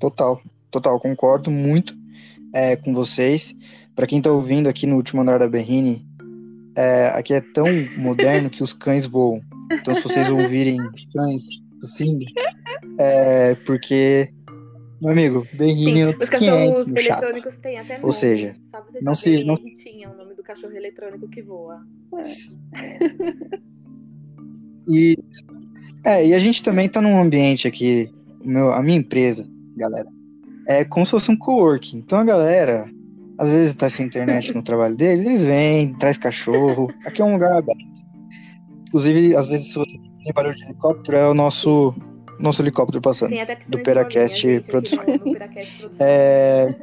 Total, 0.00 0.42
total, 0.72 0.98
concordo 0.98 1.52
muito 1.52 1.94
é, 2.52 2.74
com 2.74 2.92
vocês. 2.92 3.54
Para 3.94 4.08
quem 4.08 4.18
está 4.18 4.32
ouvindo 4.32 4.68
aqui 4.68 4.84
no 4.84 4.96
último 4.96 5.22
andar 5.22 5.38
da 5.38 5.48
Berrine, 5.48 6.04
é, 6.76 7.12
aqui 7.14 7.32
é 7.32 7.40
tão 7.40 7.68
moderno 7.96 8.50
que 8.50 8.64
os 8.64 8.72
cães 8.72 9.06
voam. 9.06 9.40
Então, 9.70 9.94
se 9.94 10.02
vocês 10.02 10.28
ouvirem 10.28 10.78
cães 11.12 11.44
tossindo, 11.80 12.24
é 12.98 13.54
porque, 13.54 14.34
meu 15.00 15.10
amigo, 15.10 15.46
Berrine 15.52 16.04
Os 16.04 16.28
cachorros 16.28 16.86
eletrônicos 16.88 17.56
têm 17.56 17.78
até 17.78 17.94
nome. 17.94 18.06
Ou 18.06 18.12
seja, 18.12 18.56
Só 18.70 18.82
você 18.82 19.00
não 19.00 19.14
se 19.14 19.44
não 19.44 19.54
tinha 19.54 20.10
o 20.10 20.16
nome 20.16 20.34
do 20.34 20.42
cachorro 20.42 20.74
eletrônico 20.74 21.28
que 21.28 21.42
voa. 21.42 21.82
E 24.88 25.16
é, 26.04 26.26
e 26.26 26.34
a 26.34 26.38
gente 26.38 26.62
também 26.62 26.88
tá 26.88 27.00
num 27.00 27.20
ambiente 27.20 27.68
aqui, 27.68 28.10
meu, 28.42 28.72
a 28.72 28.82
minha 28.82 28.98
empresa, 28.98 29.46
galera, 29.76 30.08
é 30.66 30.84
como 30.84 31.04
se 31.04 31.10
fosse 31.10 31.30
um 31.30 31.36
coworking. 31.36 31.98
Então 31.98 32.18
a 32.18 32.24
galera 32.24 32.90
às 33.38 33.50
vezes 33.50 33.74
tá 33.74 33.88
sem 33.88 34.06
internet 34.06 34.54
no 34.54 34.62
trabalho 34.62 34.96
deles, 34.96 35.24
eles 35.24 35.42
vêm, 35.42 35.94
traz 35.94 36.18
cachorro. 36.18 36.92
Aqui 37.06 37.22
é 37.22 37.24
um 37.24 37.32
lugar 37.32 37.52
aberto. 37.56 37.80
Inclusive, 38.86 39.34
às 39.36 39.48
vezes, 39.48 39.68
se 39.68 39.78
você 39.78 39.96
tem 39.96 40.32
barulho 40.34 40.54
de 40.54 40.64
helicóptero, 40.64 41.16
é 41.16 41.28
o 41.28 41.32
nosso, 41.32 41.94
nosso 42.40 42.62
helicóptero 42.62 43.00
passando. 43.00 43.34
do 43.68 43.82
Peracast 43.82 44.60
Produções. 44.66 45.06
É... 45.98 46.74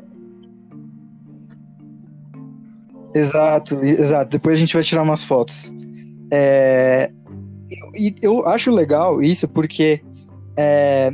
Exato, 3.13 3.83
exato. 3.83 4.31
Depois 4.31 4.57
a 4.57 4.59
gente 4.59 4.73
vai 4.73 4.83
tirar 4.83 5.01
umas 5.03 5.23
fotos. 5.23 5.73
É... 6.31 7.11
E 7.95 8.15
eu 8.21 8.47
acho 8.47 8.71
legal 8.71 9.21
isso 9.21 9.47
porque 9.47 10.01
é... 10.57 11.11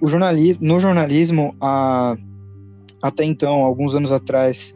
o 0.00 0.08
jornalismo, 0.08 0.64
no 0.64 0.78
jornalismo, 0.78 1.54
a 1.60 2.16
até 3.02 3.24
então, 3.24 3.62
alguns 3.62 3.94
anos 3.94 4.10
atrás, 4.10 4.74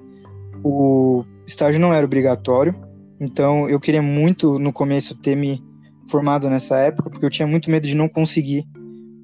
o 0.63 1.25
estágio 1.47 1.81
não 1.81 1.93
era 1.93 2.05
obrigatório. 2.05 2.75
Então, 3.21 3.69
eu 3.69 3.81
queria 3.81 4.03
muito, 4.03 4.59
no 4.59 4.73
começo, 4.73 5.15
ter 5.17 5.37
me 5.37 5.63
formado 6.09 6.49
nessa 6.49 6.79
época, 6.79 7.11
porque 7.11 7.25
eu 7.25 7.31
tinha 7.31 7.47
muito 7.47 7.71
medo 7.71 7.87
de 7.87 7.95
não 7.95 8.09
conseguir 8.09 8.65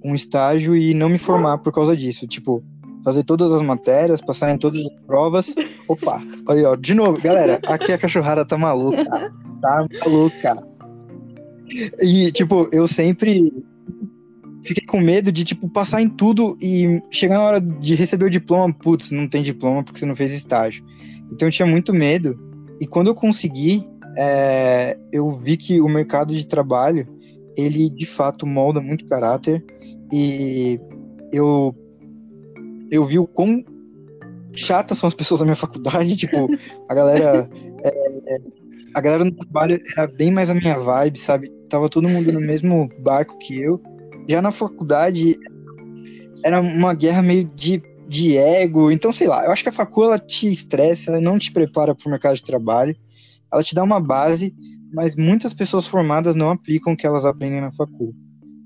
um 0.06 0.14
estágio 0.14 0.76
e 0.76 0.94
não 0.94 1.08
me 1.08 1.18
formar 1.18 1.58
por 1.58 1.72
causa 1.72 1.96
disso. 1.96 2.26
Tipo, 2.26 2.62
fazer 3.04 3.24
todas 3.24 3.52
as 3.52 3.62
matérias, 3.62 4.20
passar 4.20 4.50
em 4.50 4.58
todas 4.58 4.80
as 4.80 5.00
provas. 5.06 5.54
Opa, 5.88 6.22
aí, 6.48 6.64
ó, 6.64 6.76
de 6.76 6.94
novo, 6.94 7.20
galera, 7.20 7.60
aqui 7.66 7.92
a 7.92 7.98
cachorrada 7.98 8.44
tá 8.44 8.56
maluca. 8.56 9.04
Tá 9.60 9.86
maluca. 10.00 10.66
E, 12.00 12.30
tipo, 12.30 12.68
eu 12.72 12.86
sempre 12.86 13.52
fiquei 14.64 14.84
com 14.86 15.00
medo 15.00 15.30
de, 15.32 15.44
tipo, 15.44 15.68
passar 15.68 16.02
em 16.02 16.08
tudo 16.08 16.56
e 16.60 17.00
chegar 17.10 17.38
na 17.38 17.44
hora 17.44 17.60
de 17.60 17.94
receber 17.94 18.26
o 18.26 18.30
diploma, 18.30 18.72
putz, 18.74 19.10
não 19.10 19.28
tem 19.28 19.42
diploma 19.42 19.82
porque 19.82 19.98
você 19.98 20.06
não 20.06 20.16
fez 20.16 20.32
estágio. 20.32 20.84
Então 21.32 21.48
eu 21.48 21.52
tinha 21.52 21.66
muito 21.66 21.92
medo. 21.92 22.38
E 22.80 22.86
quando 22.86 23.08
eu 23.08 23.14
consegui, 23.14 23.82
é, 24.16 24.98
eu 25.12 25.30
vi 25.32 25.56
que 25.56 25.80
o 25.80 25.88
mercado 25.88 26.34
de 26.34 26.46
trabalho, 26.46 27.06
ele 27.56 27.88
de 27.88 28.06
fato 28.06 28.46
molda 28.46 28.80
muito 28.80 29.06
caráter. 29.06 29.64
E 30.12 30.80
eu, 31.32 31.74
eu 32.90 33.04
vi 33.04 33.18
o 33.18 33.26
quão 33.26 33.64
chatas 34.54 34.98
são 34.98 35.08
as 35.08 35.14
pessoas 35.14 35.40
da 35.40 35.46
minha 35.46 35.56
faculdade. 35.56 36.16
Tipo, 36.16 36.48
a 36.88 36.94
galera. 36.94 37.48
É, 37.84 37.88
é, 38.34 38.38
a 38.94 39.00
galera 39.00 39.24
no 39.24 39.32
trabalho 39.32 39.78
era 39.94 40.06
bem 40.06 40.32
mais 40.32 40.48
a 40.48 40.54
minha 40.54 40.78
vibe, 40.78 41.18
sabe? 41.18 41.50
Tava 41.68 41.86
todo 41.86 42.08
mundo 42.08 42.32
no 42.32 42.40
mesmo 42.40 42.88
barco 43.00 43.36
que 43.38 43.60
eu. 43.60 43.78
Já 44.26 44.40
na 44.40 44.50
faculdade 44.50 45.38
era 46.42 46.60
uma 46.60 46.94
guerra 46.94 47.22
meio 47.22 47.44
de, 47.54 47.82
de 48.08 48.38
ego. 48.38 48.90
Então, 48.90 49.12
sei 49.12 49.28
lá, 49.28 49.44
eu 49.44 49.52
acho 49.52 49.62
que 49.62 49.68
a 49.68 49.72
facu 49.72 50.04
ela 50.04 50.18
te 50.18 50.50
estressa, 50.50 51.20
não 51.20 51.38
te 51.38 51.52
prepara 51.52 51.94
para 51.94 52.08
o 52.08 52.10
mercado 52.10 52.36
de 52.36 52.42
trabalho. 52.42 52.96
Ela 53.52 53.62
te 53.62 53.74
dá 53.74 53.82
uma 53.82 54.00
base, 54.00 54.54
mas 54.92 55.14
muitas 55.14 55.52
pessoas 55.52 55.86
formadas 55.86 56.34
não 56.34 56.50
aplicam 56.50 56.94
o 56.94 56.96
que 56.96 57.06
elas 57.06 57.26
aprendem 57.26 57.60
na 57.60 57.72
facu. 57.72 58.14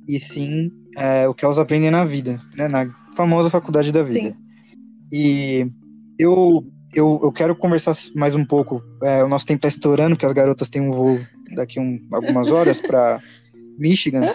E 0.08 0.18
sim 0.18 0.70
é, 0.96 1.28
o 1.28 1.34
que 1.34 1.44
elas 1.44 1.58
aprendem 1.58 1.90
na 1.90 2.04
vida, 2.04 2.40
né? 2.56 2.68
Na 2.68 2.86
famosa 3.16 3.50
faculdade 3.50 3.92
da 3.92 4.02
vida. 4.02 4.28
Sim. 4.28 4.34
E 5.12 5.66
eu, 6.18 6.64
eu, 6.94 7.20
eu 7.22 7.32
quero 7.32 7.54
conversar 7.56 7.94
mais 8.14 8.34
um 8.34 8.44
pouco. 8.44 8.82
É, 9.02 9.22
o 9.22 9.28
nosso 9.28 9.46
tempo 9.46 9.58
está 9.58 9.68
estourando, 9.68 10.14
porque 10.14 10.26
as 10.26 10.32
garotas 10.32 10.68
têm 10.68 10.82
um 10.82 10.92
voo 10.92 11.18
daqui 11.54 11.80
um, 11.80 11.98
algumas 12.12 12.50
horas 12.52 12.80
para 12.80 13.20
Michigan. 13.78 14.34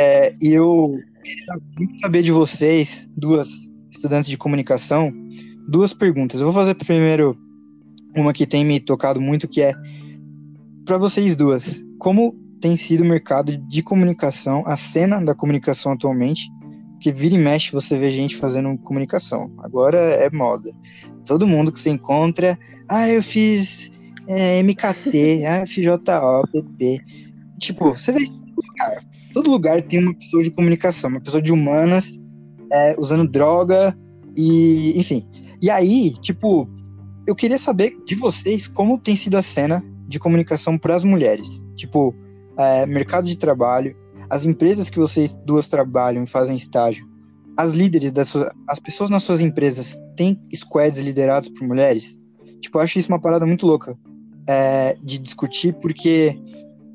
É, 0.00 0.34
e 0.40 0.52
eu 0.52 0.98
queria 1.22 1.98
saber 2.00 2.22
de 2.22 2.32
vocês, 2.32 3.08
duas 3.16 3.48
estudantes 3.90 4.30
de 4.30 4.38
comunicação, 4.38 5.12
duas 5.68 5.92
perguntas. 5.92 6.40
Eu 6.40 6.46
vou 6.46 6.54
fazer 6.54 6.74
primeiro 6.74 7.36
uma 8.16 8.32
que 8.32 8.46
tem 8.46 8.64
me 8.64 8.80
tocado 8.80 9.20
muito, 9.20 9.48
que 9.48 9.62
é 9.62 9.74
para 10.84 10.98
vocês 10.98 11.36
duas, 11.36 11.82
como 11.98 12.34
tem 12.62 12.76
sido 12.76 13.02
o 13.02 13.06
mercado 13.06 13.56
de 13.56 13.82
comunicação, 13.82 14.62
a 14.64 14.76
cena 14.76 15.22
da 15.22 15.34
comunicação 15.34 15.92
atualmente? 15.92 16.48
Porque 16.92 17.10
vira 17.10 17.34
e 17.34 17.38
mexe 17.38 17.72
você 17.72 17.98
vê 17.98 18.08
gente 18.12 18.36
fazendo 18.36 18.78
comunicação. 18.78 19.52
Agora 19.58 19.98
é 19.98 20.30
moda. 20.30 20.70
Todo 21.26 21.46
mundo 21.46 21.72
que 21.72 21.80
você 21.80 21.90
encontra, 21.90 22.56
ah, 22.88 23.08
eu 23.08 23.20
fiz 23.20 23.90
é, 24.28 24.62
MKT, 24.62 25.44
ah, 25.44 25.66
FJO, 25.66 25.98
PP. 26.52 27.00
Tipo, 27.58 27.90
você 27.90 28.12
vê, 28.12 28.20
cara, 28.76 29.02
todo 29.34 29.50
lugar 29.50 29.82
tem 29.82 29.98
uma 29.98 30.14
pessoa 30.14 30.44
de 30.44 30.50
comunicação, 30.52 31.10
uma 31.10 31.20
pessoa 31.20 31.42
de 31.42 31.52
humanas, 31.52 32.16
é, 32.72 32.94
usando 32.96 33.28
droga 33.28 33.98
e, 34.38 34.98
enfim. 34.98 35.26
E 35.60 35.68
aí, 35.68 36.14
tipo, 36.20 36.70
eu 37.26 37.34
queria 37.34 37.58
saber 37.58 37.98
de 38.06 38.14
vocês 38.14 38.68
como 38.68 38.98
tem 38.98 39.16
sido 39.16 39.36
a 39.36 39.42
cena 39.42 39.84
de 40.06 40.20
comunicação 40.20 40.78
para 40.78 40.94
as 40.94 41.02
mulheres. 41.02 41.64
Tipo, 41.74 42.14
é, 42.58 42.86
mercado 42.86 43.26
de 43.26 43.36
trabalho, 43.36 43.96
as 44.28 44.44
empresas 44.44 44.88
que 44.88 44.98
vocês 44.98 45.34
duas 45.34 45.68
trabalham 45.68 46.24
e 46.24 46.26
fazem 46.26 46.56
estágio, 46.56 47.08
as 47.56 47.72
líderes 47.72 48.12
das 48.12 48.28
suas, 48.28 48.50
as 48.66 48.78
pessoas 48.78 49.10
nas 49.10 49.22
suas 49.22 49.40
empresas 49.40 49.98
têm 50.16 50.40
squads 50.54 51.00
liderados 51.00 51.48
por 51.48 51.66
mulheres? 51.66 52.18
Tipo, 52.60 52.78
eu 52.78 52.82
acho 52.82 52.98
isso 52.98 53.08
uma 53.08 53.20
parada 53.20 53.44
muito 53.44 53.66
louca 53.66 53.96
é, 54.48 54.96
de 55.02 55.18
discutir, 55.18 55.74
porque 55.74 56.38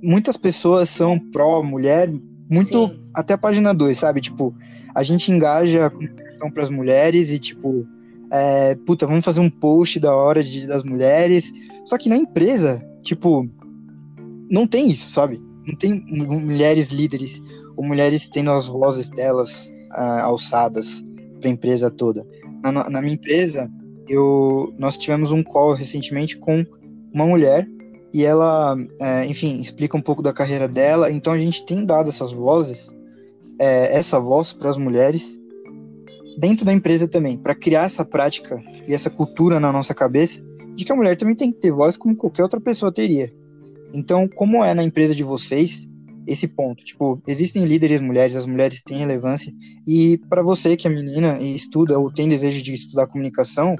muitas 0.01 0.37
pessoas 0.37 0.89
são 0.89 1.19
pró-mulher, 1.19 2.11
muito 2.49 2.87
Sim. 2.87 2.99
até 3.13 3.33
a 3.33 3.37
página 3.37 3.73
2, 3.73 3.97
sabe? 3.97 4.21
Tipo, 4.21 4.55
a 4.95 5.03
gente 5.03 5.31
engaja 5.31 5.85
a 5.85 5.89
comunicação 5.89 6.49
para 6.49 6.63
as 6.63 6.69
mulheres 6.69 7.31
e, 7.31 7.39
tipo, 7.39 7.85
é, 8.31 8.75
puta, 8.75 9.05
vamos 9.05 9.23
fazer 9.23 9.39
um 9.39 9.49
post 9.49 9.99
da 9.99 10.15
hora 10.15 10.43
de, 10.43 10.65
das 10.65 10.83
mulheres. 10.83 11.51
Só 11.85 11.97
que 11.97 12.09
na 12.09 12.15
empresa, 12.15 12.83
tipo, 13.03 13.47
não 14.49 14.65
tem 14.65 14.87
isso, 14.87 15.11
sabe? 15.11 15.41
Não 15.67 15.75
tem 15.75 16.03
mulheres 16.09 16.91
líderes 16.91 17.41
ou 17.75 17.83
mulheres 17.83 18.27
tendo 18.29 18.51
as 18.51 18.67
vozes 18.67 19.09
delas 19.09 19.69
uh, 19.91 20.21
alçadas 20.23 21.03
para 21.39 21.49
a 21.49 21.51
empresa 21.51 21.91
toda. 21.91 22.25
Na, 22.63 22.89
na 22.89 23.01
minha 23.01 23.13
empresa, 23.13 23.69
eu, 24.07 24.73
nós 24.77 24.97
tivemos 24.97 25.31
um 25.31 25.43
call 25.43 25.73
recentemente 25.73 26.37
com 26.37 26.65
uma 27.13 27.25
mulher 27.25 27.67
e 28.13 28.23
ela, 28.23 28.75
é, 29.01 29.25
enfim, 29.25 29.59
explica 29.59 29.97
um 29.97 30.01
pouco 30.01 30.21
da 30.21 30.33
carreira 30.33 30.67
dela. 30.67 31.11
Então 31.11 31.33
a 31.33 31.37
gente 31.37 31.65
tem 31.65 31.85
dado 31.85 32.09
essas 32.09 32.31
vozes, 32.31 32.95
é, 33.59 33.95
essa 33.95 34.19
voz 34.19 34.53
para 34.53 34.69
as 34.69 34.77
mulheres 34.77 35.39
dentro 36.37 36.65
da 36.65 36.71
empresa 36.71 37.07
também, 37.07 37.37
para 37.37 37.55
criar 37.55 37.83
essa 37.83 38.05
prática 38.05 38.61
e 38.87 38.93
essa 38.93 39.09
cultura 39.09 39.59
na 39.59 39.71
nossa 39.71 39.93
cabeça 39.93 40.41
de 40.75 40.85
que 40.85 40.91
a 40.91 40.95
mulher 40.95 41.15
também 41.15 41.35
tem 41.35 41.51
que 41.51 41.57
ter 41.57 41.71
voz 41.71 41.97
como 41.97 42.15
qualquer 42.15 42.43
outra 42.43 42.61
pessoa 42.61 42.91
teria. 42.91 43.33
Então, 43.97 44.27
como 44.27 44.63
é 44.63 44.75
na 44.75 44.83
empresa 44.83 45.15
de 45.15 45.23
vocês, 45.23 45.87
esse 46.27 46.47
ponto. 46.47 46.83
Tipo, 46.83 47.19
existem 47.25 47.65
líderes 47.65 47.99
mulheres, 47.99 48.35
as 48.35 48.45
mulheres 48.45 48.81
têm 48.83 48.97
relevância, 48.97 49.51
e 49.87 50.19
para 50.29 50.43
você 50.43 50.77
que 50.77 50.85
é 50.85 50.89
menina 50.89 51.39
e 51.41 51.55
estuda 51.55 51.97
ou 51.97 52.11
tem 52.11 52.29
desejo 52.29 52.61
de 52.61 52.73
estudar 52.73 53.07
comunicação, 53.07 53.75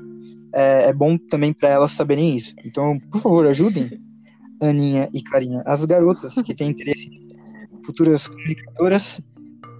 é, 0.55 0.89
é 0.89 0.93
bom 0.93 1.18
também 1.18 1.53
para 1.53 1.70
elas 1.70 1.91
saberem 1.91 2.36
isso. 2.36 2.55
Então, 2.65 2.99
por 3.11 3.22
favor, 3.22 3.45
ajudem 3.45 3.89
Aninha 4.59 5.07
e 5.13 5.22
Carinha, 5.22 5.61
as 5.65 5.86
garotas 5.86 6.34
que 6.34 6.55
têm 6.55 6.70
interesse 6.70 7.09
futuras 7.86 8.28
comunicadoras 8.28 9.22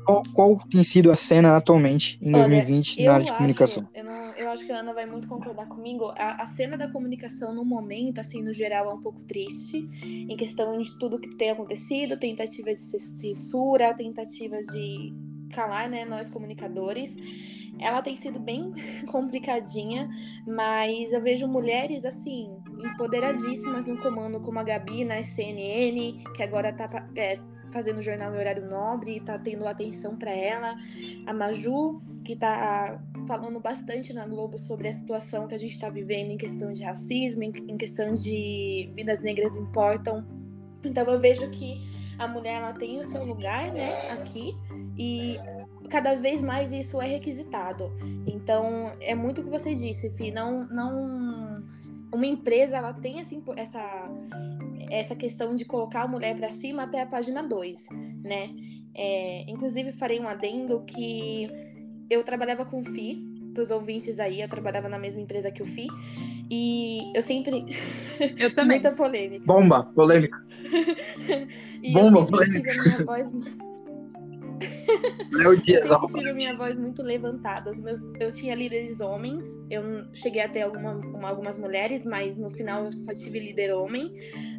qual, 0.08 0.24
qual, 0.34 0.58
tem 0.70 0.84
sido 0.86 1.12
a 1.12 1.16
cena 1.16 1.58
atualmente 1.58 2.18
em 2.22 2.32
2020 2.32 2.96
Olha, 3.00 3.06
na 3.06 3.14
área 3.14 3.26
de 3.26 3.30
acho, 3.30 3.38
comunicação? 3.38 3.90
Eu, 3.94 4.06
não, 4.06 4.34
acho 4.58 4.66
que 4.66 4.72
a 4.72 4.80
Ana 4.80 4.94
vai 4.94 5.06
muito 5.06 5.28
concordar 5.28 5.68
comigo. 5.68 6.06
A, 6.18 6.42
a, 6.42 6.46
cena 6.46 6.76
da 6.76 6.92
comunicação 6.92 7.54
no 7.54 7.64
momento, 7.64 8.20
assim, 8.20 8.42
no 8.42 8.52
geral, 8.52 8.90
é 8.90 8.94
um 8.94 9.02
pouco 9.02 9.22
triste, 9.22 9.88
em 10.04 10.36
questão 10.36 10.78
de 10.80 10.98
tudo 10.98 11.20
que 11.20 11.36
tem 11.38 11.52
acontecido, 11.52 12.18
tentativas 12.18 12.78
de 12.78 13.00
censura, 13.00 13.94
tentativas 13.94 14.66
de 14.66 15.14
calar, 15.54 15.90
né, 15.90 16.06
nós 16.06 16.30
comunicadores. 16.30 17.16
Ela 17.80 18.02
tem 18.02 18.16
sido 18.18 18.40
bem 18.40 18.72
complicadinha, 19.12 20.10
mas 20.48 21.14
eu 21.14 21.22
vejo 21.22 21.48
mulheres, 21.48 22.04
assim, 22.04 22.50
empoderadíssimas 22.84 23.86
no 23.86 23.98
comando, 24.02 24.42
como 24.42 24.60
a 24.60 24.64
Gabi 24.64 25.06
na 25.06 25.22
CNN, 25.22 26.24
que 26.36 26.42
agora 26.42 26.74
tá 26.74 27.08
é, 27.16 27.38
fazendo 27.72 28.02
jornal 28.02 28.34
em 28.34 28.40
horário 28.40 28.68
nobre 28.68 29.20
tá 29.20 29.38
tendo 29.38 29.68
atenção 29.68 30.18
para 30.18 30.32
ela. 30.32 30.76
A 31.28 31.34
Maju, 31.34 32.02
que 32.26 32.36
tá 32.36 33.00
falando 33.28 33.60
bastante 33.60 34.14
na 34.14 34.26
Globo 34.26 34.58
sobre 34.58 34.88
a 34.88 34.94
situação 34.94 35.48
que 35.48 35.54
a 35.54 35.58
gente 35.58 35.72
está 35.72 35.90
vivendo 35.90 36.32
em 36.32 36.38
questão 36.38 36.72
de 36.74 36.84
racismo, 36.84 37.44
em 37.44 37.78
questão 37.78 38.14
de 38.14 38.90
vidas 38.96 39.20
negras 39.20 39.56
importam. 39.56 40.26
Então 40.84 41.06
eu 41.06 41.20
vejo 41.20 41.50
que 41.52 41.82
a 42.18 42.28
mulher 42.28 42.56
ela 42.56 42.74
tem 42.74 43.00
o 43.00 43.04
seu 43.04 43.24
lugar, 43.24 43.72
né, 43.74 44.10
aqui 44.12 44.56
e 44.98 45.38
cada 45.90 46.16
vez 46.16 46.42
mais 46.42 46.72
isso 46.72 47.00
é 47.02 47.08
requisitado. 47.08 47.92
Então 48.26 48.94
é 49.00 49.14
muito 49.14 49.42
o 49.42 49.44
que 49.44 49.50
você 49.50 49.76
disse, 49.76 50.10
Fi, 50.12 50.32
não 50.32 50.66
não 50.68 51.64
uma 52.14 52.26
empresa 52.26 52.78
ela 52.78 52.94
tem 52.94 53.20
essa, 53.20 53.36
essa 53.58 54.10
essa 54.90 55.16
questão 55.16 55.54
de 55.54 55.66
colocar 55.66 56.04
a 56.04 56.08
mulher 56.08 56.36
para 56.38 56.50
cima 56.50 56.84
até 56.84 57.02
a 57.02 57.06
página 57.06 57.44
2, 57.44 57.88
né? 58.24 58.50
É, 58.96 59.44
inclusive, 59.48 59.92
farei 59.92 60.20
um 60.20 60.28
adendo 60.28 60.84
que 60.86 61.48
eu 62.10 62.24
trabalhava 62.24 62.66
com 62.66 62.82
o 62.82 62.84
FI, 62.84 63.24
para 63.54 63.64
os 63.64 63.72
ouvintes 63.72 64.20
aí, 64.20 64.42
eu 64.42 64.48
trabalhava 64.48 64.88
na 64.88 65.00
mesma 65.00 65.22
empresa 65.22 65.52
que 65.52 65.64
o 65.64 65.66
FI, 65.66 65.88
e 66.50 67.12
eu 67.16 67.22
sempre. 67.22 67.66
Eu 68.38 68.54
também. 68.56 68.80
Muita 68.80 68.92
polêmica. 68.96 69.46
Bomba, 69.46 69.84
polêmica. 69.94 70.46
Bomba, 71.94 72.26
polêmica. 72.26 72.74
Minha 72.84 73.06
voz 73.06 73.32
Léo 75.32 75.58
Dias, 75.62 75.90
eu 75.90 76.08
tive 76.08 76.34
minha 76.34 76.56
voz 76.56 76.76
muito 76.76 77.04
levantada. 77.04 77.74
Meus, 77.76 78.02
eu 78.20 78.32
tinha 78.32 78.56
líderes 78.56 79.00
homens, 79.00 79.46
eu 79.70 79.84
cheguei 80.14 80.42
a 80.42 80.50
ter 80.50 80.62
alguma, 80.62 80.94
uma, 80.94 81.30
algumas 81.30 81.58
mulheres, 81.58 82.06
mas 82.06 82.38
no 82.38 82.50
final 82.50 82.86
eu 82.86 82.94
só 82.94 83.14
tive 83.14 83.40
líder 83.40 83.74
homem. 83.74 84.14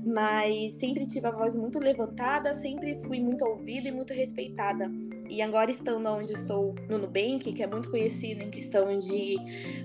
Mas 0.05 0.75
sempre 0.75 1.07
tive 1.07 1.27
a 1.27 1.31
voz 1.31 1.57
muito 1.57 1.79
levantada, 1.79 2.55
sempre 2.55 2.97
fui 3.07 3.21
muito 3.21 3.45
ouvida 3.45 3.89
e 3.89 3.93
muito 3.93 4.13
respeitada. 4.13 4.91
E 5.29 5.43
agora 5.43 5.71
estando 5.71 6.09
onde 6.09 6.33
estou 6.33 6.75
no 6.89 6.99
Nubank, 6.99 7.53
que 7.53 7.63
é 7.63 7.67
muito 7.67 7.91
conhecido 7.91 8.43
em 8.43 8.51
questão 8.51 8.99
de 8.99 9.37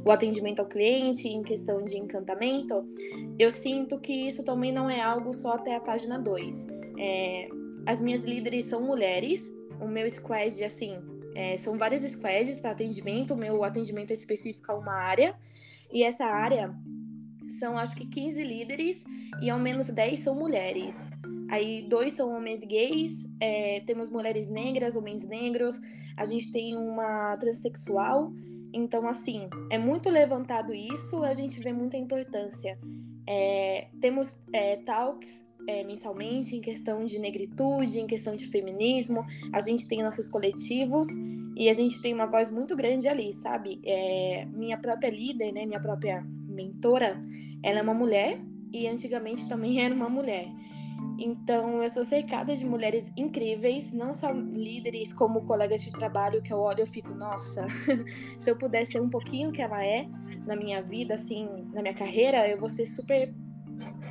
o 0.05 0.11
atendimento 0.11 0.59
ao 0.59 0.65
cliente, 0.65 1.27
em 1.27 1.43
questão 1.43 1.83
de 1.83 1.97
encantamento, 1.97 2.85
eu 3.37 3.51
sinto 3.51 3.99
que 3.99 4.27
isso 4.27 4.43
também 4.45 4.71
não 4.71 4.89
é 4.89 5.01
algo 5.01 5.33
só 5.33 5.53
até 5.53 5.75
a 5.75 5.81
página 5.81 6.17
2. 6.17 6.67
É, 6.97 7.47
as 7.85 8.01
minhas 8.01 8.23
líderes 8.23 8.65
são 8.65 8.81
mulheres, 8.81 9.51
o 9.81 9.87
meu 9.87 10.09
squad, 10.09 10.63
assim, 10.63 10.95
é, 11.35 11.57
são 11.57 11.77
vários 11.77 12.01
squads 12.01 12.61
para 12.61 12.71
atendimento, 12.71 13.33
o 13.33 13.37
meu 13.37 13.63
atendimento 13.63 14.11
é 14.11 14.13
específico 14.13 14.71
a 14.71 14.75
uma 14.75 14.93
área, 14.93 15.35
e 15.91 16.03
essa 16.03 16.25
área 16.25 16.73
são 17.59 17.77
acho 17.77 17.95
que 17.95 18.05
15 18.05 18.43
líderes 18.43 19.03
e 19.41 19.49
ao 19.49 19.59
menos 19.59 19.89
10 19.89 20.19
são 20.19 20.35
mulheres. 20.35 21.07
Aí 21.53 21.83
dois 21.83 22.13
são 22.13 22.35
homens 22.35 22.61
gays, 22.61 23.29
é, 23.39 23.81
temos 23.81 24.09
mulheres 24.09 24.49
negras, 24.49 24.95
homens 24.95 25.23
negros, 25.23 25.79
a 26.17 26.25
gente 26.25 26.51
tem 26.51 26.75
uma 26.75 27.37
transexual. 27.37 28.33
Então, 28.73 29.07
assim, 29.07 29.47
é 29.69 29.77
muito 29.77 30.09
levantado 30.09 30.73
isso, 30.73 31.23
a 31.23 31.35
gente 31.35 31.59
vê 31.59 31.71
muita 31.71 31.95
importância. 31.95 32.75
É, 33.29 33.87
temos 34.01 34.35
é, 34.51 34.77
talks 34.77 35.45
é, 35.67 35.83
mensalmente 35.83 36.55
em 36.55 36.59
questão 36.59 37.05
de 37.05 37.19
negritude, 37.19 37.99
em 37.99 38.07
questão 38.07 38.33
de 38.33 38.47
feminismo. 38.47 39.23
A 39.53 39.61
gente 39.61 39.87
tem 39.87 40.01
nossos 40.01 40.27
coletivos 40.29 41.07
e 41.55 41.69
a 41.69 41.73
gente 41.75 42.01
tem 42.01 42.15
uma 42.15 42.25
voz 42.25 42.49
muito 42.49 42.75
grande 42.75 43.07
ali, 43.07 43.31
sabe? 43.31 43.79
É, 43.85 44.43
minha 44.45 44.79
própria 44.79 45.11
líder, 45.11 45.51
né, 45.51 45.67
minha 45.67 45.79
própria 45.79 46.25
mentora, 46.47 47.23
ela 47.61 47.77
é 47.77 47.81
uma 47.83 47.93
mulher 47.93 48.41
e 48.71 48.87
antigamente 48.87 49.47
também 49.47 49.79
era 49.85 49.93
uma 49.93 50.09
mulher. 50.09 50.47
Então, 51.17 51.83
eu 51.83 51.89
sou 51.89 52.03
cercada 52.03 52.55
de 52.55 52.65
mulheres 52.65 53.11
incríveis, 53.15 53.91
não 53.91 54.13
só 54.13 54.31
líderes, 54.31 55.13
como 55.13 55.45
colegas 55.45 55.81
de 55.81 55.91
trabalho, 55.91 56.41
que 56.41 56.51
eu 56.51 56.59
olho 56.59 56.83
e 56.83 56.87
fico, 56.87 57.13
nossa, 57.13 57.67
se 58.39 58.49
eu 58.49 58.57
pudesse 58.57 58.93
ser 58.93 59.01
um 59.01 59.09
pouquinho 59.09 59.51
que 59.51 59.61
ela 59.61 59.83
é 59.85 60.07
na 60.45 60.55
minha 60.55 60.81
vida, 60.81 61.13
assim, 61.13 61.47
na 61.73 61.81
minha 61.81 61.93
carreira, 61.93 62.47
eu 62.49 62.59
vou 62.59 62.69
ser 62.69 62.85
super 62.87 63.33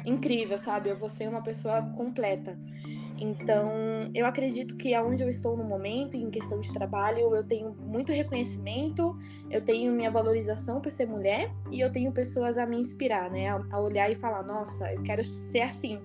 incrível, 0.05 0.59
sabe? 0.59 0.91
Eu 0.91 0.99
vou 0.99 1.09
ser 1.09 1.29
uma 1.29 1.43
pessoa 1.43 1.83
completa. 1.97 2.59
Então, 3.19 3.71
eu 4.15 4.27
acredito 4.27 4.77
que 4.77 4.95
aonde 4.95 5.23
eu 5.23 5.29
estou 5.29 5.57
no 5.57 5.63
momento, 5.63 6.17
em 6.17 6.29
questão 6.29 6.59
de 6.59 6.73
trabalho, 6.73 7.33
eu 7.35 7.45
tenho 7.45 7.73
muito 7.73 8.11
reconhecimento, 8.11 9.17
eu 9.49 9.61
tenho 9.61 9.93
minha 9.93 10.11
valorização 10.11 10.81
por 10.81 10.91
ser 10.91 11.07
mulher 11.07 11.49
e 11.71 11.81
eu 11.81 11.93
tenho 11.93 12.11
pessoas 12.11 12.59
a 12.59 12.67
me 12.67 12.77
inspirar, 12.77 13.31
né? 13.31 13.49
A, 13.49 13.81
olhar 13.81 14.11
e 14.11 14.17
falar, 14.17 14.43
nossa, 14.43 14.93
eu 14.93 15.03
quero 15.03 15.23
ser 15.23 15.61
assim. 15.61 16.01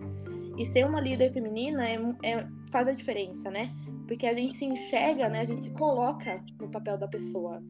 E 0.57 0.65
ser 0.65 0.85
uma 0.85 0.99
líder 0.99 1.31
feminina 1.31 1.87
é, 1.87 1.99
é, 2.23 2.47
faz 2.71 2.87
a 2.87 2.91
diferença, 2.91 3.51
né? 3.51 3.71
Porque 4.07 4.25
a 4.25 4.33
gente 4.33 4.55
se 4.55 4.65
enxerga, 4.65 5.29
né? 5.29 5.41
A 5.41 5.45
gente 5.45 5.63
se 5.63 5.69
coloca 5.71 6.41
no 6.59 6.69
papel 6.69 6.97
da 6.97 7.07
pessoa. 7.07 7.61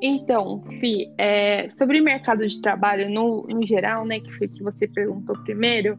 Então, 0.00 0.64
Fi, 0.80 1.12
é, 1.16 1.70
sobre 1.70 2.00
mercado 2.00 2.44
de 2.46 2.60
trabalho 2.60 3.08
no, 3.08 3.46
no 3.48 3.64
geral, 3.64 4.04
né, 4.04 4.18
que 4.18 4.32
foi 4.32 4.48
que 4.48 4.60
você 4.60 4.88
perguntou 4.88 5.36
primeiro, 5.44 5.96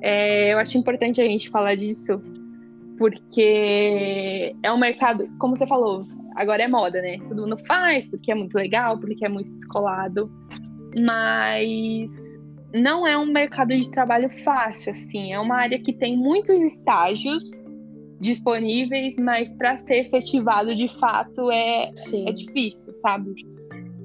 é, 0.00 0.52
eu 0.52 0.58
acho 0.58 0.78
importante 0.78 1.20
a 1.20 1.24
gente 1.24 1.50
falar 1.50 1.74
disso, 1.74 2.22
porque 2.96 4.54
é 4.62 4.72
um 4.72 4.78
mercado, 4.78 5.26
como 5.38 5.56
você 5.56 5.66
falou, 5.66 6.06
agora 6.36 6.62
é 6.62 6.68
moda, 6.68 7.02
né? 7.02 7.18
Todo 7.28 7.42
mundo 7.42 7.58
faz 7.66 8.06
porque 8.06 8.30
é 8.30 8.34
muito 8.34 8.54
legal, 8.54 8.98
porque 8.98 9.24
é 9.24 9.28
muito 9.28 9.50
descolado, 9.50 10.30
mas 10.96 12.08
não 12.74 13.06
é 13.06 13.16
um 13.16 13.26
mercado 13.26 13.68
de 13.68 13.88
trabalho 13.88 14.28
fácil, 14.42 14.92
assim, 14.92 15.32
é 15.32 15.38
uma 15.38 15.56
área 15.56 15.78
que 15.78 15.92
tem 15.92 16.16
muitos 16.16 16.60
estágios 16.60 17.44
disponíveis, 18.20 19.14
mas 19.16 19.48
para 19.56 19.78
ser 19.84 20.06
efetivado 20.06 20.74
de 20.74 20.88
fato 20.88 21.50
é, 21.52 21.90
é 22.26 22.32
difícil, 22.32 22.92
sabe? 23.00 23.32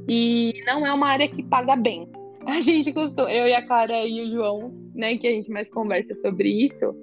E 0.08 0.54
não 0.66 0.86
é 0.86 0.94
uma 0.94 1.08
área 1.08 1.28
que 1.28 1.42
paga 1.44 1.76
bem. 1.76 2.08
A 2.46 2.62
gente 2.62 2.92
gostou, 2.92 3.28
eu 3.28 3.48
e 3.48 3.54
a 3.54 3.66
Clara 3.66 4.06
e 4.08 4.22
o 4.22 4.32
João, 4.32 4.74
né, 4.96 5.18
que 5.18 5.28
a 5.28 5.32
gente 5.32 5.52
mais 5.52 5.70
conversa 5.70 6.16
sobre 6.22 6.66
isso, 6.66 6.96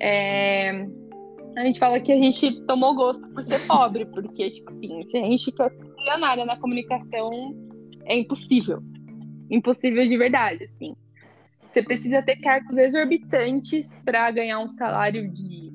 é, 0.00 0.86
a 1.56 1.64
gente 1.64 1.78
fala 1.78 1.98
que 1.98 2.12
a 2.12 2.16
gente 2.16 2.60
tomou 2.66 2.94
gosto 2.94 3.26
por 3.30 3.42
ser 3.42 3.58
pobre, 3.66 4.04
porque, 4.06 4.50
tipo 4.50 4.70
assim, 4.70 5.00
se 5.02 5.16
a 5.16 5.22
gente 5.22 5.50
quer 5.52 5.70
ser 5.70 5.94
milionária 5.96 6.44
na 6.44 6.60
comunicação, 6.60 7.54
é 8.04 8.18
impossível. 8.18 8.80
Impossível 9.50 10.04
de 10.06 10.16
verdade, 10.16 10.64
assim. 10.64 10.94
Você 11.70 11.82
precisa 11.82 12.22
ter 12.22 12.36
cargos 12.36 12.76
exorbitantes 12.76 13.88
para 14.04 14.30
ganhar 14.30 14.58
um 14.60 14.68
salário 14.68 15.30
de 15.30 15.70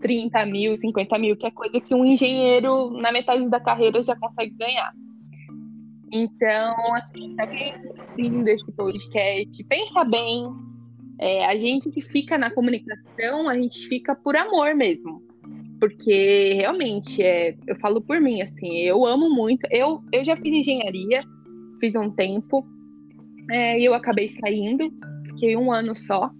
30 0.00 0.46
mil, 0.46 0.76
50 0.76 1.18
mil, 1.18 1.36
que 1.36 1.46
é 1.46 1.50
coisa 1.50 1.80
que 1.80 1.94
um 1.94 2.04
engenheiro 2.04 2.90
na 2.90 3.12
metade 3.12 3.48
da 3.48 3.60
carreira 3.60 4.02
já 4.02 4.16
consegue 4.16 4.54
ganhar. 4.58 4.92
Então, 6.12 6.74
assim, 6.96 7.34
se 7.34 7.40
alguém 7.40 7.72
assistindo 7.72 8.48
esse 8.48 8.72
podcast, 8.72 9.64
pensa 9.64 10.04
bem. 10.04 10.48
É, 11.22 11.44
a 11.44 11.56
gente 11.58 11.90
que 11.90 12.00
fica 12.00 12.38
na 12.38 12.50
comunicação, 12.50 13.48
a 13.48 13.54
gente 13.54 13.86
fica 13.88 14.14
por 14.14 14.36
amor 14.36 14.74
mesmo. 14.74 15.22
Porque 15.78 16.54
realmente, 16.56 17.22
é, 17.22 17.56
eu 17.66 17.76
falo 17.76 18.00
por 18.00 18.20
mim, 18.20 18.40
assim, 18.40 18.78
eu 18.78 19.04
amo 19.04 19.28
muito. 19.28 19.66
Eu, 19.70 20.02
eu 20.12 20.24
já 20.24 20.36
fiz 20.36 20.52
engenharia, 20.52 21.20
fiz 21.78 21.94
um 21.94 22.10
tempo, 22.10 22.66
é, 23.50 23.80
eu 23.80 23.92
acabei 23.94 24.28
saindo, 24.28 24.88
fiquei 25.26 25.56
um 25.56 25.72
ano 25.72 25.96
só, 25.96 26.30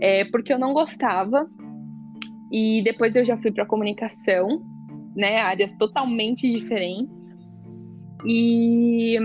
é, 0.00 0.24
porque 0.26 0.52
eu 0.52 0.58
não 0.58 0.72
gostava 0.72 1.48
e 2.50 2.82
depois 2.82 3.14
eu 3.14 3.24
já 3.24 3.36
fui 3.36 3.52
para 3.52 3.66
comunicação, 3.66 4.62
né, 5.14 5.38
áreas 5.38 5.72
totalmente 5.72 6.50
diferentes. 6.50 7.26
E 8.26 9.16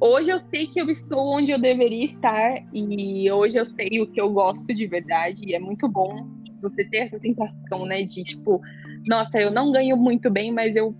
hoje 0.00 0.30
eu 0.30 0.38
sei 0.38 0.66
que 0.66 0.80
eu 0.80 0.88
estou 0.90 1.34
onde 1.34 1.50
eu 1.50 1.58
deveria 1.58 2.04
estar 2.04 2.62
e 2.72 3.30
hoje 3.30 3.56
eu 3.56 3.64
sei 3.64 4.00
o 4.00 4.06
que 4.06 4.20
eu 4.20 4.30
gosto 4.30 4.66
de 4.74 4.86
verdade 4.86 5.42
e 5.44 5.54
é 5.54 5.58
muito 5.58 5.88
bom 5.88 6.28
você 6.60 6.84
ter 6.84 6.98
essa 6.98 7.18
sensação, 7.18 7.86
né, 7.86 8.02
de 8.02 8.22
tipo, 8.22 8.60
nossa, 9.08 9.38
eu 9.38 9.50
não 9.50 9.72
ganho 9.72 9.96
muito 9.96 10.30
bem, 10.30 10.52
mas 10.52 10.76
eu 10.76 10.94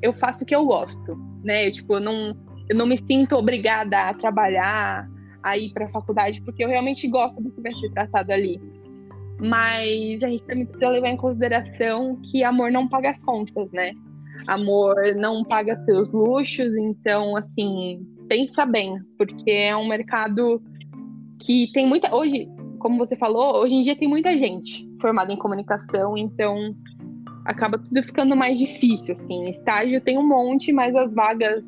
eu 0.00 0.12
faço 0.12 0.44
o 0.44 0.46
que 0.46 0.54
eu 0.54 0.66
gosto, 0.66 1.16
né? 1.42 1.66
Eu, 1.66 1.72
tipo, 1.72 1.94
eu 1.94 2.00
não 2.00 2.36
eu 2.68 2.76
não 2.76 2.86
me 2.86 2.98
sinto 2.98 3.36
obrigada 3.36 4.08
a 4.08 4.14
trabalhar, 4.14 5.08
a 5.42 5.58
ir 5.58 5.70
para 5.72 5.86
a 5.86 5.90
faculdade, 5.90 6.40
porque 6.42 6.64
eu 6.64 6.68
realmente 6.68 7.06
gosto 7.06 7.40
do 7.42 7.50
que 7.50 7.60
vai 7.60 7.72
ser 7.72 7.90
tratado 7.90 8.32
ali. 8.32 8.60
Mas 9.38 10.22
a 10.24 10.28
gente 10.28 10.44
também 10.44 10.64
precisa 10.64 10.88
levar 10.88 11.08
em 11.08 11.16
consideração 11.16 12.18
que 12.22 12.42
amor 12.42 12.70
não 12.70 12.88
paga 12.88 13.10
as 13.10 13.18
contas, 13.18 13.70
né? 13.72 13.92
Amor 14.46 14.96
não 15.16 15.44
paga 15.44 15.76
seus 15.82 16.12
luxos, 16.12 16.74
então, 16.76 17.36
assim, 17.36 18.06
pensa 18.28 18.64
bem, 18.64 18.98
porque 19.18 19.50
é 19.50 19.76
um 19.76 19.86
mercado 19.86 20.62
que 21.38 21.70
tem 21.72 21.86
muita. 21.86 22.14
Hoje, 22.14 22.48
como 22.78 22.96
você 22.96 23.16
falou, 23.16 23.56
hoje 23.56 23.74
em 23.74 23.82
dia 23.82 23.96
tem 23.96 24.08
muita 24.08 24.36
gente 24.36 24.88
formada 25.00 25.32
em 25.32 25.36
comunicação, 25.36 26.16
então 26.16 26.74
acaba 27.44 27.78
tudo 27.78 28.02
ficando 28.02 28.34
mais 28.34 28.58
difícil, 28.58 29.14
assim. 29.14 29.48
Estágio 29.50 30.00
tem 30.00 30.16
um 30.16 30.26
monte, 30.26 30.72
mas 30.72 30.94
as 30.96 31.14
vagas 31.14 31.62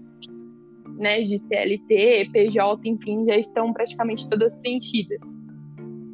né, 0.98 1.20
de 1.22 1.38
CLT, 1.38 2.30
PJ, 2.32 2.88
enfim, 2.88 3.24
já 3.26 3.36
estão 3.36 3.72
praticamente 3.72 4.28
todas 4.28 4.54
preenchidas. 4.56 5.18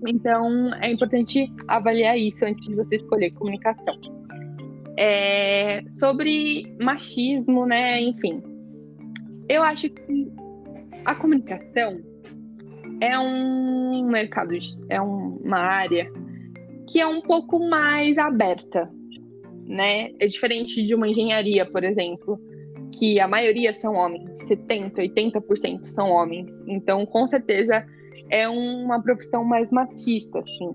Então, 0.07 0.75
é 0.75 0.91
importante 0.91 1.51
avaliar 1.69 2.19
isso 2.19 2.45
antes 2.45 2.67
de 2.67 2.75
você 2.75 2.97
escolher 2.97 3.31
comunicação. 3.33 3.95
É, 4.99 5.83
sobre 5.89 6.77
machismo, 6.81 7.65
né, 7.65 8.01
enfim, 8.01 8.43
eu 9.49 9.63
acho 9.63 9.89
que 9.89 10.29
a 11.05 11.15
comunicação 11.15 12.01
é 13.01 13.19
um 13.19 14.07
mercado, 14.07 14.55
é 14.89 15.01
uma 15.01 15.59
área 15.59 16.11
que 16.89 17.01
é 17.01 17.07
um 17.07 17.21
pouco 17.21 17.59
mais 17.69 18.19
aberta, 18.19 18.91
né? 19.67 20.11
É 20.21 20.27
diferente 20.27 20.83
de 20.83 20.95
uma 20.95 21.09
engenharia, 21.09 21.65
por 21.65 21.83
exemplo, 21.85 22.39
que 22.93 23.19
a 23.21 23.27
maioria 23.27 23.73
são 23.73 23.95
homens, 23.95 24.31
70, 24.47 25.01
80% 25.03 25.85
são 25.85 26.11
homens. 26.11 26.53
Então, 26.67 27.05
com 27.07 27.27
certeza, 27.27 27.85
é 28.31 28.49
uma 28.49 29.03
profissão 29.03 29.45
mais 29.45 29.71
machista, 29.71 30.39
assim. 30.39 30.71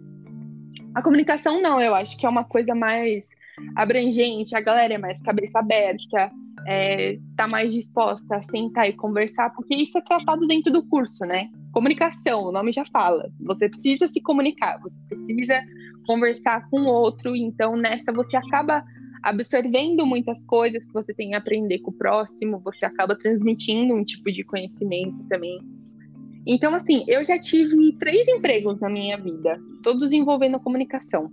A 0.95 1.01
comunicação 1.01 1.61
não, 1.61 1.79
eu 1.79 1.93
acho 1.93 2.17
que 2.17 2.25
é 2.25 2.29
uma 2.29 2.43
coisa 2.43 2.73
mais 2.73 3.27
abrangente, 3.75 4.55
a 4.55 4.61
galera 4.61 4.93
é 4.93 4.97
mais 4.97 5.21
cabeça 5.21 5.59
aberta, 5.59 6.31
é, 6.67 7.17
tá 7.35 7.47
mais 7.47 7.73
disposta 7.73 8.35
a 8.35 8.41
sentar 8.41 8.89
e 8.89 8.93
conversar, 8.93 9.51
porque 9.53 9.75
isso 9.75 9.97
é 9.97 10.01
tratado 10.01 10.45
dentro 10.47 10.71
do 10.71 10.85
curso, 10.87 11.23
né? 11.25 11.49
Comunicação, 11.71 12.43
o 12.43 12.51
nome 12.51 12.71
já 12.71 12.85
fala. 12.85 13.29
Você 13.41 13.69
precisa 13.69 14.07
se 14.07 14.19
comunicar, 14.21 14.79
você 14.81 15.15
precisa 15.15 15.61
conversar 16.05 16.67
com 16.69 16.81
o 16.81 16.87
outro, 16.87 17.35
então 17.35 17.75
nessa 17.75 18.11
você 18.11 18.35
acaba 18.37 18.83
absorvendo 19.23 20.05
muitas 20.05 20.43
coisas 20.43 20.83
que 20.83 20.93
você 20.93 21.13
tem 21.13 21.33
a 21.33 21.37
aprender 21.37 21.79
com 21.79 21.91
o 21.91 21.93
próximo, 21.93 22.59
você 22.59 22.85
acaba 22.85 23.17
transmitindo 23.17 23.93
um 23.93 24.03
tipo 24.03 24.31
de 24.31 24.43
conhecimento 24.43 25.23
também. 25.29 25.59
Então, 26.45 26.73
assim, 26.73 27.03
eu 27.07 27.25
já 27.25 27.37
tive 27.37 27.93
três 27.99 28.27
empregos 28.27 28.79
na 28.79 28.89
minha 28.89 29.17
vida, 29.17 29.59
todos 29.83 30.13
envolvendo 30.13 30.59
comunicação. 30.59 31.29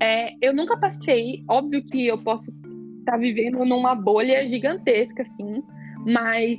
É, 0.00 0.34
eu 0.42 0.54
nunca 0.54 0.76
passei, 0.76 1.42
óbvio 1.48 1.82
que 1.84 2.06
eu 2.06 2.18
posso 2.18 2.50
estar 2.50 3.12
tá 3.12 3.16
vivendo 3.18 3.64
numa 3.64 3.94
bolha 3.94 4.46
gigantesca, 4.48 5.22
assim, 5.22 5.62
mas 6.06 6.58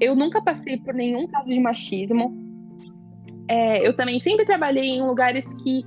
eu 0.00 0.14
nunca 0.14 0.42
passei 0.42 0.76
por 0.78 0.94
nenhum 0.94 1.26
caso 1.26 1.48
de 1.48 1.58
machismo. 1.58 2.36
É, 3.48 3.86
eu 3.86 3.94
também 3.96 4.20
sempre 4.20 4.44
trabalhei 4.44 4.90
em 4.90 5.02
lugares 5.02 5.50
que 5.62 5.82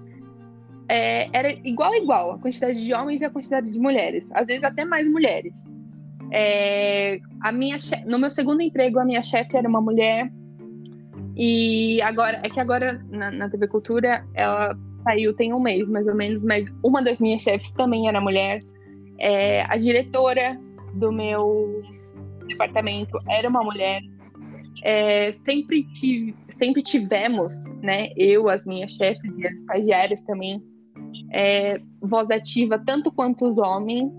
é, 0.92 1.30
era 1.32 1.54
igual 1.64 1.94
a 1.94 1.98
igual 1.98 2.32
a 2.34 2.38
quantidade 2.38 2.84
de 2.84 2.94
homens 2.94 3.22
e 3.22 3.26
a 3.26 3.30
quantidade 3.30 3.72
de 3.72 3.80
mulheres, 3.80 4.30
às 4.34 4.46
vezes 4.46 4.62
até 4.62 4.84
mais 4.84 5.10
mulheres. 5.10 5.54
É, 6.30 7.18
a 7.42 7.50
minha 7.50 7.78
no 8.06 8.20
meu 8.20 8.30
segundo 8.30 8.62
emprego 8.62 9.00
a 9.00 9.06
minha 9.06 9.24
chefe 9.24 9.56
era 9.56 9.68
uma 9.68 9.80
mulher 9.82 10.30
e 11.38 12.02
agora 12.02 12.42
é 12.44 12.50
que 12.50 12.60
agora 12.60 13.02
na, 13.10 13.32
na, 13.32 13.50
TV 13.50 13.68
Cultura 13.68 14.26
ela 14.34 14.78
saiu 15.06 15.34
tem 15.34 15.54
um 15.54 15.62
mês 15.62 15.88
mais 15.88 16.06
ou 16.08 16.16
menos, 16.16 16.44
mas 16.44 16.66
uma 16.84 17.02
das 17.02 17.20
minhas 17.20 17.42
chefes 17.42 17.72
também 17.72 18.10
era 18.10 18.20
mulher. 18.20 18.62
É, 19.18 19.64
a 19.70 19.78
diretora 19.78 20.60
do 20.96 21.10
meu 21.10 21.82
departamento 22.48 23.18
era 23.30 23.48
uma 23.48 23.62
mulher. 23.62 24.02
É, 24.84 25.34
sempre 25.46 25.84
tive, 25.94 26.36
sempre 26.58 26.82
tivemos, 26.82 27.54
né? 27.82 28.10
Eu, 28.18 28.50
as 28.50 28.66
minhas 28.66 28.92
chefes 28.92 29.38
e 29.38 29.48
as 29.48 29.54
estagiárias 29.54 30.22
também 30.24 30.62
é, 31.32 31.82
voz 32.02 32.30
ativa 32.30 32.80
tanto 32.80 33.12
quanto 33.12 33.48
os 33.48 33.58
homens. 33.58 34.12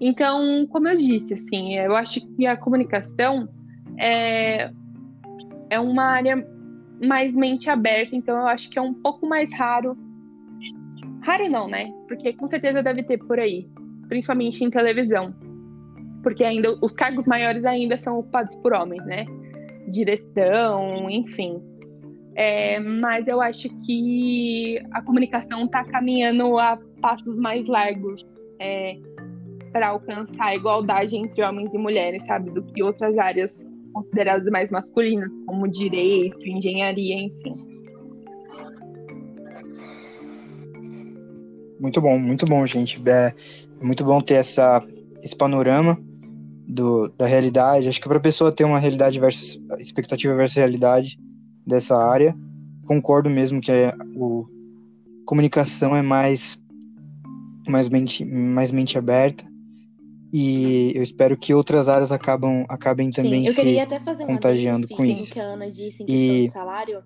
Então, 0.00 0.66
como 0.68 0.88
eu 0.88 0.96
disse, 0.96 1.34
assim, 1.34 1.76
eu 1.76 1.94
acho 1.94 2.20
que 2.34 2.46
a 2.46 2.56
comunicação 2.56 3.48
é, 3.98 4.70
é 5.68 5.78
uma 5.80 6.04
área 6.04 6.46
mais 7.02 7.34
mente 7.34 7.70
aberta, 7.70 8.14
então 8.14 8.36
eu 8.36 8.46
acho 8.46 8.70
que 8.70 8.78
é 8.78 8.82
um 8.82 8.94
pouco 8.94 9.26
mais 9.26 9.52
raro. 9.54 9.96
Raro 11.22 11.48
não, 11.48 11.68
né? 11.68 11.92
Porque 12.08 12.32
com 12.32 12.46
certeza 12.46 12.82
deve 12.82 13.02
ter 13.02 13.18
por 13.18 13.38
aí, 13.38 13.68
principalmente 14.08 14.62
em 14.64 14.70
televisão. 14.70 15.34
Porque 16.22 16.44
ainda 16.44 16.76
os 16.82 16.92
cargos 16.92 17.26
maiores 17.26 17.64
ainda 17.64 17.96
são 17.98 18.18
ocupados 18.18 18.54
por 18.56 18.72
homens, 18.72 19.04
né? 19.06 19.26
Direção, 19.88 21.08
enfim. 21.08 21.62
É, 22.34 22.78
mas 22.78 23.26
eu 23.26 23.40
acho 23.40 23.68
que 23.84 24.80
a 24.92 25.02
comunicação 25.02 25.64
está 25.64 25.84
caminhando 25.84 26.58
a 26.58 26.78
passos 27.00 27.38
mais 27.38 27.66
largos 27.66 28.28
é, 28.60 28.96
para 29.72 29.88
alcançar 29.88 30.46
a 30.46 30.54
igualdade 30.54 31.16
entre 31.16 31.42
homens 31.42 31.72
e 31.74 31.78
mulheres, 31.78 32.24
sabe? 32.24 32.50
Do 32.50 32.62
que 32.62 32.82
outras 32.82 33.16
áreas 33.18 33.64
consideradas 33.92 34.44
mais 34.46 34.70
masculinas, 34.70 35.30
como 35.46 35.68
direito, 35.68 36.46
engenharia, 36.46 37.16
enfim. 37.16 37.56
Muito 41.80 42.00
bom, 42.00 42.18
muito 42.18 42.46
bom, 42.46 42.64
gente. 42.66 43.02
É 43.08 43.34
muito 43.82 44.04
bom 44.04 44.20
ter 44.20 44.34
essa, 44.34 44.86
esse 45.22 45.34
panorama 45.34 45.98
do, 46.68 47.08
da 47.08 47.26
realidade. 47.26 47.88
Acho 47.88 48.00
que 48.00 48.08
para 48.08 48.18
a 48.18 48.22
pessoa 48.22 48.52
ter 48.52 48.64
uma 48.64 48.78
realidade 48.78 49.18
versus 49.18 49.60
expectativa 49.78 50.34
versus 50.34 50.56
realidade, 50.56 51.18
dessa 51.66 51.96
área. 51.96 52.36
Concordo 52.86 53.30
mesmo 53.30 53.60
que 53.60 53.70
a 53.70 53.96
o 54.16 54.46
comunicação 55.24 55.94
é 55.94 56.02
mais 56.02 56.58
mais 57.68 57.88
mente, 57.88 58.24
mais 58.24 58.70
mente 58.70 58.98
aberta 58.98 59.50
e 60.32 60.92
eu 60.94 61.02
espero 61.02 61.36
que 61.36 61.52
outras 61.52 61.88
áreas 61.88 62.12
acabam, 62.12 62.64
acabem 62.68 63.10
também 63.10 63.48
Sim, 63.48 63.76
se 63.76 64.26
contagiando 64.26 64.86
com 64.88 65.04
isso. 65.04 65.32
que 65.32 65.40
a 65.40 65.44
Ana 65.44 65.68
disse 65.68 66.04
em 66.04 66.06
e... 66.44 66.48
salário, 66.50 67.02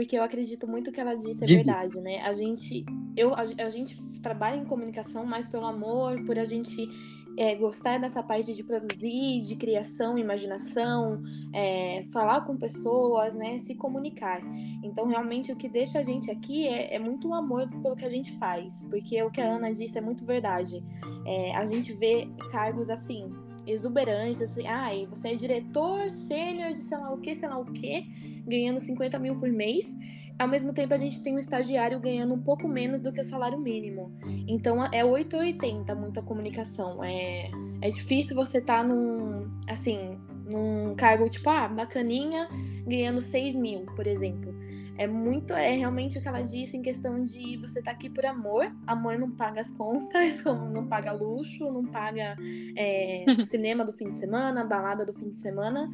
porque 0.00 0.16
eu 0.16 0.22
acredito 0.22 0.66
muito 0.66 0.90
que 0.90 0.98
ela 0.98 1.14
disse 1.14 1.44
é 1.44 1.46
verdade, 1.46 2.00
né? 2.00 2.22
A 2.22 2.32
gente, 2.32 2.86
eu, 3.14 3.34
a, 3.34 3.42
a 3.42 3.68
gente 3.68 4.02
trabalha 4.22 4.56
em 4.56 4.64
comunicação 4.64 5.26
mais 5.26 5.46
pelo 5.46 5.66
amor, 5.66 6.24
por 6.24 6.38
a 6.38 6.46
gente 6.46 6.88
é, 7.36 7.54
gostar 7.54 8.00
dessa 8.00 8.22
parte 8.22 8.54
de 8.54 8.64
produzir, 8.64 9.42
de 9.42 9.54
criação, 9.56 10.16
imaginação, 10.16 11.22
é, 11.52 12.06
falar 12.14 12.46
com 12.46 12.56
pessoas, 12.56 13.34
né, 13.34 13.58
se 13.58 13.74
comunicar. 13.74 14.40
Então, 14.82 15.06
realmente, 15.06 15.52
o 15.52 15.56
que 15.56 15.68
deixa 15.68 15.98
a 15.98 16.02
gente 16.02 16.30
aqui 16.30 16.66
é, 16.66 16.94
é 16.94 16.98
muito 16.98 17.28
o 17.28 17.34
amor 17.34 17.68
pelo 17.82 17.94
que 17.94 18.06
a 18.06 18.10
gente 18.10 18.32
faz, 18.38 18.86
porque 18.86 19.22
o 19.22 19.30
que 19.30 19.42
a 19.42 19.56
Ana 19.56 19.70
disse 19.70 19.98
é 19.98 20.00
muito 20.00 20.24
verdade. 20.24 20.82
É, 21.26 21.54
a 21.54 21.66
gente 21.66 21.92
vê 21.92 22.26
cargos 22.50 22.88
assim, 22.88 23.30
exuberantes, 23.66 24.40
assim, 24.40 24.66
ah, 24.66 24.88
você 25.10 25.28
é 25.28 25.34
diretor 25.34 26.08
sênior 26.08 26.72
de 26.72 26.78
sei 26.78 26.96
lá 26.96 27.12
o 27.12 27.18
que, 27.18 27.34
sei 27.34 27.48
lá 27.50 27.58
o 27.58 27.66
que, 27.66 28.29
ganhando 28.46 28.80
50 28.80 29.18
mil 29.18 29.36
por 29.36 29.48
mês, 29.48 29.94
ao 30.40 30.48
mesmo 30.48 30.72
tempo 30.72 30.94
a 30.94 30.98
gente 30.98 31.22
tem 31.22 31.34
um 31.34 31.38
estagiário 31.38 32.00
ganhando 32.00 32.32
um 32.32 32.40
pouco 32.40 32.66
menos 32.66 33.02
do 33.02 33.12
que 33.12 33.20
o 33.20 33.24
salário 33.24 33.58
mínimo. 33.58 34.10
Então 34.48 34.82
é 34.86 35.04
880 35.04 35.94
muita 35.94 36.22
comunicação. 36.22 37.04
É, 37.04 37.50
é 37.82 37.88
difícil 37.90 38.34
você 38.34 38.58
estar 38.58 38.78
tá 38.78 38.84
num, 38.84 39.50
assim, 39.68 40.18
num 40.50 40.94
cargo 40.94 41.28
tipo, 41.28 41.48
ah, 41.50 41.68
bacaninha, 41.68 42.48
ganhando 42.86 43.20
6 43.20 43.54
mil, 43.54 43.84
por 43.94 44.06
exemplo. 44.06 44.50
É 44.96 45.06
muito, 45.06 45.54
é 45.54 45.76
realmente 45.76 46.18
o 46.18 46.20
que 46.20 46.28
ela 46.28 46.42
disse 46.42 46.76
em 46.76 46.82
questão 46.82 47.22
de 47.22 47.56
você 47.56 47.78
estar 47.78 47.90
tá 47.90 47.96
aqui 47.96 48.10
por 48.10 48.24
amor. 48.26 48.70
Amor 48.86 49.18
não 49.18 49.30
paga 49.30 49.60
as 49.60 49.70
contas, 49.70 50.40
como 50.42 50.68
não 50.70 50.86
paga 50.86 51.12
luxo, 51.12 51.70
não 51.70 51.84
paga 51.84 52.36
é, 52.76 53.24
o 53.38 53.44
cinema 53.44 53.84
do 53.84 53.92
fim 53.92 54.10
de 54.10 54.16
semana, 54.16 54.60
a 54.60 54.64
balada 54.64 55.04
do 55.04 55.14
fim 55.14 55.30
de 55.30 55.38
semana. 55.38 55.90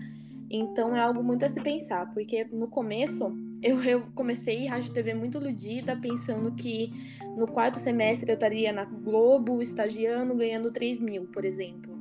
Então 0.50 0.94
é 0.94 1.00
algo 1.00 1.22
muito 1.22 1.44
a 1.44 1.48
se 1.48 1.60
pensar, 1.60 2.12
porque 2.12 2.44
no 2.44 2.68
começo 2.68 3.32
eu, 3.62 3.82
eu 3.82 4.02
comecei 4.14 4.66
Rádio 4.66 4.92
TV 4.92 5.14
muito 5.14 5.38
iludida, 5.38 5.96
pensando 5.96 6.52
que 6.52 6.90
no 7.36 7.46
quarto 7.46 7.78
semestre 7.78 8.30
eu 8.30 8.34
estaria 8.34 8.72
na 8.72 8.84
Globo, 8.84 9.60
estagiando, 9.60 10.36
ganhando 10.36 10.72
3 10.72 11.00
mil, 11.00 11.26
por 11.26 11.44
exemplo. 11.44 11.96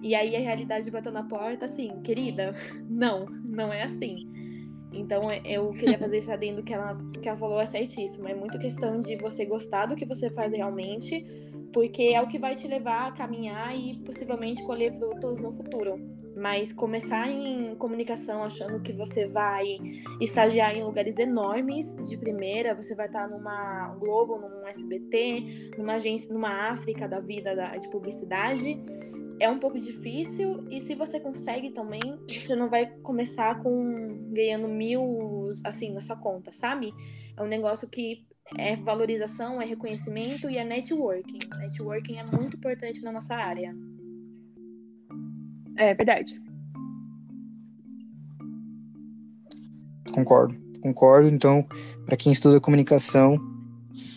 E 0.00 0.14
aí 0.14 0.34
a 0.34 0.40
realidade 0.40 0.90
bateu 0.90 1.12
na 1.12 1.24
porta, 1.24 1.66
assim, 1.66 2.00
querida, 2.02 2.54
não, 2.88 3.26
não 3.26 3.72
é 3.72 3.82
assim. 3.82 4.14
Então 4.92 5.20
eu 5.44 5.70
queria 5.72 5.98
fazer 5.98 6.18
esse 6.18 6.32
adendo 6.32 6.62
que 6.62 6.72
ela, 6.72 6.96
que 7.22 7.28
ela 7.28 7.38
falou 7.38 7.60
é 7.60 7.66
certíssimo. 7.66 8.26
É 8.26 8.34
muito 8.34 8.58
questão 8.58 8.98
de 8.98 9.16
você 9.16 9.44
gostar 9.44 9.86
do 9.86 9.94
que 9.94 10.04
você 10.04 10.30
faz 10.30 10.52
realmente, 10.52 11.24
porque 11.72 12.02
é 12.02 12.20
o 12.20 12.26
que 12.26 12.38
vai 12.38 12.56
te 12.56 12.66
levar 12.66 13.08
a 13.08 13.12
caminhar 13.12 13.76
e 13.76 13.98
possivelmente 13.98 14.62
colher 14.64 14.92
frutos 14.98 15.38
no 15.38 15.52
futuro. 15.52 16.19
Mas 16.40 16.72
começar 16.72 17.30
em 17.30 17.74
comunicação 17.74 18.42
achando 18.42 18.80
que 18.80 18.94
você 18.94 19.26
vai 19.26 19.78
estagiar 20.22 20.74
em 20.74 20.82
lugares 20.82 21.18
enormes 21.18 21.94
de 22.08 22.16
primeira, 22.16 22.74
você 22.74 22.94
vai 22.94 23.08
estar 23.08 23.28
numa 23.28 23.94
Globo, 24.00 24.38
num 24.38 24.66
SBT, 24.66 25.72
numa 25.76 25.96
agência, 25.96 26.32
numa 26.32 26.70
África 26.70 27.06
da 27.06 27.20
vida 27.20 27.54
da, 27.54 27.76
de 27.76 27.86
publicidade, 27.90 28.82
é 29.38 29.50
um 29.50 29.58
pouco 29.58 29.78
difícil 29.78 30.66
e 30.70 30.80
se 30.80 30.94
você 30.94 31.20
consegue 31.20 31.72
também, 31.72 32.00
você 32.26 32.56
não 32.56 32.70
vai 32.70 32.86
começar 33.02 33.62
com 33.62 34.10
ganhando 34.32 34.66
mil 34.66 35.48
assim 35.64 35.92
na 35.92 36.00
sua 36.00 36.16
conta, 36.16 36.52
sabe? 36.52 36.90
É 37.36 37.42
um 37.42 37.46
negócio 37.46 37.86
que 37.86 38.26
é 38.56 38.76
valorização, 38.76 39.60
é 39.60 39.66
reconhecimento 39.66 40.48
e 40.48 40.56
é 40.56 40.64
networking. 40.64 41.38
Networking 41.58 42.18
é 42.18 42.24
muito 42.24 42.56
importante 42.56 43.02
na 43.02 43.12
nossa 43.12 43.34
área. 43.34 43.74
É 45.80 45.94
verdade. 45.94 46.38
Concordo, 50.12 50.54
concordo. 50.82 51.28
Então, 51.28 51.66
para 52.04 52.18
quem 52.18 52.32
estuda 52.32 52.60
comunicação, 52.60 53.38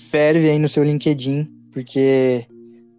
ferve 0.10 0.50
aí 0.50 0.60
no 0.60 0.68
seu 0.68 0.84
LinkedIn, 0.84 1.50
porque 1.72 2.46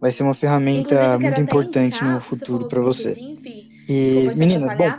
vai 0.00 0.10
ser 0.10 0.22
uma 0.22 0.32
ferramenta 0.32 1.18
muito 1.18 1.40
importante 1.42 2.02
no 2.02 2.22
futuro 2.22 2.66
para 2.66 2.80
você. 2.80 3.12
LinkedIn, 3.12 3.70
e 3.86 4.32
meninas, 4.34 4.74
bom, 4.74 4.90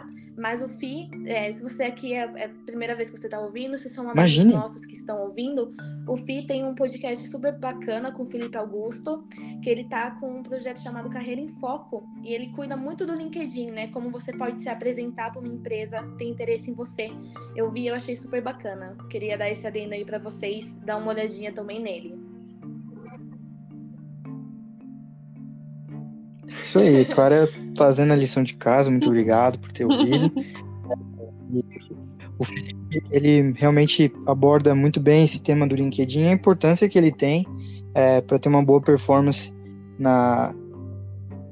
mas 0.46 0.62
o 0.62 0.70
FI, 0.70 1.10
é, 1.26 1.52
se 1.52 1.64
você 1.64 1.86
aqui 1.86 2.14
é, 2.14 2.20
é, 2.20 2.46
a 2.46 2.50
primeira 2.68 2.96
vez 2.96 3.10
que 3.10 3.18
você 3.18 3.26
está 3.26 3.40
ouvindo, 3.40 3.80
se 3.80 3.90
são 3.90 4.04
amigos 4.04 4.36
Imagine. 4.36 4.54
nossos 4.54 4.86
que 4.86 4.94
estão 4.94 5.24
ouvindo, 5.24 5.74
o 6.08 6.16
FI 6.18 6.46
tem 6.46 6.64
um 6.64 6.76
podcast 6.76 7.28
super 7.28 7.58
bacana 7.58 8.12
com 8.12 8.22
o 8.22 8.30
Felipe 8.30 8.56
Augusto, 8.56 9.28
que 9.64 9.68
ele 9.68 9.86
tá 9.86 10.12
com 10.20 10.42
um 10.42 10.44
projeto 10.44 10.80
chamado 10.84 11.10
Carreira 11.10 11.42
em 11.42 11.48
Foco, 11.48 12.08
e 12.22 12.32
ele 12.32 12.52
cuida 12.52 12.78
muito 12.78 13.08
do 13.08 13.16
LinkedIn, 13.16 13.72
né? 13.72 13.88
Como 13.88 14.12
você 14.12 14.32
pode 14.32 14.62
se 14.62 14.70
apresentar 14.70 15.32
para 15.32 15.42
uma 15.42 15.52
empresa, 15.52 16.04
ter 16.20 16.26
interesse 16.26 16.70
em 16.70 16.76
você. 16.76 17.10
Eu 17.56 17.72
vi, 17.72 17.88
eu 17.88 17.96
achei 17.96 18.16
super 18.16 18.44
bacana. 18.44 18.96
Queria 19.10 19.36
dar 19.36 19.50
esse 19.50 19.66
adendo 19.66 19.96
aí 19.96 20.06
para 20.06 20.20
vocês, 20.20 20.76
dar 20.86 20.98
uma 20.98 21.10
olhadinha 21.10 21.52
também 21.54 21.82
nele. 21.82 22.25
Isso 26.76 26.84
aí, 26.84 27.06
Clara 27.06 27.48
fazendo 27.78 28.12
a 28.12 28.18
lição 28.18 28.44
de 28.44 28.54
casa, 28.54 28.92
muito 28.92 29.08
obrigado 29.08 29.58
por 29.58 29.72
ter 29.72 29.86
ouvido. 29.86 30.30
o 32.38 32.44
Felipe, 32.44 33.02
ele 33.10 33.54
realmente 33.54 34.14
aborda 34.26 34.76
muito 34.76 35.00
bem 35.00 35.24
esse 35.24 35.42
tema 35.42 35.66
do 35.66 35.74
LinkedIn 35.74 36.24
e 36.24 36.28
a 36.28 36.34
importância 36.34 36.90
que 36.90 36.98
ele 36.98 37.14
tem 37.14 37.46
é, 37.94 38.20
para 38.20 38.38
ter 38.38 38.50
uma 38.50 38.62
boa 38.62 38.82
performance 38.82 39.54
na 39.98 40.54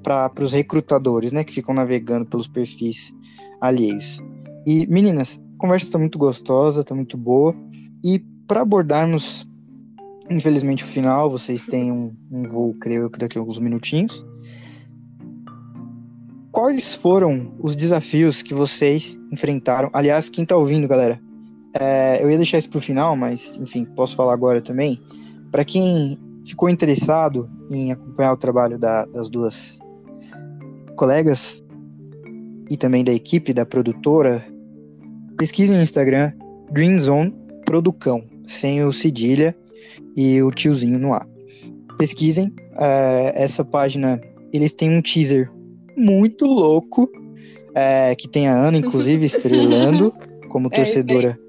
para 0.03 0.43
os 0.43 0.51
recrutadores, 0.51 1.31
né, 1.31 1.45
que 1.45 1.53
ficam 1.53 1.73
navegando 1.73 2.25
pelos 2.25 2.49
perfis 2.49 3.15
alheios. 3.61 4.21
E 4.67 4.85
meninas, 4.87 5.41
a 5.55 5.57
conversa 5.57 5.85
está 5.85 5.97
muito 5.97 6.19
gostosa, 6.19 6.81
está 6.81 6.93
muito 6.93 7.17
boa. 7.17 7.55
E 8.03 8.19
para 8.45 8.59
abordarmos, 8.59 9.47
infelizmente, 10.29 10.83
o 10.83 10.87
final, 10.87 11.29
vocês 11.29 11.63
têm 11.63 11.93
um, 11.93 12.13
um 12.29 12.43
voo, 12.43 12.73
creio 12.73 13.09
que 13.09 13.17
daqui 13.17 13.37
a 13.37 13.41
alguns 13.41 13.59
minutinhos 13.59 14.25
quais 16.53 16.93
foram 16.93 17.51
os 17.59 17.75
desafios 17.75 18.43
que 18.43 18.53
vocês 18.53 19.19
enfrentaram? 19.31 19.89
Aliás, 19.91 20.29
quem 20.29 20.45
tá 20.45 20.55
ouvindo, 20.55 20.87
galera, 20.87 21.19
é, 21.77 22.23
eu 22.23 22.29
ia 22.29 22.37
deixar 22.37 22.59
isso 22.59 22.69
pro 22.69 22.79
final, 22.79 23.17
mas 23.17 23.57
enfim, 23.57 23.83
posso 23.83 24.15
falar 24.15 24.33
agora 24.33 24.61
também. 24.61 25.01
Para 25.51 25.65
quem 25.65 26.17
ficou 26.45 26.69
interessado 26.69 27.49
em 27.71 27.91
acompanhar 27.91 28.33
o 28.33 28.37
trabalho 28.37 28.77
da, 28.77 29.03
das 29.05 29.29
duas 29.29 29.79
colegas 30.95 31.63
e 32.69 32.77
também 32.77 33.03
da 33.03 33.11
equipe 33.11 33.51
da 33.51 33.65
produtora, 33.65 34.45
pesquisem 35.37 35.75
no 35.75 35.83
Instagram 35.83 36.31
Dream 36.71 36.99
Producão, 37.65 38.23
sem 38.45 38.83
o 38.83 38.91
cedilha 38.91 39.55
e 40.15 40.41
o 40.43 40.51
tiozinho 40.51 40.99
no 40.99 41.13
ar. 41.13 41.27
Pesquisem 41.97 42.53
é, 42.77 43.43
essa 43.43 43.65
página, 43.65 44.21
eles 44.53 44.73
têm 44.73 44.91
um 44.91 45.01
teaser 45.01 45.51
muito 45.95 46.45
louco, 46.45 47.09
é, 47.75 48.15
que 48.15 48.27
tem 48.27 48.47
a 48.47 48.55
Ana, 48.55 48.77
inclusive, 48.77 49.25
estrelando 49.25 50.13
como 50.49 50.67
é, 50.67 50.75
torcedora. 50.75 51.39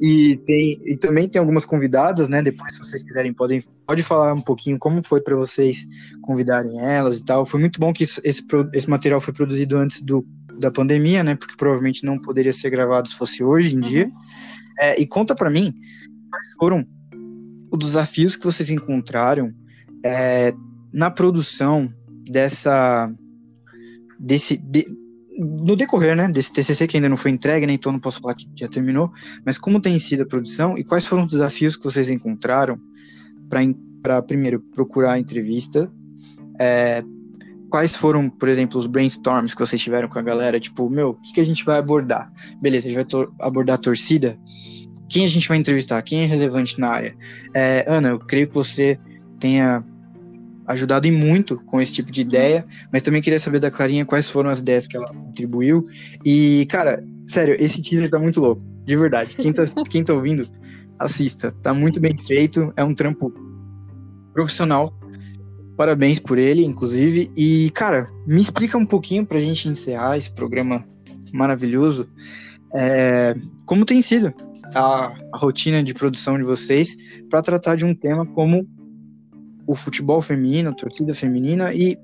e, 0.00 0.36
tem, 0.46 0.80
e 0.84 0.96
também 0.96 1.28
tem 1.28 1.38
algumas 1.38 1.64
convidadas, 1.64 2.28
né? 2.28 2.42
Depois, 2.42 2.74
se 2.74 2.80
vocês 2.80 3.02
quiserem, 3.02 3.32
podem 3.32 3.62
pode 3.86 4.02
falar 4.02 4.32
um 4.32 4.40
pouquinho 4.40 4.78
como 4.78 5.02
foi 5.02 5.20
para 5.20 5.36
vocês 5.36 5.86
convidarem 6.22 6.80
elas 6.80 7.18
e 7.18 7.24
tal. 7.24 7.44
Foi 7.46 7.60
muito 7.60 7.78
bom 7.78 7.92
que 7.92 8.04
esse, 8.04 8.20
esse 8.24 8.90
material 8.90 9.20
foi 9.20 9.34
produzido 9.34 9.76
antes 9.76 10.02
do, 10.02 10.26
da 10.58 10.70
pandemia, 10.70 11.22
né? 11.22 11.36
Porque 11.36 11.56
provavelmente 11.56 12.04
não 12.04 12.18
poderia 12.18 12.52
ser 12.52 12.70
gravado 12.70 13.08
se 13.08 13.16
fosse 13.16 13.44
hoje 13.44 13.74
em 13.74 13.80
uhum. 13.80 13.88
dia. 13.88 14.10
É, 14.78 15.00
e 15.00 15.06
conta 15.06 15.34
para 15.34 15.50
mim 15.50 15.74
quais 16.30 16.46
foram 16.58 16.86
os 17.70 17.78
desafios 17.78 18.36
que 18.36 18.44
vocês 18.44 18.70
encontraram 18.70 19.52
é, 20.04 20.52
na 20.96 21.10
produção 21.10 21.92
dessa 22.26 23.12
desse 24.18 24.56
de, 24.56 24.88
no 25.38 25.76
decorrer, 25.76 26.16
né, 26.16 26.26
desse 26.26 26.50
TCC 26.50 26.86
que 26.86 26.96
ainda 26.96 27.10
não 27.10 27.18
foi 27.18 27.30
entregue, 27.30 27.66
né, 27.66 27.74
então 27.74 27.92
não 27.92 28.00
posso 28.00 28.18
falar 28.20 28.34
que 28.34 28.48
já 28.56 28.66
terminou, 28.66 29.12
mas 29.44 29.58
como 29.58 29.78
tem 29.78 29.98
sido 29.98 30.22
a 30.22 30.26
produção 30.26 30.78
e 30.78 30.82
quais 30.82 31.04
foram 31.04 31.24
os 31.24 31.28
desafios 31.28 31.76
que 31.76 31.84
vocês 31.84 32.08
encontraram 32.08 32.80
para 34.02 34.22
primeiro 34.22 34.58
procurar 34.74 35.12
a 35.12 35.18
entrevista, 35.18 35.92
é, 36.58 37.04
quais 37.68 37.94
foram, 37.94 38.30
por 38.30 38.48
exemplo, 38.48 38.78
os 38.78 38.86
brainstorms 38.86 39.52
que 39.52 39.60
vocês 39.60 39.82
tiveram 39.82 40.08
com 40.08 40.18
a 40.18 40.22
galera, 40.22 40.58
tipo, 40.58 40.88
meu, 40.88 41.10
o 41.10 41.14
que, 41.14 41.34
que 41.34 41.40
a 41.40 41.44
gente 41.44 41.62
vai 41.62 41.78
abordar? 41.78 42.32
Beleza, 42.58 42.88
a 42.88 42.90
gente 42.90 43.12
vai 43.12 43.26
abordar 43.40 43.74
a 43.74 43.78
torcida, 43.78 44.38
quem 45.10 45.26
a 45.26 45.28
gente 45.28 45.46
vai 45.46 45.58
entrevistar, 45.58 46.00
quem 46.00 46.22
é 46.22 46.26
relevante 46.26 46.80
na 46.80 46.88
área? 46.88 47.14
É, 47.54 47.84
Ana, 47.86 48.08
eu 48.08 48.18
creio 48.18 48.48
que 48.48 48.54
você 48.54 48.98
tenha 49.38 49.84
ajudado 50.66 51.06
e 51.06 51.12
muito 51.12 51.56
com 51.66 51.80
esse 51.80 51.92
tipo 51.92 52.10
de 52.10 52.20
ideia, 52.20 52.66
mas 52.92 53.02
também 53.02 53.22
queria 53.22 53.38
saber 53.38 53.60
da 53.60 53.70
Clarinha 53.70 54.04
quais 54.04 54.28
foram 54.28 54.50
as 54.50 54.58
ideias 54.58 54.86
que 54.86 54.96
ela 54.96 55.08
contribuiu. 55.08 55.84
E, 56.24 56.66
cara, 56.68 57.02
sério, 57.26 57.56
esse 57.58 57.82
teaser 57.82 58.10
tá 58.10 58.18
muito 58.18 58.40
louco, 58.40 58.62
de 58.84 58.96
verdade. 58.96 59.36
Quem 59.36 59.52
tá, 59.52 59.62
quem 59.88 60.02
tá 60.04 60.12
ouvindo, 60.12 60.46
assista. 60.98 61.52
Tá 61.62 61.72
muito 61.72 62.00
bem 62.00 62.16
feito, 62.18 62.72
é 62.76 62.84
um 62.84 62.94
trampo 62.94 63.32
profissional. 64.32 64.92
Parabéns 65.76 66.18
por 66.18 66.38
ele, 66.38 66.64
inclusive. 66.64 67.30
E, 67.36 67.70
cara, 67.70 68.08
me 68.26 68.40
explica 68.40 68.78
um 68.78 68.86
pouquinho 68.86 69.24
pra 69.24 69.38
gente 69.38 69.68
encerrar 69.68 70.16
esse 70.16 70.30
programa 70.30 70.84
maravilhoso. 71.32 72.08
É, 72.74 73.34
como 73.64 73.84
tem 73.84 74.02
sido 74.02 74.34
a, 74.74 75.12
a 75.32 75.38
rotina 75.38 75.82
de 75.82 75.94
produção 75.94 76.36
de 76.36 76.44
vocês 76.44 76.96
para 77.30 77.42
tratar 77.42 77.76
de 77.76 77.84
um 77.84 77.94
tema 77.94 78.26
como 78.26 78.66
o 79.66 79.74
futebol 79.74 80.20
feminino, 80.20 80.70
a 80.70 80.74
torcida 80.74 81.12
feminina 81.14 81.74
e 81.74 81.98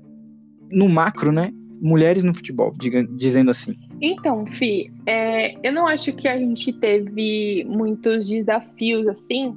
no 0.69 0.89
macro, 0.89 1.31
né? 1.31 1.51
Mulheres 1.81 2.23
no 2.23 2.33
futebol, 2.33 2.73
diga, 2.77 3.05
dizendo 3.05 3.51
assim. 3.51 3.75
Então, 4.01 4.45
Fi, 4.45 4.91
é, 5.05 5.55
eu 5.65 5.71
não 5.71 5.87
acho 5.87 6.13
que 6.13 6.27
a 6.27 6.37
gente 6.37 6.73
teve 6.73 7.65
muitos 7.67 8.27
desafios 8.27 9.07
assim, 9.07 9.55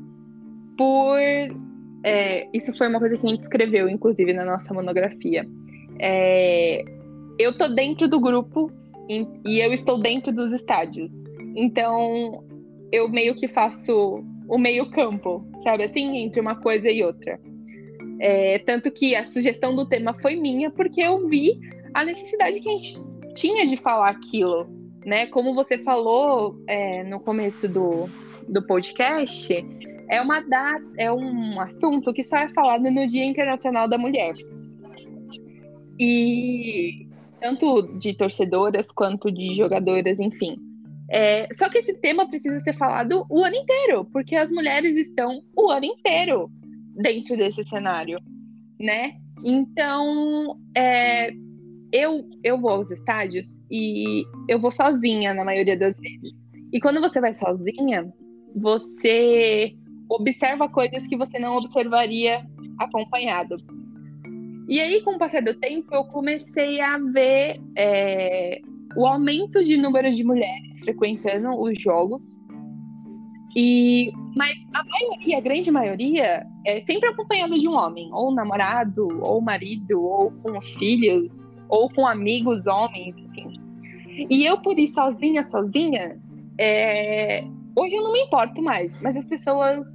por. 0.76 1.18
É, 2.04 2.48
isso 2.52 2.72
foi 2.76 2.88
uma 2.88 3.00
coisa 3.00 3.16
que 3.16 3.26
a 3.26 3.30
gente 3.30 3.42
escreveu, 3.42 3.88
inclusive, 3.88 4.32
na 4.32 4.44
nossa 4.44 4.72
monografia. 4.72 5.46
É, 5.98 6.84
eu 7.38 7.56
tô 7.56 7.68
dentro 7.68 8.08
do 8.08 8.20
grupo 8.20 8.70
e 9.08 9.60
eu 9.60 9.72
estou 9.72 10.00
dentro 10.00 10.32
dos 10.32 10.52
estádios. 10.52 11.10
Então, 11.56 12.44
eu 12.92 13.08
meio 13.08 13.34
que 13.34 13.48
faço 13.48 14.24
o 14.48 14.58
meio 14.58 14.90
campo, 14.90 15.44
sabe 15.64 15.84
assim, 15.84 16.18
entre 16.18 16.40
uma 16.40 16.54
coisa 16.56 16.88
e 16.88 17.02
outra. 17.02 17.40
É, 18.18 18.58
tanto 18.60 18.90
que 18.90 19.14
a 19.14 19.26
sugestão 19.26 19.74
do 19.74 19.86
tema 19.86 20.14
foi 20.14 20.36
minha, 20.36 20.70
porque 20.70 21.00
eu 21.00 21.28
vi 21.28 21.60
a 21.92 22.04
necessidade 22.04 22.60
que 22.60 22.68
a 22.68 22.72
gente 22.72 22.96
tinha 23.34 23.66
de 23.66 23.76
falar 23.76 24.10
aquilo. 24.10 24.68
Né? 25.04 25.26
Como 25.26 25.54
você 25.54 25.78
falou 25.78 26.58
é, 26.66 27.04
no 27.04 27.20
começo 27.20 27.68
do, 27.68 28.08
do 28.48 28.62
podcast, 28.66 29.54
é, 30.08 30.20
uma 30.20 30.40
data, 30.40 30.84
é 30.96 31.12
um 31.12 31.60
assunto 31.60 32.12
que 32.12 32.22
só 32.22 32.36
é 32.36 32.48
falado 32.48 32.90
no 32.90 33.06
Dia 33.06 33.24
Internacional 33.24 33.88
da 33.88 33.98
Mulher. 33.98 34.34
E 35.98 37.06
tanto 37.40 37.82
de 37.98 38.14
torcedoras 38.14 38.90
quanto 38.90 39.30
de 39.30 39.54
jogadoras, 39.54 40.18
enfim. 40.18 40.56
É, 41.08 41.46
só 41.54 41.68
que 41.68 41.78
esse 41.78 41.94
tema 41.94 42.28
precisa 42.28 42.60
ser 42.60 42.76
falado 42.76 43.24
o 43.30 43.44
ano 43.44 43.54
inteiro, 43.54 44.04
porque 44.06 44.34
as 44.34 44.50
mulheres 44.50 44.96
estão 44.96 45.42
o 45.54 45.70
ano 45.70 45.84
inteiro 45.84 46.50
dentro 46.96 47.36
desse 47.36 47.64
cenário, 47.64 48.18
né? 48.80 49.14
Então, 49.44 50.58
é, 50.76 51.30
eu, 51.92 52.28
eu 52.42 52.58
vou 52.58 52.70
aos 52.70 52.90
estádios 52.90 53.46
e 53.70 54.24
eu 54.48 54.58
vou 54.58 54.70
sozinha 54.70 55.34
na 55.34 55.44
maioria 55.44 55.78
das 55.78 55.98
vezes. 55.98 56.32
E 56.72 56.80
quando 56.80 57.00
você 57.00 57.20
vai 57.20 57.34
sozinha, 57.34 58.12
você 58.54 59.74
observa 60.08 60.68
coisas 60.68 61.06
que 61.06 61.16
você 61.16 61.38
não 61.38 61.56
observaria 61.56 62.44
acompanhado. 62.78 63.56
E 64.68 64.80
aí, 64.80 65.00
com 65.02 65.12
o 65.12 65.18
passar 65.18 65.42
do 65.42 65.54
tempo, 65.58 65.94
eu 65.94 66.04
comecei 66.04 66.80
a 66.80 66.98
ver 66.98 67.52
é, 67.76 68.60
o 68.96 69.06
aumento 69.06 69.62
de 69.62 69.76
número 69.76 70.12
de 70.12 70.24
mulheres 70.24 70.80
frequentando 70.80 71.50
os 71.50 71.80
jogos. 71.80 72.20
E, 73.54 74.12
mas 74.34 74.54
a 74.74 74.82
maioria, 74.84 75.38
a 75.38 75.40
grande 75.40 75.70
maioria, 75.70 76.46
é 76.64 76.80
sempre 76.82 77.08
acompanhada 77.08 77.58
de 77.58 77.68
um 77.68 77.74
homem, 77.74 78.10
ou 78.12 78.34
namorado, 78.34 79.08
ou 79.26 79.40
marido, 79.40 80.02
ou 80.02 80.30
com 80.42 80.58
os 80.58 80.74
filhos, 80.74 81.30
ou 81.68 81.90
com 81.90 82.06
amigos 82.06 82.66
homens, 82.66 83.16
enfim. 83.16 83.52
E 84.30 84.44
eu, 84.44 84.58
por 84.58 84.78
ir 84.78 84.88
sozinha, 84.88 85.44
sozinha, 85.44 86.18
é, 86.58 87.44
hoje 87.76 87.94
eu 87.94 88.02
não 88.02 88.12
me 88.12 88.22
importo 88.22 88.62
mais, 88.62 88.90
mas 89.00 89.16
as 89.16 89.24
pessoas, 89.26 89.86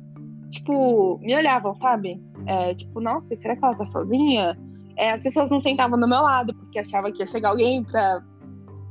tipo, 0.52 1.20
me 1.20 1.36
olhavam, 1.36 1.76
sabe? 1.76 2.22
É, 2.46 2.74
tipo, 2.74 3.00
nossa, 3.00 3.36
será 3.36 3.56
que 3.56 3.66
ela 3.66 3.76
tá 3.76 3.90
sozinha? 3.92 4.58
É, 4.96 5.12
as 5.12 5.24
pessoas 5.24 5.50
não 5.50 5.60
sentavam 5.60 6.00
do 6.00 6.08
meu 6.08 6.22
lado, 6.22 6.54
porque 6.54 6.80
achavam 6.80 7.12
que 7.12 7.20
ia 7.20 7.28
chegar 7.28 7.50
alguém 7.50 7.84
pra, 7.84 8.22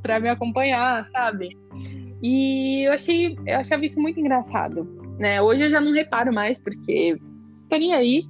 pra 0.02 0.20
me 0.20 0.28
acompanhar, 0.28 1.08
sabe? 1.10 1.48
E 2.22 2.86
eu 2.86 2.92
achei, 2.92 3.38
eu 3.46 3.58
achava 3.58 3.84
isso 3.84 3.98
muito 3.98 4.20
engraçado, 4.20 4.84
né? 5.18 5.40
Hoje 5.40 5.62
eu 5.62 5.70
já 5.70 5.80
não 5.80 5.92
reparo 5.92 6.32
mais, 6.32 6.60
porque 6.60 7.16
tô 7.68 7.76
nem 7.76 7.94
aí. 7.94 8.24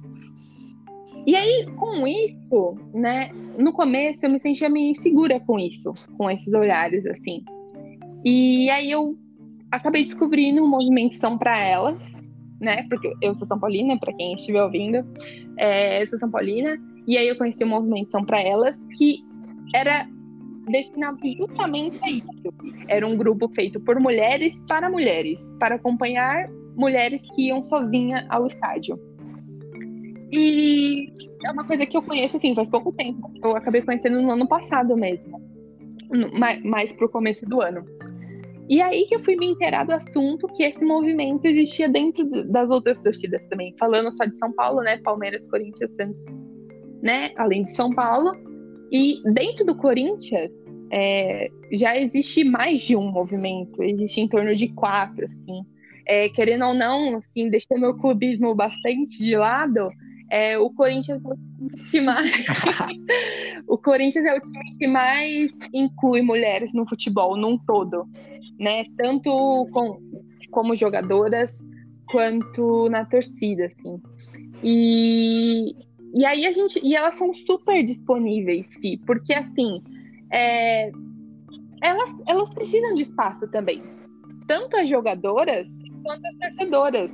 E 1.25 1.35
aí, 1.35 1.67
com 1.77 2.07
isso, 2.07 2.77
né? 2.93 3.31
No 3.57 3.73
começo 3.73 4.25
eu 4.25 4.31
me 4.31 4.39
sentia 4.39 4.69
meio 4.69 4.91
insegura 4.91 5.39
com 5.39 5.59
isso, 5.59 5.93
com 6.17 6.29
esses 6.29 6.53
olhares, 6.53 7.05
assim. 7.05 7.43
E 8.23 8.69
aí 8.69 8.89
eu 8.89 9.17
acabei 9.71 10.03
descobrindo 10.03 10.63
o 10.63 10.67
movimento 10.67 11.15
São 11.15 11.37
para 11.37 11.59
Elas, 11.59 11.99
né? 12.59 12.83
Porque 12.89 13.13
eu 13.21 13.33
sou 13.35 13.45
São 13.45 13.59
Paulina, 13.59 13.99
para 13.99 14.13
quem 14.13 14.33
estiver 14.33 14.63
ouvindo, 14.63 15.05
é, 15.57 16.05
sou 16.07 16.17
São 16.17 16.31
Paulina, 16.31 16.77
e 17.07 17.17
aí 17.17 17.27
eu 17.27 17.37
conheci 17.37 17.63
o 17.63 17.67
movimento 17.67 18.11
São 18.11 18.23
para 18.23 18.41
Elas, 18.41 18.75
que 18.97 19.19
era 19.75 20.07
destinado 20.67 21.17
justamente 21.37 21.99
a 22.03 22.09
isso. 22.09 22.53
Era 22.87 23.05
um 23.07 23.17
grupo 23.17 23.49
feito 23.49 23.79
por 23.79 23.99
mulheres 23.99 24.61
para 24.67 24.89
mulheres, 24.89 25.45
para 25.59 25.75
acompanhar 25.75 26.49
mulheres 26.75 27.21
que 27.33 27.47
iam 27.47 27.63
sozinha 27.63 28.25
ao 28.29 28.47
estádio. 28.47 28.99
E 30.31 31.11
é 31.45 31.51
uma 31.51 31.65
coisa 31.65 31.85
que 31.85 31.97
eu 31.97 32.01
conheço 32.01 32.37
assim 32.37 32.55
faz 32.55 32.69
pouco 32.69 32.93
tempo. 32.93 33.29
Eu 33.43 33.55
acabei 33.55 33.81
conhecendo 33.81 34.21
no 34.21 34.31
ano 34.31 34.47
passado 34.47 34.95
mesmo, 34.95 35.41
mais, 36.37 36.63
mais 36.63 36.91
pro 36.93 37.09
começo 37.09 37.45
do 37.45 37.61
ano. 37.61 37.85
E 38.69 38.81
aí 38.81 39.05
que 39.05 39.15
eu 39.15 39.19
fui 39.19 39.35
me 39.35 39.47
inteirar 39.47 39.85
do 39.85 39.91
assunto 39.91 40.47
que 40.47 40.63
esse 40.63 40.85
movimento 40.85 41.43
existia 41.45 41.89
dentro 41.89 42.25
das 42.45 42.69
outras 42.69 42.99
torcidas 43.01 43.43
também. 43.49 43.75
Falando 43.77 44.09
só 44.13 44.23
de 44.23 44.37
São 44.37 44.53
Paulo, 44.53 44.81
né? 44.81 44.97
Palmeiras, 44.99 45.45
Corinthians, 45.47 45.91
Santos, 45.95 46.23
né? 47.01 47.31
Além 47.35 47.65
de 47.65 47.73
São 47.73 47.93
Paulo. 47.93 48.31
E 48.91 49.21
dentro 49.33 49.65
do 49.65 49.75
Corinthians, 49.75 50.51
é, 50.91 51.49
já 51.71 51.97
existe 51.97 52.43
mais 52.43 52.81
de 52.81 52.95
um 52.95 53.09
movimento. 53.09 53.81
Existe 53.81 54.19
em 54.19 54.27
torno 54.27 54.53
de 54.55 54.67
quatro, 54.67 55.25
assim. 55.25 55.65
É, 56.05 56.29
querendo 56.29 56.65
ou 56.65 56.73
não, 56.73 57.17
assim, 57.17 57.49
deixando 57.49 57.87
o 57.87 57.97
clubismo 57.97 58.53
bastante 58.53 59.17
de 59.17 59.37
lado, 59.37 59.89
é, 60.29 60.57
o 60.57 60.69
Corinthians 60.71 61.23
é 61.23 61.27
o 61.27 61.35
time 61.35 61.89
que 61.89 62.01
mais. 62.01 62.45
o 63.67 63.77
Corinthians 63.77 64.25
é 64.25 64.33
o 64.33 64.41
time 64.41 64.75
que 64.77 64.87
mais 64.87 65.51
inclui 65.73 66.21
mulheres 66.21 66.73
no 66.73 66.87
futebol, 66.87 67.37
num 67.37 67.57
todo. 67.57 68.05
Né? 68.59 68.83
Tanto 68.97 69.29
com, 69.71 69.99
como 70.49 70.75
jogadoras 70.75 71.57
quanto 72.09 72.89
na 72.89 73.05
torcida, 73.05 73.65
assim. 73.65 74.01
E, 74.63 75.75
e 76.13 76.25
aí 76.25 76.45
a 76.45 76.51
gente. 76.51 76.79
E 76.83 76.95
elas 76.95 77.15
são 77.15 77.33
super 77.33 77.83
disponíveis, 77.83 78.73
Fi, 78.75 78.97
porque 79.05 79.33
assim. 79.33 79.81
É, 80.31 80.91
elas, 81.83 82.13
elas 82.27 82.49
precisam 82.53 82.93
de 82.93 83.03
espaço 83.03 83.49
também. 83.49 83.81
Tanto 84.47 84.77
as 84.77 84.87
jogadoras 84.87 85.69
quanto 86.03 86.25
as 86.25 86.37
torcedoras 86.37 87.11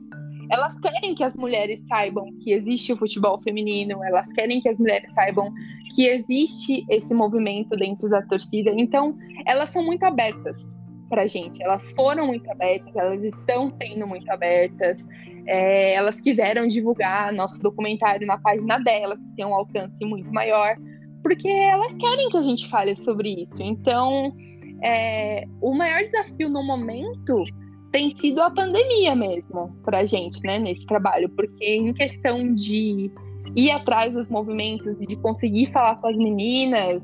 elas 0.49 0.79
querem 0.79 1.13
que 1.13 1.23
as 1.23 1.35
mulheres 1.35 1.81
saibam 1.87 2.25
que 2.41 2.51
existe 2.51 2.93
o 2.93 2.97
futebol 2.97 3.41
feminino, 3.41 4.03
elas 4.03 4.31
querem 4.33 4.61
que 4.61 4.69
as 4.69 4.77
mulheres 4.77 5.11
saibam 5.13 5.53
que 5.93 6.07
existe 6.07 6.85
esse 6.89 7.13
movimento 7.13 7.75
dentro 7.75 8.09
da 8.09 8.21
torcida. 8.21 8.71
Então, 8.75 9.17
elas 9.45 9.71
são 9.71 9.83
muito 9.83 10.03
abertas 10.03 10.71
para 11.09 11.27
gente. 11.27 11.61
Elas 11.61 11.91
foram 11.91 12.27
muito 12.27 12.49
abertas, 12.49 12.95
elas 12.95 13.23
estão 13.23 13.73
sendo 13.81 14.07
muito 14.07 14.29
abertas. 14.29 15.03
É, 15.47 15.93
elas 15.93 16.19
quiseram 16.19 16.67
divulgar 16.67 17.31
nosso 17.33 17.59
documentário 17.59 18.27
na 18.27 18.37
página 18.37 18.79
delas, 18.79 19.17
que 19.17 19.35
tem 19.35 19.45
um 19.45 19.55
alcance 19.55 20.03
muito 20.03 20.31
maior, 20.31 20.75
porque 21.23 21.47
elas 21.47 21.93
querem 21.93 22.29
que 22.29 22.37
a 22.37 22.41
gente 22.41 22.67
fale 22.67 22.95
sobre 22.95 23.43
isso. 23.43 23.61
Então, 23.61 24.33
é, 24.83 25.45
o 25.61 25.73
maior 25.73 26.01
desafio 26.03 26.49
no 26.49 26.63
momento 26.63 27.43
tem 27.91 28.15
sido 28.17 28.41
a 28.41 28.51
pandemia 28.51 29.15
mesmo 29.15 29.73
para 29.83 29.99
a 29.99 30.05
gente, 30.05 30.41
né, 30.43 30.59
nesse 30.59 30.85
trabalho, 30.85 31.29
porque 31.29 31.65
em 31.65 31.93
questão 31.93 32.53
de 32.53 33.09
ir 33.55 33.71
atrás 33.71 34.13
dos 34.13 34.27
movimentos, 34.27 34.97
de 34.99 35.15
conseguir 35.17 35.71
falar 35.71 35.95
com 35.95 36.07
as 36.07 36.17
meninas, 36.17 37.01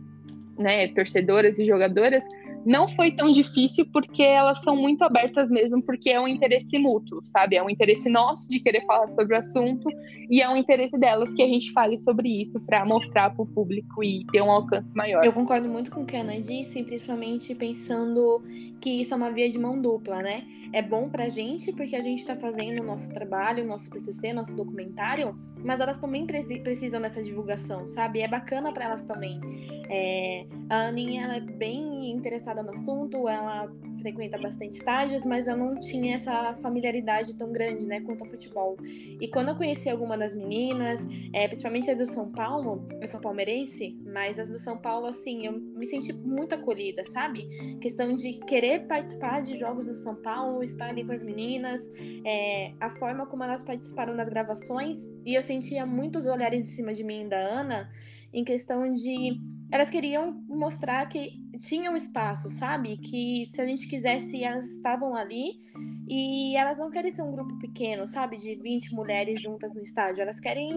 né, 0.58 0.88
torcedoras 0.90 1.58
e 1.58 1.66
jogadoras, 1.66 2.24
não 2.66 2.88
foi 2.88 3.12
tão 3.12 3.32
difícil 3.32 3.86
porque 3.92 4.24
elas 4.24 4.62
são 4.62 4.76
muito 4.76 5.04
abertas 5.04 5.50
mesmo, 5.50 5.82
porque 5.82 6.10
é 6.10 6.20
um 6.20 6.28
interesse 6.28 6.78
mútuo, 6.78 7.22
sabe? 7.26 7.56
É 7.56 7.64
um 7.64 7.70
interesse 7.70 8.10
nosso 8.10 8.48
de 8.48 8.60
querer 8.60 8.86
falar 8.86 9.10
sobre 9.12 9.36
o 9.36 9.40
assunto 9.40 9.90
e 10.30 10.42
é 10.42 10.50
um 10.50 10.58
interesse 10.58 10.98
delas 10.98 11.34
que 11.34 11.42
a 11.42 11.48
gente 11.48 11.72
fale 11.72 12.00
sobre 12.00 12.30
isso 12.42 12.60
para 12.62 12.86
mostrar 12.86 13.32
para 13.32 13.44
o 13.44 13.46
público 13.46 14.04
e 14.04 14.26
ter 14.32 14.42
um 14.42 14.52
alcance 14.52 14.90
maior. 14.96 15.26
Eu 15.26 15.34
concordo 15.34 15.68
muito 15.68 15.92
com 15.92 16.02
o 16.02 16.06
que 16.06 16.16
a 16.16 16.22
Ana 16.22 16.40
disse, 16.40 16.84
principalmente 16.84 17.54
pensando 17.56 18.42
que 18.82 18.90
isso 18.90 19.14
é 19.14 19.18
uma 19.18 19.32
via 19.32 19.50
de 19.50 19.58
mão 19.58 19.82
dupla, 19.82 20.22
né? 20.22 20.44
é 20.74 20.82
bom 20.82 21.08
pra 21.08 21.30
gente, 21.30 21.72
porque 21.72 21.96
a 21.96 22.02
gente 22.02 22.20
está 22.20 22.36
fazendo 22.36 22.82
o 22.82 22.84
nosso 22.84 23.14
trabalho, 23.14 23.64
nosso 23.64 23.92
TCC, 23.92 24.34
nosso 24.34 24.56
documentário, 24.56 25.40
mas 25.64 25.80
elas 25.80 26.00
também 26.00 26.26
precisam 26.26 27.00
dessa 27.00 27.22
divulgação, 27.22 27.88
sabe? 27.88 28.22
é 28.22 28.28
bacana 28.28 28.74
para 28.74 28.86
elas 28.86 29.04
também. 29.04 29.40
É, 29.88 30.48
a 30.70 30.88
Aninha 30.88 31.26
ela 31.26 31.36
é 31.36 31.40
bem 31.40 32.12
interessada 32.12 32.53
no 32.62 32.72
assunto, 32.72 33.28
ela 33.28 33.72
frequenta 34.04 34.38
bastante 34.38 34.74
estágios, 34.74 35.26
mas 35.26 35.48
eu 35.48 35.56
não 35.56 35.80
tinha 35.80 36.16
essa 36.16 36.54
familiaridade 36.62 37.34
tão 37.36 37.52
grande, 37.52 37.86
né, 37.86 38.02
quanto 38.02 38.22
ao 38.24 38.30
futebol. 38.30 38.78
E 38.84 39.28
quando 39.30 39.48
eu 39.50 39.56
conheci 39.56 39.90
alguma 39.90 40.18
das 40.18 40.36
meninas, 40.36 41.08
é, 41.32 41.48
principalmente 41.48 41.90
as 41.90 41.98
do 41.98 42.06
São 42.06 42.30
Paulo, 42.30 42.86
eu 43.00 43.08
sou 43.08 43.22
palmeirense, 43.22 43.98
mas 44.06 44.38
as 44.38 44.50
do 44.50 44.60
São 44.60 44.78
Paulo, 44.78 45.08
assim, 45.08 45.46
eu 45.46 45.54
me 45.54 45.86
senti 45.86 46.12
muito 46.12 46.54
acolhida, 46.54 47.06
sabe? 47.06 47.48
Questão 47.80 48.14
de 48.14 48.34
querer 48.46 48.88
participar 48.88 49.42
de 49.42 49.56
jogos 49.56 49.86
do 49.86 49.96
São 49.96 50.16
Paulo, 50.16 50.62
estar 50.62 50.90
ali 50.90 51.06
com 51.06 51.14
as 51.14 51.24
meninas, 51.24 51.82
é, 52.26 52.74
a 52.82 52.90
forma 52.90 53.26
como 53.26 53.44
elas 53.44 53.64
participaram 53.64 54.18
das 54.18 54.28
gravações, 54.28 55.10
e 55.26 55.34
eu 55.34 55.42
sentia 55.42 55.86
muitos 55.86 56.28
olhares 56.28 56.68
em 56.68 56.70
cima 56.70 56.94
de 56.94 57.06
mim 57.06 57.30
da 57.30 57.38
Ana, 57.38 57.90
em 58.34 58.44
questão 58.44 58.92
de 58.92 59.40
elas 59.74 59.90
queriam 59.90 60.34
mostrar 60.48 61.04
que 61.08 61.32
tinham 61.58 61.96
espaço, 61.96 62.48
sabe? 62.48 62.96
Que 62.96 63.48
se 63.48 63.60
a 63.60 63.66
gente 63.66 63.88
quisesse, 63.88 64.44
elas 64.44 64.66
estavam 64.70 65.16
ali. 65.16 65.60
E 66.08 66.56
elas 66.56 66.78
não 66.78 66.92
querem 66.92 67.10
ser 67.10 67.24
um 67.24 67.32
grupo 67.32 67.58
pequeno, 67.58 68.06
sabe? 68.06 68.38
De 68.38 68.54
20 68.54 68.94
mulheres 68.94 69.42
juntas 69.42 69.74
no 69.74 69.82
estádio. 69.82 70.22
Elas 70.22 70.40
querem 70.40 70.70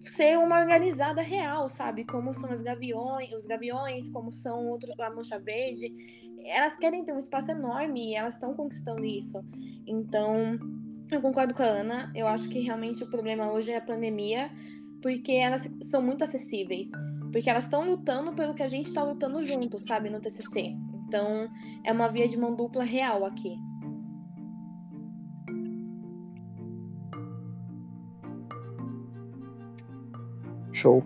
ser 0.00 0.38
uma 0.38 0.58
organizada 0.58 1.20
real, 1.20 1.68
sabe? 1.68 2.06
Como 2.06 2.32
são 2.32 2.50
as 2.50 2.62
gaviões, 2.62 3.30
os 3.34 3.44
gaviões, 3.44 4.08
como 4.08 4.32
são 4.32 4.68
outros, 4.68 4.98
a 4.98 5.10
Mancha 5.10 5.38
Verde. 5.38 5.92
Elas 6.46 6.78
querem 6.78 7.04
ter 7.04 7.12
um 7.12 7.18
espaço 7.18 7.50
enorme 7.50 8.12
e 8.12 8.14
elas 8.14 8.34
estão 8.34 8.54
conquistando 8.54 9.04
isso. 9.04 9.38
Então, 9.86 10.58
eu 11.12 11.20
concordo 11.20 11.52
com 11.52 11.62
a 11.62 11.66
Ana. 11.66 12.10
Eu 12.16 12.26
acho 12.26 12.48
que 12.48 12.60
realmente 12.60 13.04
o 13.04 13.10
problema 13.10 13.52
hoje 13.52 13.70
é 13.70 13.76
a 13.76 13.82
pandemia, 13.82 14.50
porque 15.02 15.32
elas 15.32 15.68
são 15.82 16.00
muito 16.00 16.24
acessíveis. 16.24 16.90
Porque 17.32 17.48
elas 17.48 17.64
estão 17.64 17.84
lutando 17.84 18.32
pelo 18.34 18.54
que 18.54 18.62
a 18.62 18.68
gente 18.68 18.86
está 18.88 19.02
lutando 19.02 19.42
junto, 19.42 19.78
sabe, 19.78 20.10
no 20.10 20.20
TCC. 20.20 20.74
Então, 21.06 21.48
é 21.84 21.92
uma 21.92 22.08
via 22.08 22.28
de 22.28 22.36
mão 22.36 22.54
dupla 22.54 22.84
real 22.84 23.24
aqui. 23.24 23.56
Show. 30.72 31.04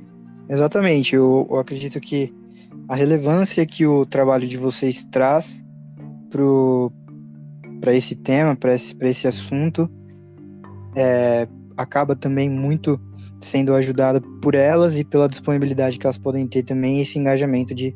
Exatamente. 0.48 1.14
Eu, 1.14 1.46
eu 1.50 1.58
acredito 1.58 2.00
que 2.00 2.32
a 2.88 2.94
relevância 2.94 3.64
que 3.64 3.86
o 3.86 4.04
trabalho 4.04 4.46
de 4.46 4.58
vocês 4.58 5.04
traz 5.04 5.64
para 7.80 7.94
esse 7.94 8.16
tema, 8.16 8.56
para 8.56 8.74
esse, 8.74 8.96
esse 9.00 9.26
assunto, 9.26 9.90
é, 10.96 11.48
acaba 11.76 12.14
também 12.14 12.50
muito 12.50 13.00
sendo 13.42 13.74
ajudada 13.74 14.20
por 14.40 14.54
elas 14.54 14.98
e 14.98 15.04
pela 15.04 15.28
disponibilidade 15.28 15.98
que 15.98 16.06
elas 16.06 16.18
podem 16.18 16.46
ter 16.46 16.62
também, 16.62 17.00
esse 17.00 17.18
engajamento 17.18 17.74
de 17.74 17.94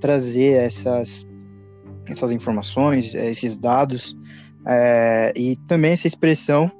trazer 0.00 0.64
essas, 0.64 1.26
essas 2.08 2.30
informações, 2.30 3.14
esses 3.14 3.58
dados, 3.58 4.16
é, 4.66 5.32
e 5.36 5.56
também 5.66 5.92
essa 5.92 6.06
expressão 6.06 6.70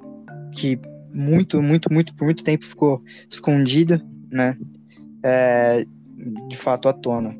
que 0.53 0.79
muito, 1.13 1.61
muito, 1.61 1.91
muito, 1.91 2.13
por 2.15 2.25
muito 2.25 2.43
tempo 2.43 2.65
ficou 2.65 3.01
escondida, 3.29 4.01
né? 4.31 4.55
É, 5.23 5.85
de 6.47 6.57
fato 6.57 6.87
à 6.87 6.93
tona. 6.93 7.35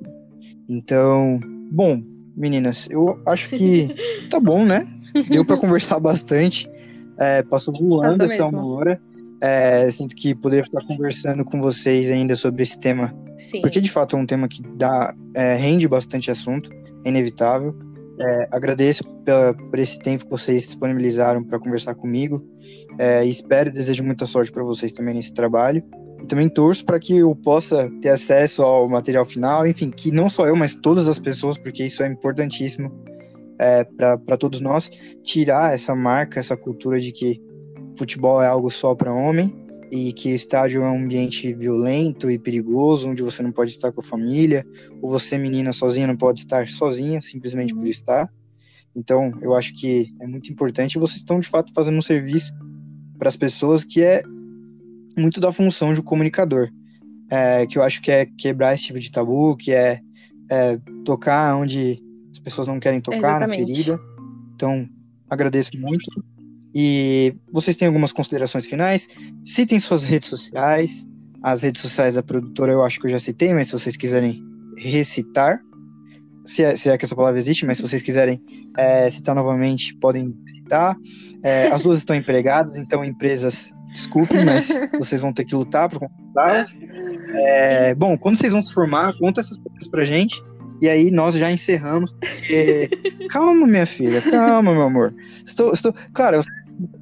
Então, 0.68 1.40
bom, 1.72 2.02
meninas, 2.36 2.88
eu 2.90 3.22
acho 3.26 3.50
que 3.50 3.96
tá 4.30 4.40
bom, 4.40 4.66
né? 4.66 4.88
Deu 5.30 5.46
para 5.46 5.58
conversar 5.58 6.00
bastante. 6.00 6.70
É, 7.18 7.44
passou 7.44 7.74
voando 7.78 8.24
essa 8.24 8.46
uma 8.46 8.66
hora. 8.66 9.02
É, 9.42 9.90
sinto 9.92 10.16
que 10.16 10.36
poderia 10.36 10.64
ficar 10.64 10.86
conversando 10.86 11.46
com 11.46 11.62
vocês 11.62 12.12
ainda 12.12 12.36
sobre 12.36 12.64
esse 12.64 12.78
tema. 12.80 13.16
Sim. 13.38 13.62
Porque 13.62 13.80
de 13.80 13.90
fato 13.90 14.16
é 14.16 14.20
um 14.20 14.26
tema 14.26 14.48
que 14.48 14.62
dá, 14.76 15.14
é, 15.34 15.56
rende 15.56 15.88
bastante 15.88 16.30
assunto, 16.30 16.70
é 17.06 17.10
inevitável. 17.10 17.74
É, 18.22 18.50
agradeço 18.52 19.04
pela, 19.24 19.54
por 19.54 19.80
esse 19.80 19.98
tempo 19.98 20.26
que 20.26 20.32
vocês 20.32 20.64
disponibilizaram 20.64 21.42
para 21.42 21.58
conversar 21.58 21.96
comigo. 21.96 22.46
É, 22.98 23.24
espero 23.26 23.70
e 23.70 23.74
desejo 23.74 24.04
muita 24.04 24.26
sorte 24.26 24.52
para 24.52 24.64
vocês 24.64 24.92
também 24.92 25.14
nesse 25.14 25.34
trabalho. 25.34 25.82
E 26.22 26.28
também 26.28 26.50
torço 26.50 26.84
para 26.84 27.00
que 27.00 27.16
eu 27.16 27.34
possa 27.34 27.90
ter 28.02 28.10
acesso 28.10 28.62
ao 28.62 28.90
material 28.90 29.24
final, 29.24 29.66
enfim, 29.66 29.90
que 29.90 30.12
não 30.12 30.28
só 30.28 30.46
eu, 30.46 30.56
mas 30.56 30.76
todas 30.76 31.08
as 31.08 31.18
pessoas, 31.18 31.58
porque 31.58 31.86
isso 31.86 32.04
é 32.04 32.08
importantíssimo 32.08 32.92
é, 33.58 33.86
para 33.86 34.38
todos 34.38 34.60
nós, 34.60 34.92
tirar 35.24 35.74
essa 35.74 35.96
marca, 35.96 36.40
essa 36.40 36.58
cultura 36.58 37.00
de 37.00 37.14
que 37.14 37.42
futebol 38.00 38.42
é 38.42 38.48
algo 38.48 38.72
só 38.72 38.96
para 38.96 39.14
homem 39.14 39.54
e 39.92 40.14
que 40.14 40.30
estádio 40.30 40.84
é 40.84 40.90
um 40.90 41.04
ambiente 41.04 41.54
violento 41.54 42.30
e 42.30 42.40
perigoso, 42.40 43.10
onde 43.10 43.22
você 43.22 43.44
não 43.44 43.52
pode 43.52 43.72
estar 43.72 43.92
com 43.92 44.02
a 44.02 44.04
família, 44.04 44.66
ou 45.02 45.10
você, 45.10 45.38
menina 45.38 45.74
sozinha, 45.74 46.08
não 46.08 46.16
pode 46.16 46.40
estar 46.42 46.68
sozinha, 46.70 47.22
simplesmente 47.22 47.74
por 47.74 47.88
estar. 47.88 48.32
Então, 48.96 49.34
eu 49.42 49.56
acho 49.56 49.74
que 49.74 50.14
é 50.20 50.28
muito 50.28 50.52
importante. 50.52 51.00
Vocês 51.00 51.18
estão, 51.18 51.40
de 51.40 51.50
fato, 51.50 51.74
fazendo 51.74 51.98
um 51.98 52.02
serviço 52.02 52.54
para 53.18 53.30
as 53.30 53.36
pessoas 53.36 53.84
que 53.84 54.02
é 54.02 54.22
muito 55.18 55.42
da 55.42 55.52
função 55.52 55.94
de 55.94 56.00
um 56.00 56.04
comunicador, 56.04 56.70
é, 57.30 57.66
que 57.66 57.78
eu 57.78 57.84
acho 57.84 58.02
que 58.02 58.12
é 58.12 58.26
quebrar 58.26 58.74
esse 58.74 58.86
tipo 58.86 59.00
de 59.00 59.12
tabu, 59.12 59.58
que 59.58 59.72
é, 59.72 60.00
é 60.50 60.80
tocar 61.04 61.56
onde 61.56 62.00
as 62.32 62.40
pessoas 62.40 62.68
não 62.68 62.80
querem 62.80 63.02
tocar, 63.02 63.42
Exatamente. 63.42 63.60
na 63.60 63.68
ferida. 63.68 64.00
Então, 64.56 64.88
agradeço 65.30 65.72
muito. 65.78 66.06
E 66.74 67.36
vocês 67.52 67.76
têm 67.76 67.88
algumas 67.88 68.12
considerações 68.12 68.66
finais? 68.66 69.08
Citem 69.44 69.80
suas 69.80 70.04
redes 70.04 70.30
sociais. 70.30 71.08
As 71.42 71.64
redes 71.64 71.82
sociais 71.82 72.16
da 72.16 72.24
produtora 72.24 72.72
eu 72.72 72.84
acho 72.84 73.00
que 73.00 73.08
eu 73.08 73.12
já 73.12 73.20
citei, 73.20 73.54
mas 73.54 73.68
se 73.68 73.74
vocês 73.74 73.96
quiserem 73.96 74.44
recitar, 74.78 75.60
se 76.46 76.64
é, 76.64 76.76
se 76.76 76.90
é 76.90 76.98
que 76.98 77.06
essa 77.06 77.16
palavra 77.16 77.40
existe, 77.40 77.66
mas 77.66 77.78
se 77.78 77.84
vocês 77.84 78.02
quiserem 78.02 78.42
é, 78.78 79.10
citar 79.10 79.36
novamente, 79.36 79.96
podem 79.96 80.36
citar. 80.48 80.96
É, 81.44 81.68
as 81.68 81.82
duas 81.82 82.00
estão 82.00 82.16
empregadas, 82.16 82.76
então 82.76 83.06
empresas, 83.06 83.72
desculpem, 83.94 84.44
mas 84.44 84.70
vocês 84.98 85.22
vão 85.22 85.34
ter 85.34 85.46
que 85.46 85.56
lutar 85.56 85.90
para 85.90 86.00
contratá-las. 86.00 86.78
É, 87.36 87.96
bom, 87.96 88.18
quando 88.18 88.38
vocês 88.38 88.52
vão 88.52 88.62
se 88.62 88.74
formar, 88.74 89.14
conta 89.18 89.42
essas 89.42 89.58
coisas 89.58 89.88
pra 89.90 90.04
gente. 90.04 90.42
E 90.82 90.88
aí 90.88 91.12
nós 91.12 91.36
já 91.36 91.52
encerramos. 91.52 92.14
Porque... 92.14 92.90
calma, 93.30 93.68
minha 93.68 93.86
filha, 93.86 94.22
calma, 94.22 94.74
meu 94.74 94.84
amor. 94.84 95.14
Estou, 95.46 95.74
estou... 95.74 95.94
Claro, 96.14 96.40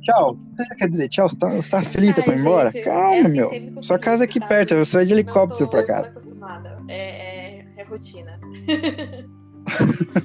tchau. 0.01 0.38
Você 0.55 0.65
já 0.65 0.75
quer 0.75 0.89
dizer 0.89 1.09
tchau? 1.09 1.30
Você 1.30 1.38
tá, 1.38 1.49
você 1.49 1.71
tá 1.71 1.80
aflita 1.80 2.23
pra 2.23 2.36
ir 2.36 2.39
embora? 2.39 2.71
Gente, 2.71 2.84
calma, 2.84 3.15
é 3.15 3.19
assim, 3.19 3.32
meu. 3.32 3.84
Sua 3.84 3.99
casa 3.99 4.23
é 4.23 4.25
aqui 4.25 4.39
tá? 4.39 4.47
perto, 4.47 4.75
você 4.75 4.97
vai 4.97 5.05
de 5.05 5.13
helicóptero 5.13 5.69
pra 5.69 5.84
casa. 5.84 6.07
acostumada. 6.07 6.78
É, 6.88 7.59
é, 7.59 7.65
é 7.78 7.84
rotina. 7.84 8.39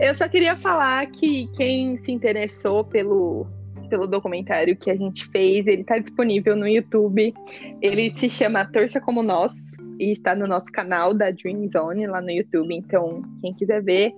Eu 0.00 0.14
só 0.14 0.28
queria 0.28 0.54
falar 0.54 1.04
que 1.06 1.48
quem 1.56 1.98
se 1.98 2.12
interessou 2.12 2.84
pelo, 2.84 3.46
pelo 3.90 4.06
documentário 4.06 4.76
que 4.76 4.90
a 4.92 4.96
gente 4.96 5.26
fez, 5.26 5.66
ele 5.66 5.80
está 5.80 5.98
disponível 5.98 6.54
no 6.54 6.68
YouTube. 6.68 7.34
Ele 7.82 8.12
se 8.12 8.30
chama 8.30 8.70
Torça 8.70 9.00
Como 9.00 9.24
Nós 9.24 9.52
e 9.98 10.12
está 10.12 10.36
no 10.36 10.46
nosso 10.46 10.66
canal 10.66 11.12
da 11.12 11.32
Dream 11.32 11.68
Zone 11.72 12.06
lá 12.06 12.20
no 12.20 12.30
YouTube. 12.30 12.72
Então, 12.72 13.22
quem 13.40 13.52
quiser 13.52 13.82
ver, 13.82 14.14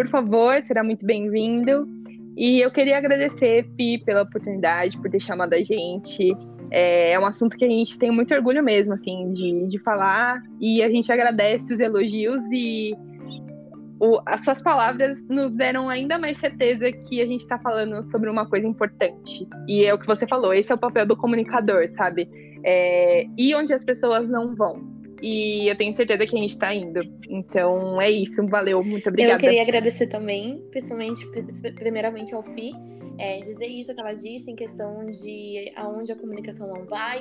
por 0.00 0.08
favor, 0.08 0.62
será 0.62 0.82
muito 0.82 1.04
bem-vindo. 1.04 1.86
E 2.34 2.58
eu 2.58 2.70
queria 2.70 2.96
agradecer, 2.96 3.68
Fi, 3.76 4.02
pela 4.02 4.22
oportunidade, 4.22 4.98
por 4.98 5.10
ter 5.10 5.20
chamado 5.20 5.52
a 5.52 5.62
gente. 5.62 6.34
É, 6.70 7.12
é 7.12 7.20
um 7.20 7.26
assunto 7.26 7.54
que 7.54 7.66
a 7.66 7.68
gente 7.68 7.98
tem 7.98 8.10
muito 8.10 8.32
orgulho 8.32 8.64
mesmo, 8.64 8.94
assim, 8.94 9.30
de, 9.34 9.68
de 9.68 9.78
falar. 9.80 10.40
E 10.58 10.82
a 10.82 10.88
gente 10.88 11.12
agradece 11.12 11.74
os 11.74 11.80
elogios 11.80 12.42
e 12.50 12.96
o, 14.00 14.22
as 14.24 14.42
suas 14.42 14.62
palavras 14.62 15.22
nos 15.28 15.52
deram 15.52 15.90
ainda 15.90 16.18
mais 16.18 16.38
certeza 16.38 16.90
que 17.06 17.20
a 17.20 17.26
gente 17.26 17.42
está 17.42 17.58
falando 17.58 18.02
sobre 18.04 18.30
uma 18.30 18.48
coisa 18.48 18.66
importante. 18.66 19.46
E 19.68 19.84
é 19.84 19.92
o 19.92 20.00
que 20.00 20.06
você 20.06 20.26
falou, 20.26 20.54
esse 20.54 20.72
é 20.72 20.74
o 20.74 20.78
papel 20.78 21.04
do 21.04 21.14
comunicador, 21.14 21.86
sabe? 21.90 22.26
É, 22.64 23.26
ir 23.36 23.54
onde 23.54 23.74
as 23.74 23.84
pessoas 23.84 24.26
não 24.30 24.56
vão. 24.56 24.99
E 25.22 25.68
eu 25.68 25.76
tenho 25.76 25.94
certeza 25.94 26.26
que 26.26 26.36
a 26.36 26.40
gente 26.40 26.50
está 26.50 26.74
indo. 26.74 27.00
Então 27.28 28.00
é 28.00 28.10
isso. 28.10 28.46
Valeu, 28.46 28.82
muito 28.82 29.08
obrigada. 29.08 29.34
Eu 29.34 29.38
queria 29.38 29.62
agradecer 29.62 30.06
também, 30.06 30.62
principalmente, 30.70 31.26
primeiramente 31.74 32.34
ao 32.34 32.42
FI, 32.42 32.72
é, 33.20 33.38
dizer 33.40 33.66
isso 33.66 33.94
que 33.94 34.00
ela 34.00 34.14
disse 34.14 34.50
em 34.50 34.56
questão 34.56 35.04
de 35.04 35.72
aonde 35.76 36.10
a 36.10 36.16
comunicação 36.16 36.66
não 36.66 36.86
vai. 36.86 37.20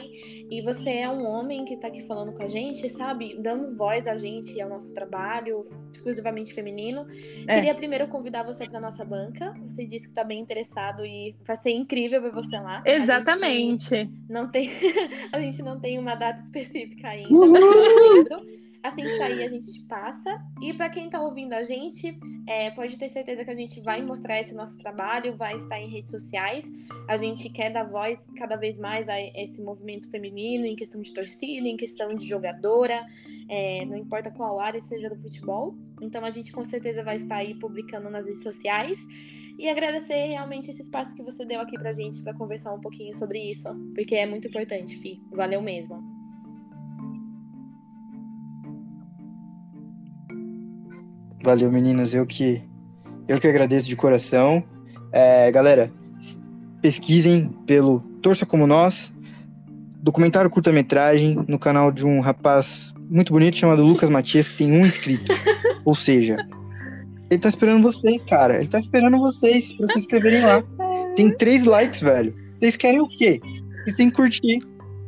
E 0.49 0.61
você 0.63 0.89
é 0.91 1.09
um 1.09 1.27
homem 1.27 1.65
que 1.65 1.73
está 1.73 1.89
aqui 1.89 2.03
falando 2.07 2.33
com 2.33 2.41
a 2.41 2.47
gente, 2.47 2.89
sabe? 2.89 3.37
Dando 3.37 3.75
voz 3.75 4.07
a 4.07 4.17
gente 4.17 4.53
e 4.53 4.61
ao 4.61 4.69
nosso 4.69 4.93
trabalho, 4.93 5.67
exclusivamente 5.93 6.53
feminino. 6.53 7.05
É. 7.47 7.55
Queria 7.55 7.75
primeiro 7.75 8.07
convidar 8.07 8.43
você 8.43 8.63
para 8.69 8.79
nossa 8.79 9.03
banca. 9.03 9.53
Você 9.67 9.85
disse 9.85 10.05
que 10.05 10.11
está 10.11 10.23
bem 10.23 10.39
interessado 10.39 11.05
e 11.05 11.35
vai 11.45 11.57
ser 11.57 11.71
incrível 11.71 12.21
ver 12.21 12.31
você 12.31 12.57
lá. 12.57 12.81
Exatamente. 12.85 14.09
Não 14.29 14.49
tem, 14.49 14.69
a 15.33 15.39
gente 15.39 15.61
não 15.61 15.79
tem 15.79 15.99
uma 15.99 16.15
data 16.15 16.41
específica 16.43 17.09
ainda, 17.09 17.29
lembro. 17.29 18.68
Assim 18.83 19.01
que 19.01 19.17
sair, 19.17 19.43
a 19.43 19.49
gente 19.49 19.73
te 19.73 19.81
passa. 19.83 20.41
E 20.61 20.73
para 20.73 20.89
quem 20.89 21.05
está 21.05 21.21
ouvindo 21.21 21.53
a 21.53 21.63
gente, 21.63 22.17
é, 22.47 22.71
pode 22.71 22.97
ter 22.97 23.09
certeza 23.09 23.43
que 23.43 23.51
a 23.51 23.55
gente 23.55 23.81
vai 23.81 24.01
mostrar 24.01 24.39
esse 24.39 24.55
nosso 24.55 24.77
trabalho, 24.77 25.35
vai 25.35 25.55
estar 25.55 25.79
em 25.79 25.89
redes 25.89 26.11
sociais. 26.11 26.65
A 27.07 27.17
gente 27.17 27.49
quer 27.49 27.71
dar 27.71 27.83
voz 27.83 28.25
cada 28.37 28.55
vez 28.55 28.79
mais 28.79 29.09
a 29.09 29.19
esse 29.19 29.61
movimento 29.61 30.09
feminino, 30.09 30.65
em 30.65 30.75
questão 30.75 31.01
de 31.01 31.13
torcida, 31.13 31.67
em 31.67 31.75
questão 31.75 32.15
de 32.15 32.25
jogadora, 32.25 33.05
é, 33.49 33.85
não 33.85 33.97
importa 33.97 34.31
qual 34.31 34.59
área 34.59 34.79
seja 34.79 35.09
do 35.09 35.15
futebol. 35.17 35.75
Então 36.01 36.23
a 36.23 36.31
gente 36.31 36.51
com 36.51 36.63
certeza 36.63 37.03
vai 37.03 37.17
estar 37.17 37.35
aí 37.35 37.55
publicando 37.55 38.09
nas 38.09 38.25
redes 38.25 38.43
sociais. 38.43 39.05
E 39.57 39.67
agradecer 39.67 40.27
realmente 40.27 40.71
esse 40.71 40.81
espaço 40.81 41.13
que 41.13 41.21
você 41.21 41.43
deu 41.43 41.59
aqui 41.59 41.77
pra 41.77 41.91
gente 41.91 42.23
para 42.23 42.33
conversar 42.33 42.73
um 42.73 42.79
pouquinho 42.79 43.13
sobre 43.13 43.39
isso, 43.51 43.67
porque 43.93 44.15
é 44.15 44.25
muito 44.25 44.47
importante, 44.47 44.95
Fi. 44.95 45.21
Valeu 45.33 45.61
mesmo. 45.61 46.18
Valeu, 51.43 51.71
meninas. 51.71 52.13
Eu 52.13 52.25
que, 52.25 52.61
eu 53.27 53.39
que 53.39 53.47
agradeço 53.47 53.87
de 53.87 53.95
coração. 53.95 54.63
É, 55.11 55.51
galera, 55.51 55.91
pesquisem 56.81 57.49
pelo 57.65 58.01
Torça 58.21 58.45
Como 58.45 58.67
Nós, 58.67 59.11
documentário 60.01 60.49
curta-metragem 60.49 61.45
no 61.47 61.57
canal 61.57 61.91
de 61.91 62.05
um 62.05 62.19
rapaz 62.19 62.93
muito 63.09 63.31
bonito 63.31 63.57
chamado 63.57 63.83
Lucas 63.83 64.09
Matias, 64.09 64.49
que 64.49 64.57
tem 64.57 64.71
um 64.71 64.85
inscrito. 64.85 65.31
Ou 65.85 65.95
seja, 65.95 66.35
ele 67.29 67.39
tá 67.39 67.49
esperando 67.49 67.83
vocês, 67.83 68.23
cara. 68.23 68.57
Ele 68.57 68.67
tá 68.67 68.79
esperando 68.79 69.17
vocês 69.17 69.71
pra 69.73 69.87
se 69.87 69.97
inscreverem 69.97 70.41
lá. 70.41 70.61
Tem 71.15 71.31
três 71.31 71.65
likes, 71.65 72.01
velho. 72.01 72.35
Vocês 72.59 72.75
querem 72.75 72.99
o 72.99 73.07
quê? 73.07 73.39
Vocês 73.83 73.95
têm 73.95 74.09
que 74.09 74.15
curtir. 74.15 74.59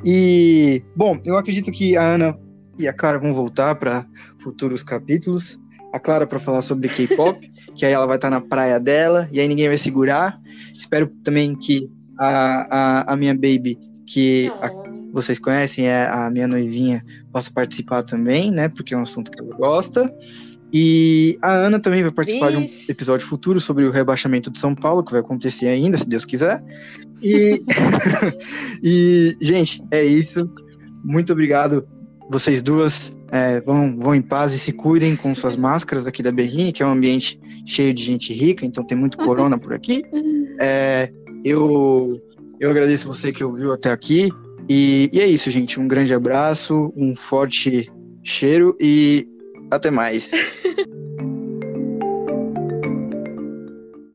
E, 0.06 0.82
bom, 0.96 1.18
eu 1.26 1.38
acredito 1.38 1.72
que 1.72 1.98
a 1.98 2.04
Ana 2.04 2.40
e 2.80 2.88
a 2.88 2.94
Clara 2.94 3.20
vão 3.20 3.34
voltar 3.34 3.76
para 3.76 4.06
futuros 4.40 4.82
capítulos 4.82 5.61
a 5.92 6.00
Clara 6.00 6.26
para 6.26 6.40
falar 6.40 6.62
sobre 6.62 6.90
K-pop, 6.90 7.52
que 7.76 7.86
aí 7.86 7.92
ela 7.92 8.06
vai 8.06 8.18
estar 8.18 8.30
tá 8.30 8.40
na 8.40 8.42
praia 8.42 8.80
dela, 8.80 9.28
e 9.32 9.40
aí 9.40 9.48
ninguém 9.48 9.68
vai 9.68 9.78
segurar. 9.78 10.40
Espero 10.74 11.08
também 11.24 11.56
que 11.56 11.90
a, 12.18 12.68
a, 12.70 13.14
a 13.14 13.18
minha 13.18 13.34
baby, 13.34 13.78
que 14.06 14.52
a, 14.62 14.70
vocês 15.12 15.40
conhecem, 15.40 15.88
é 15.88 16.08
a 16.08 16.30
minha 16.30 16.48
noivinha, 16.48 17.04
possa 17.32 17.52
participar 17.52 18.04
também, 18.04 18.52
né? 18.52 18.70
Porque 18.70 18.94
é 18.94 18.98
um 18.98 19.02
assunto 19.02 19.32
que 19.32 19.40
ela 19.40 19.56
gosta. 19.56 20.14
E 20.74 21.38
a 21.42 21.52
Ana 21.52 21.80
também 21.80 22.02
vai 22.02 22.12
participar 22.12 22.50
Ixi. 22.50 22.58
de 22.58 22.64
um 22.64 22.92
episódio 22.92 23.28
futuro 23.28 23.60
sobre 23.60 23.84
o 23.84 23.92
rebaixamento 23.92 24.50
de 24.50 24.58
São 24.58 24.74
Paulo, 24.74 25.04
que 25.04 25.12
vai 25.12 25.20
acontecer 25.20 25.68
ainda, 25.68 25.98
se 25.98 26.08
Deus 26.08 26.24
quiser. 26.24 26.64
E, 27.22 27.62
e 28.82 29.36
gente, 29.42 29.84
é 29.92 30.02
isso. 30.02 30.50
Muito 31.04 31.34
obrigado 31.34 31.86
vocês 32.32 32.62
duas 32.62 33.16
é, 33.30 33.60
vão, 33.60 33.98
vão 33.98 34.16
em 34.16 34.22
paz 34.22 34.54
e 34.54 34.60
se 34.60 34.72
cuidem 34.72 35.18
com 35.18 35.36
suas 35.36 35.58
máscaras 35.58 36.08
aqui 36.08 36.24
da 36.24 36.32
Berrini, 36.32 36.72
que 36.72 36.82
é 36.82 36.86
um 36.86 36.92
ambiente 36.92 37.38
cheio 37.66 37.94
de 37.94 38.04
gente 38.04 38.34
rica, 38.34 38.66
então 38.66 38.86
tem 38.86 38.98
muito 38.98 39.18
corona 39.18 39.58
por 39.60 39.74
aqui. 39.74 40.04
É, 40.64 41.12
eu, 41.44 42.22
eu 42.60 42.70
agradeço 42.70 43.08
você 43.08 43.32
que 43.32 43.44
ouviu 43.44 43.74
até 43.74 43.90
aqui. 43.90 44.30
E, 44.70 45.10
e 45.12 45.20
é 45.20 45.26
isso, 45.26 45.50
gente. 45.50 45.80
Um 45.80 45.88
grande 45.88 46.14
abraço, 46.14 46.94
um 46.96 47.16
forte 47.16 47.92
cheiro 48.24 48.78
e 48.80 49.28
até 49.72 49.90
mais. 49.90 50.60